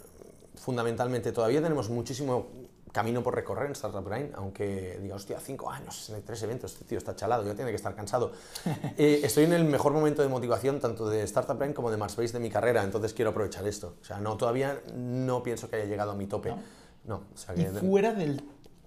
fundamentalmente 0.54 1.32
todavía 1.32 1.60
tenemos 1.60 1.90
muchísimo 1.90 2.46
camino 2.92 3.22
por 3.22 3.34
recorrer 3.34 3.66
en 3.66 3.72
Startup 3.72 4.06
Grind, 4.06 4.34
aunque 4.34 4.98
diga, 5.00 5.16
hostia, 5.16 5.40
cinco 5.40 5.70
años, 5.70 5.96
63 5.96 6.42
eventos, 6.42 6.72
este 6.72 6.84
tío 6.84 6.98
está 6.98 7.16
chalado, 7.16 7.44
ya 7.44 7.54
tiene 7.54 7.70
que 7.70 7.76
estar 7.76 7.94
cansado. 7.94 8.32
Eh, 8.98 9.20
estoy 9.24 9.44
en 9.44 9.54
el 9.54 9.64
mejor 9.64 9.92
momento 9.92 10.22
de 10.22 10.28
motivación 10.28 10.78
tanto 10.78 11.08
de 11.08 11.22
Startup 11.22 11.58
Grind 11.58 11.74
como 11.74 11.90
de 11.90 11.96
Marsbase 11.96 12.34
de 12.34 12.40
mi 12.40 12.50
carrera, 12.50 12.84
entonces 12.84 13.14
quiero 13.14 13.30
aprovechar 13.30 13.66
esto. 13.66 13.96
O 14.00 14.04
sea, 14.04 14.18
no, 14.18 14.36
todavía 14.36 14.80
no 14.94 15.42
pienso 15.42 15.68
que 15.70 15.76
haya 15.76 15.86
llegado 15.86 16.12
a 16.12 16.14
mi 16.14 16.26
tope. 16.26 16.50
¿No? 16.50 16.58
No, 17.04 17.22
o 17.34 17.36
sea 17.36 17.54
Y 17.56 17.64
que... 17.64 17.70
fuera 17.70 18.12
del 18.12 18.42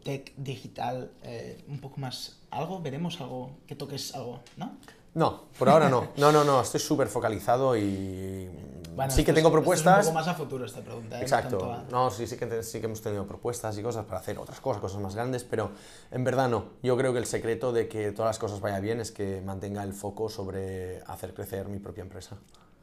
tech 0.06 0.34
digital, 0.38 1.10
eh, 1.24 1.58
un 1.68 1.80
poco 1.82 2.00
más, 2.00 2.38
¿algo? 2.52 2.80
¿Veremos 2.80 3.20
algo? 3.22 3.58
Que 3.66 3.76
toques 3.76 4.14
algo, 4.14 4.40
¿no? 4.56 4.78
No, 5.16 5.46
por 5.58 5.68
ahora 5.68 5.90
no. 5.90 6.10
No, 6.18 6.32
no, 6.32 6.44
no, 6.44 6.62
estoy 6.62 6.80
súper 6.80 7.08
focalizado 7.08 7.76
y 7.76 8.48
Bueno, 8.96 9.12
sí 9.12 9.24
que 9.24 9.34
tengo 9.34 9.48
es- 9.48 9.54
propuestas. 9.54 10.02
Es 10.02 10.06
un 10.08 10.14
poco 10.14 10.20
más 10.20 10.28
a 10.28 10.36
futuro 10.36 10.64
esta 10.66 10.82
pregunta. 10.82 11.18
¿eh? 11.18 11.22
Exacto. 11.24 11.74
a- 11.74 11.86
No, 11.90 12.12
sí, 12.12 12.28
sí 12.28 12.38
que, 12.38 12.62
sí 12.62 12.80
que 12.80 12.86
hemos 12.86 13.02
tenido 13.02 13.26
propuestas 13.26 13.76
y 13.80 13.82
cosas 13.82 14.06
para 14.06 14.20
hacer 14.20 14.38
otras 14.38 14.60
cosas, 14.60 14.80
cosas 14.80 15.02
más 15.02 15.16
grandes, 15.16 15.44
pero 15.44 15.72
en 16.12 16.24
verdad 16.24 16.50
no. 16.50 16.66
Yo 16.84 16.96
creo 16.98 17.12
que 17.12 17.20
el 17.20 17.26
secreto 17.26 17.72
de 17.74 17.88
que 17.88 18.12
todas 18.12 18.30
las 18.30 18.38
cosas 18.40 18.60
vayan 18.60 18.84
bien 18.84 19.00
es 19.02 19.12
que 19.12 19.42
mantenga 19.42 19.82
el 19.84 19.94
foco 19.94 20.30
sobre 20.30 21.02
hacer 21.08 21.34
crecer 21.34 21.68
mi 21.68 21.80
propia 21.80 22.02
empresa. 22.04 22.38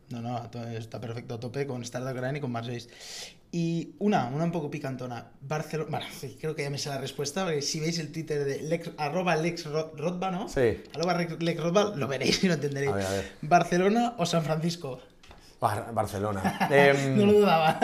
No, 0.09 0.21
no, 0.21 0.43
está 0.77 1.01
perfecto 1.01 1.35
a 1.35 1.41
tope 1.41 1.67
con 1.69 1.83
Startup 1.83 2.15
Grind 2.21 2.39
y 2.39 2.41
con 2.41 2.53
Based. 2.53 2.91
Y 3.55 3.97
una, 3.99 4.29
una 4.29 4.45
un 4.45 4.51
poco 4.53 4.71
picantona. 4.71 5.31
Barcelona. 5.43 5.91
Bueno, 5.91 6.07
sí, 6.19 6.39
creo 6.41 6.57
que 6.57 6.63
ya 6.63 6.71
me 6.71 6.79
sé 6.79 6.89
la 6.89 6.97
respuesta, 6.99 7.45
porque 7.45 7.61
si 7.61 7.81
veis 7.81 7.99
el 7.99 8.11
Twitter 8.11 8.45
de 8.45 8.63
Lex, 8.63 8.93
arroba 8.97 9.37
Lex 9.37 9.67
Rodba, 9.67 10.31
¿no? 10.31 10.49
Sí. 10.49 10.83
Arroba 10.95 11.19
Lex 11.39 11.61
Rodba, 11.61 11.95
lo 11.95 12.09
veréis 12.09 12.43
y 12.45 12.49
lo 12.49 12.55
entenderéis. 12.55 12.93
A 12.93 12.97
ver, 12.97 13.07
a 13.07 13.11
ver. 13.11 13.33
¿Barcelona 13.43 14.15
o 14.17 14.25
San 14.25 14.43
Francisco? 14.43 15.01
Bar- 15.61 15.93
Barcelona. 15.93 16.67
Em, 16.71 17.17
No 17.19 17.27
lo 17.27 17.33
dudaba. 17.35 17.79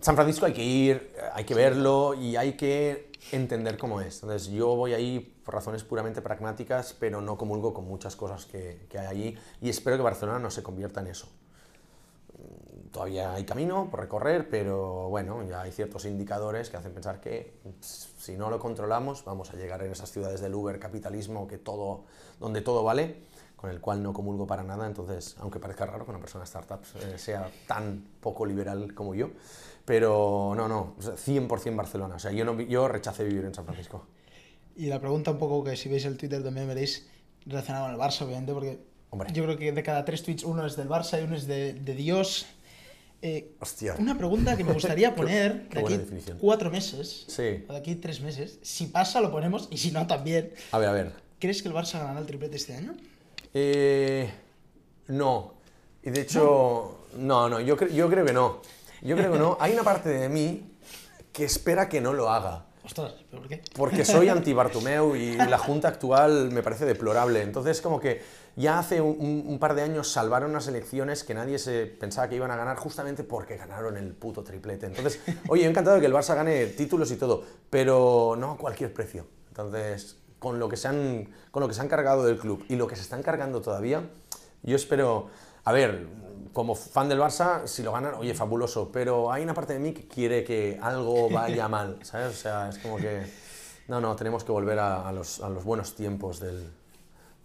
San 0.00 0.14
Francisco 0.16 0.46
hay 0.46 0.52
que 0.54 0.64
ir, 0.64 1.12
hay 1.34 1.44
que 1.44 1.54
verlo 1.54 2.14
y 2.14 2.36
hay 2.36 2.54
que 2.54 3.10
entender 3.32 3.76
cómo 3.78 4.00
es. 4.00 4.22
Entonces 4.22 4.48
yo 4.50 4.74
voy 4.74 4.92
ahí 4.94 5.34
por 5.44 5.54
razones 5.54 5.82
puramente 5.84 6.20
pragmáticas, 6.22 6.94
pero 6.98 7.20
no 7.20 7.36
comulgo 7.36 7.72
con 7.74 7.86
muchas 7.86 8.16
cosas 8.16 8.44
que, 8.46 8.86
que 8.90 8.98
hay 8.98 9.06
allí 9.06 9.38
y 9.60 9.68
espero 9.70 9.96
que 9.96 10.02
Barcelona 10.02 10.38
no 10.38 10.50
se 10.50 10.62
convierta 10.62 11.00
en 11.00 11.08
eso. 11.08 11.28
Todavía 12.92 13.34
hay 13.34 13.44
camino 13.44 13.88
por 13.90 14.00
recorrer, 14.00 14.48
pero 14.48 15.08
bueno, 15.08 15.42
ya 15.42 15.62
hay 15.62 15.72
ciertos 15.72 16.04
indicadores 16.04 16.70
que 16.70 16.76
hacen 16.76 16.92
pensar 16.92 17.20
que 17.20 17.54
si 17.80 18.36
no 18.36 18.50
lo 18.50 18.60
controlamos 18.60 19.24
vamos 19.24 19.52
a 19.52 19.56
llegar 19.56 19.82
en 19.82 19.90
esas 19.90 20.12
ciudades 20.12 20.40
del 20.40 20.54
Uber 20.54 20.78
capitalismo 20.78 21.48
que 21.48 21.58
todo, 21.58 22.04
donde 22.38 22.60
todo 22.60 22.84
vale, 22.84 23.16
con 23.56 23.70
el 23.70 23.80
cual 23.80 24.02
no 24.02 24.12
comulgo 24.12 24.46
para 24.46 24.62
nada. 24.62 24.86
Entonces, 24.86 25.34
aunque 25.40 25.58
parezca 25.58 25.86
raro 25.86 26.04
que 26.04 26.10
una 26.10 26.20
persona 26.20 26.44
startup 26.44 26.80
eh, 27.00 27.18
sea 27.18 27.50
tan 27.66 28.04
poco 28.20 28.46
liberal 28.46 28.94
como 28.94 29.14
yo, 29.14 29.30
pero 29.84 30.52
no, 30.56 30.68
no, 30.68 30.94
o 30.98 31.02
sea, 31.02 31.14
100% 31.14 31.74
Barcelona. 31.74 32.14
O 32.14 32.18
sea, 32.18 32.30
yo, 32.30 32.44
no, 32.44 32.60
yo 32.60 32.86
rechacé 32.86 33.24
vivir 33.24 33.44
en 33.44 33.54
San 33.54 33.64
Francisco. 33.64 34.06
Y 34.76 34.86
la 34.86 35.00
pregunta 35.00 35.30
un 35.30 35.38
poco 35.38 35.64
que 35.64 35.76
si 35.76 35.88
veis 35.88 36.04
el 36.04 36.16
Twitter 36.16 36.42
también 36.42 36.68
veréis 36.68 37.08
relacionado 37.46 37.86
con 37.86 37.94
el 37.94 38.00
Barça, 38.00 38.22
obviamente, 38.22 38.52
porque 38.52 38.93
Hombre. 39.14 39.32
yo 39.32 39.44
creo 39.44 39.56
que 39.56 39.72
de 39.72 39.82
cada 39.82 40.04
tres 40.04 40.22
tweets 40.22 40.44
uno 40.44 40.66
es 40.66 40.76
del 40.76 40.88
Barça 40.88 41.20
y 41.20 41.24
uno 41.24 41.34
es 41.36 41.46
de, 41.46 41.72
de 41.74 41.94
Dios. 41.94 42.46
Eh, 43.22 43.52
Hostia. 43.60 43.94
Una 43.98 44.18
pregunta 44.18 44.54
que 44.56 44.64
me 44.64 44.72
gustaría 44.74 45.14
poner 45.16 45.68
de 45.70 45.80
aquí 45.80 45.98
cuatro 46.40 46.70
meses, 46.70 47.24
Sí. 47.28 47.64
o 47.68 47.72
de 47.72 47.78
aquí 47.78 47.94
tres 47.94 48.20
meses. 48.20 48.58
Si 48.62 48.86
pasa, 48.86 49.20
lo 49.20 49.30
ponemos, 49.30 49.68
y 49.70 49.78
si 49.78 49.90
no, 49.92 50.06
también. 50.06 50.52
A 50.72 50.78
ver, 50.78 50.88
a 50.88 50.92
ver. 50.92 51.12
¿Crees 51.38 51.62
que 51.62 51.68
el 51.68 51.74
Barça 51.74 51.98
ganará 52.00 52.20
el 52.20 52.26
triplete 52.26 52.56
este 52.56 52.74
año? 52.74 52.94
Eh, 53.54 54.30
no. 55.08 55.54
Y 56.02 56.10
de 56.10 56.20
hecho, 56.20 57.06
no, 57.16 57.48
no, 57.48 57.60
yo, 57.60 57.76
cre- 57.78 57.92
yo 57.94 58.08
creo 58.10 58.24
que 58.26 58.32
no. 58.32 58.60
Yo 59.00 59.16
creo 59.16 59.32
que 59.32 59.38
no. 59.38 59.56
Hay 59.60 59.72
una 59.72 59.82
parte 59.84 60.08
de 60.10 60.28
mí 60.28 60.62
que 61.32 61.44
espera 61.44 61.88
que 61.88 62.00
no 62.00 62.12
lo 62.12 62.28
haga. 62.30 62.66
Ostras, 62.84 63.14
¿pero 63.30 63.40
por 63.42 63.48
qué? 63.48 63.62
Porque 63.74 64.04
soy 64.04 64.28
anti-Bartomeu 64.30 65.16
y 65.16 65.36
la 65.36 65.56
junta 65.58 65.88
actual 65.88 66.50
me 66.50 66.62
parece 66.62 66.84
deplorable. 66.84 67.40
Entonces, 67.42 67.80
como 67.80 67.98
que 68.00 68.20
ya 68.56 68.78
hace 68.78 69.00
un, 69.00 69.44
un 69.46 69.58
par 69.58 69.74
de 69.74 69.82
años 69.82 70.10
salvaron 70.10 70.50
unas 70.50 70.68
elecciones 70.68 71.24
que 71.24 71.34
nadie 71.34 71.58
se 71.58 71.86
pensaba 71.86 72.28
que 72.28 72.36
iban 72.36 72.50
a 72.50 72.56
ganar 72.56 72.76
justamente 72.76 73.24
porque 73.24 73.56
ganaron 73.56 73.96
el 73.96 74.12
puto 74.12 74.44
triplete. 74.44 74.86
Entonces, 74.86 75.20
oye, 75.48 75.66
encantado 75.66 75.96
de 75.96 76.00
que 76.00 76.06
el 76.06 76.12
Barça 76.12 76.34
gane 76.34 76.66
títulos 76.66 77.10
y 77.10 77.16
todo, 77.16 77.42
pero 77.70 78.36
no 78.38 78.52
a 78.52 78.56
cualquier 78.56 78.92
precio. 78.92 79.26
Entonces, 79.48 80.18
con 80.38 80.58
lo 80.58 80.68
que 80.68 80.76
se 80.76 80.88
han, 80.88 81.30
con 81.50 81.62
lo 81.62 81.68
que 81.68 81.74
se 81.74 81.80
han 81.80 81.88
cargado 81.88 82.24
del 82.24 82.38
club 82.38 82.64
y 82.68 82.76
lo 82.76 82.86
que 82.86 82.96
se 82.96 83.02
están 83.02 83.22
cargando 83.22 83.60
todavía, 83.60 84.08
yo 84.62 84.76
espero, 84.76 85.28
a 85.64 85.72
ver, 85.72 86.06
como 86.52 86.76
fan 86.76 87.08
del 87.08 87.18
Barça, 87.18 87.66
si 87.66 87.82
lo 87.82 87.92
ganan, 87.92 88.14
oye, 88.14 88.34
fabuloso, 88.34 88.90
pero 88.92 89.32
hay 89.32 89.42
una 89.42 89.54
parte 89.54 89.72
de 89.72 89.80
mí 89.80 89.92
que 89.92 90.06
quiere 90.06 90.44
que 90.44 90.78
algo 90.80 91.28
vaya 91.28 91.66
mal, 91.68 91.98
¿sabes? 92.02 92.28
O 92.28 92.36
sea, 92.36 92.68
es 92.68 92.78
como 92.78 92.96
que, 92.98 93.26
no, 93.88 94.00
no, 94.00 94.14
tenemos 94.14 94.44
que 94.44 94.52
volver 94.52 94.78
a, 94.78 95.08
a 95.08 95.12
los, 95.12 95.40
a 95.40 95.48
los 95.48 95.64
buenos 95.64 95.94
tiempos 95.94 96.40
del, 96.40 96.70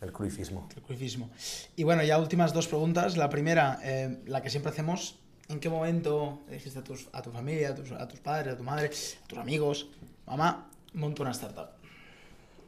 del 0.01 0.11
cruifismo. 0.11 0.67
El 0.75 0.81
cruifismo. 0.81 1.29
Y 1.75 1.83
bueno, 1.83 2.03
ya 2.03 2.17
últimas 2.19 2.53
dos 2.53 2.67
preguntas. 2.67 3.17
La 3.17 3.29
primera, 3.29 3.79
eh, 3.83 4.21
la 4.25 4.41
que 4.41 4.49
siempre 4.49 4.71
hacemos, 4.71 5.19
¿en 5.47 5.59
qué 5.59 5.69
momento 5.69 6.39
dijiste 6.49 6.79
a, 6.79 6.83
tus, 6.83 7.09
a 7.11 7.21
tu 7.21 7.31
familia, 7.31 7.69
a 7.69 7.75
tus, 7.75 7.91
a 7.91 8.07
tus 8.07 8.19
padres, 8.19 8.53
a 8.53 8.57
tu 8.57 8.63
madre, 8.63 8.87
a 8.87 9.27
tus 9.27 9.37
amigos, 9.37 9.87
mamá, 10.25 10.69
monto 10.93 11.23
una 11.23 11.31
startup? 11.31 11.69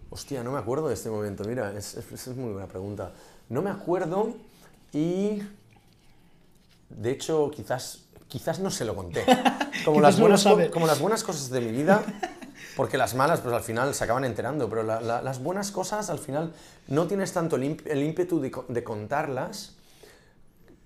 Hostia, 0.09 0.43
no 0.43 0.51
me 0.51 0.59
acuerdo 0.59 0.89
de 0.89 0.93
este 0.93 1.09
momento, 1.09 1.45
mira, 1.45 1.71
es, 1.77 1.95
es, 1.95 2.11
es 2.11 2.35
muy 2.35 2.51
buena 2.51 2.67
pregunta. 2.67 3.13
No 3.47 3.61
me 3.61 3.69
acuerdo 3.69 4.35
y 4.91 5.41
de 6.89 7.11
hecho 7.11 7.49
quizás, 7.51 7.99
quizás 8.27 8.59
no 8.59 8.71
se 8.71 8.85
lo 8.85 8.95
conté. 8.95 9.23
Como, 9.85 9.99
las 9.99 10.19
buenas, 10.19 10.45
como 10.71 10.85
las 10.85 10.99
buenas 10.99 11.23
cosas 11.23 11.49
de 11.49 11.59
mi 11.59 11.71
vida, 11.71 12.03
porque 12.76 12.97
las 12.97 13.13
malas 13.15 13.41
pues 13.41 13.54
al 13.54 13.62
final 13.62 13.93
se 13.93 14.04
acaban 14.04 14.24
enterando, 14.26 14.69
pero 14.69 14.84
la- 14.84 15.02
la- 15.02 15.21
las 15.21 15.41
buenas 15.43 15.71
cosas 15.71 16.10
al 16.10 16.19
final 16.19 16.54
no 16.88 17.08
tienes 17.08 17.34
tanto 17.34 17.56
el, 17.58 17.63
ímp- 17.63 17.86
el 17.86 18.02
ímpetu 18.04 18.39
de, 18.39 18.52
de 18.67 18.84
contarlas 18.84 19.76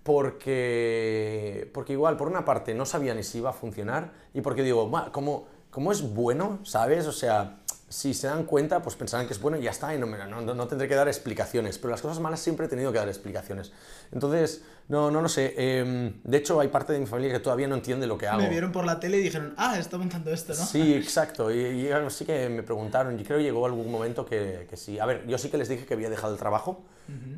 porque, 0.03 1.69
porque 1.73 1.93
igual, 1.93 2.15
por 2.17 2.27
una 2.27 2.45
parte, 2.45 2.73
no 2.73 2.85
sabía 2.85 3.13
ni 3.15 3.23
si 3.23 3.39
iba 3.39 3.49
a 3.49 3.53
funcionar 3.53 4.11
y 4.33 4.41
porque 4.41 4.61
digo, 4.63 4.87
"Buah, 4.87 5.11
como, 5.11 5.47
como 5.71 5.91
es 5.91 6.01
bueno, 6.13 6.59
¿sabes? 6.63 7.07
O 7.07 7.11
sea, 7.11 7.57
si 7.87 8.13
se 8.15 8.27
dan 8.27 8.45
cuenta, 8.45 8.81
pues 8.81 8.95
pensarán 8.95 9.27
que 9.27 9.33
es 9.33 9.39
bueno 9.39 9.57
y 9.57 9.61
ya 9.63 9.69
está, 9.71 9.93
y 9.93 9.99
no, 9.99 10.07
no, 10.07 10.41
no- 10.41 10.53
no 10.55 10.67
tendré 10.67 10.87
que 10.87 10.95
dar 10.95 11.07
explicaciones. 11.07 11.77
Pero 11.77 11.91
las 11.91 12.01
cosas 12.01 12.19
malas 12.19 12.39
siempre 12.39 12.65
he 12.65 12.69
tenido 12.69 12.91
que 12.91 12.97
dar 12.97 13.07
explicaciones. 13.07 13.71
Entonces, 14.11 14.63
no, 14.87 15.11
no 15.11 15.21
lo 15.21 15.29
sé. 15.29 15.53
em, 15.57 16.13
de 16.23 16.37
hecho, 16.37 16.59
hay 16.59 16.69
parte 16.69 16.93
de 16.93 16.99
mi 16.99 17.05
familia 17.05 17.31
que 17.33 17.39
todavía 17.39 17.67
no 17.67 17.75
entiende 17.75 18.07
lo 18.07 18.17
que 18.17 18.27
hago. 18.27 18.41
Me 18.41 18.49
vieron 18.49 18.71
por 18.71 18.85
la 18.85 18.99
tele 18.99 19.17
y 19.17 19.21
dijeron, 19.21 19.53
ah, 19.57 19.77
está 19.77 19.97
montando 19.97 20.31
esto, 20.31 20.53
¿no? 20.53 20.63
Sí, 20.65 20.93
exacto. 20.95 21.51
Y, 21.53 21.59
y 21.59 21.89
sí 22.09 22.25
que 22.25 22.49
me 22.49 22.63
preguntaron, 22.63 23.19
y 23.19 23.23
creo 23.23 23.37
que 23.37 23.43
llegó 23.43 23.65
algún 23.65 23.91
momento 23.91 24.25
que, 24.25 24.65
que 24.69 24.77
sí. 24.77 24.97
A 24.99 25.05
ver, 25.05 25.25
yo 25.27 25.37
sí 25.37 25.49
que 25.49 25.57
les 25.57 25.69
dije 25.69 25.85
que 25.85 25.93
había 25.93 26.09
dejado 26.09 26.33
el 26.33 26.39
trabajo, 26.39 26.83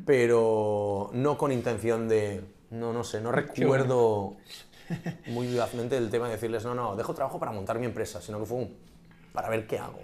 pero 0.06 1.10
no 1.12 1.36
con 1.36 1.52
intención 1.52 2.08
de... 2.08 2.42
No, 2.70 2.92
no 2.92 3.02
sé, 3.04 3.20
no 3.20 3.32
recuerdo 3.32 4.36
muy 5.26 5.46
vivazmente 5.46 5.96
el 5.96 6.10
tema 6.10 6.26
de 6.26 6.32
decirles, 6.34 6.64
no, 6.64 6.74
no, 6.74 6.96
dejo 6.96 7.14
trabajo 7.14 7.38
para 7.38 7.52
montar 7.52 7.78
mi 7.78 7.86
empresa, 7.86 8.20
sino 8.20 8.38
que 8.40 8.46
fue 8.46 8.58
un, 8.58 8.76
para 9.32 9.48
ver 9.48 9.66
qué 9.66 9.78
hago. 9.78 10.02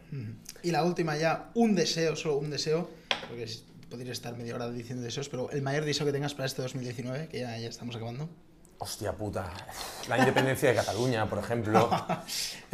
Y 0.63 0.71
la 0.71 0.85
última 0.85 1.17
ya, 1.17 1.51
un 1.55 1.75
deseo, 1.75 2.17
solo 2.17 2.37
un 2.37 2.51
deseo, 2.51 2.91
porque 3.29 3.47
podría 3.91 4.13
estar 4.13 4.37
media 4.37 4.55
hora 4.55 4.71
diciendo 4.71 5.03
deseos, 5.03 5.29
pero 5.29 5.51
el 5.51 5.63
mayor 5.63 5.85
deseo 5.85 6.07
que 6.07 6.13
tengas 6.13 6.35
para 6.35 6.47
este 6.47 6.63
2019, 6.63 7.29
que 7.29 7.41
ya, 7.41 7.59
ya 7.59 7.69
estamos 7.69 7.97
acabando. 7.97 8.29
Hostia 8.79 9.13
puta. 9.13 9.47
La 10.09 10.19
independencia 10.19 10.69
de 10.69 10.75
Cataluña, 10.75 11.27
por 11.29 11.39
ejemplo. 11.39 11.89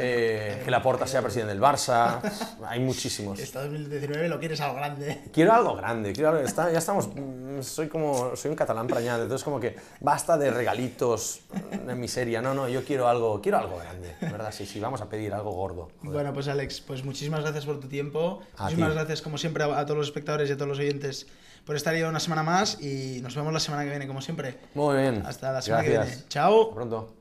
Eh, 0.03 0.63
que 0.65 0.71
Laporta 0.71 1.07
sea 1.07 1.21
presidente 1.21 1.53
del 1.53 1.61
Barça. 1.63 2.23
Hay 2.67 2.81
muchísimos. 2.81 3.39
Este 3.39 3.59
2019 3.59 4.31
lo 4.31 4.41
quieres 4.41 4.59
algo 4.63 4.77
grande. 4.77 5.25
Quiero 5.31 5.53
algo 5.53 5.77
grande, 5.77 6.15
quiero 6.15 6.31
algo- 6.31 6.41
está- 6.41 6.73
ya 6.73 6.79
estamos, 6.79 7.11
mm, 7.15 7.61
soy 7.61 7.89
como, 7.89 8.35
soy 8.35 8.51
un 8.51 8.57
catalán 8.57 8.87
prañado, 8.87 9.25
entonces 9.25 9.45
como 9.45 9.61
que 9.61 9.77
basta 10.01 10.39
de 10.39 10.51
regalitos, 10.53 11.41
de 11.87 11.95
miseria, 11.95 12.41
no, 12.41 12.55
no, 12.55 12.67
yo 12.67 12.83
quiero 12.83 13.09
algo, 13.09 13.43
quiero 13.43 13.59
algo 13.59 13.77
grande, 13.77 14.17
¿verdad? 14.23 14.55
Sí, 14.57 14.65
sí, 14.65 14.81
vamos 14.81 15.03
a 15.03 15.11
pedir 15.11 15.35
algo 15.35 15.51
gordo. 15.51 15.91
joder. 15.99 16.13
Bueno, 16.15 16.33
pues 16.33 16.49
Alex, 16.49 16.81
pues 16.81 17.05
muchísimas 17.05 17.43
gracias 17.43 17.67
por 17.67 17.79
tu 17.79 17.89
tiempo. 17.89 18.41
A 18.57 18.63
muchísimas 18.65 18.91
ti. 18.93 18.95
gracias, 18.97 19.21
como 19.21 19.37
siempre, 19.37 19.65
a, 19.65 19.79
a 19.81 19.85
todos 19.85 19.99
los 19.99 20.07
espectadores 20.07 20.49
y 20.49 20.53
a 20.55 20.57
todos 20.57 20.69
los 20.71 20.79
oyentes 20.79 21.27
por 21.65 21.77
estar 21.77 21.95
ahí 21.95 22.03
una 22.03 22.21
semana 22.21 22.43
más 22.43 22.81
y 22.81 23.21
nos 23.23 23.35
vemos 23.35 23.53
la 23.53 23.61
semana 23.61 23.85
que 23.85 23.91
viene, 23.91 24.07
como 24.07 24.21
siempre. 24.21 24.59
Muy 24.75 24.97
bien. 24.97 25.23
Hasta 25.27 25.53
la 25.53 25.63
semana 25.63 25.85
que 25.85 25.91
viene. 25.91 26.25
Chao. 26.29 26.63
Hasta 26.63 26.75
pronto. 26.75 27.15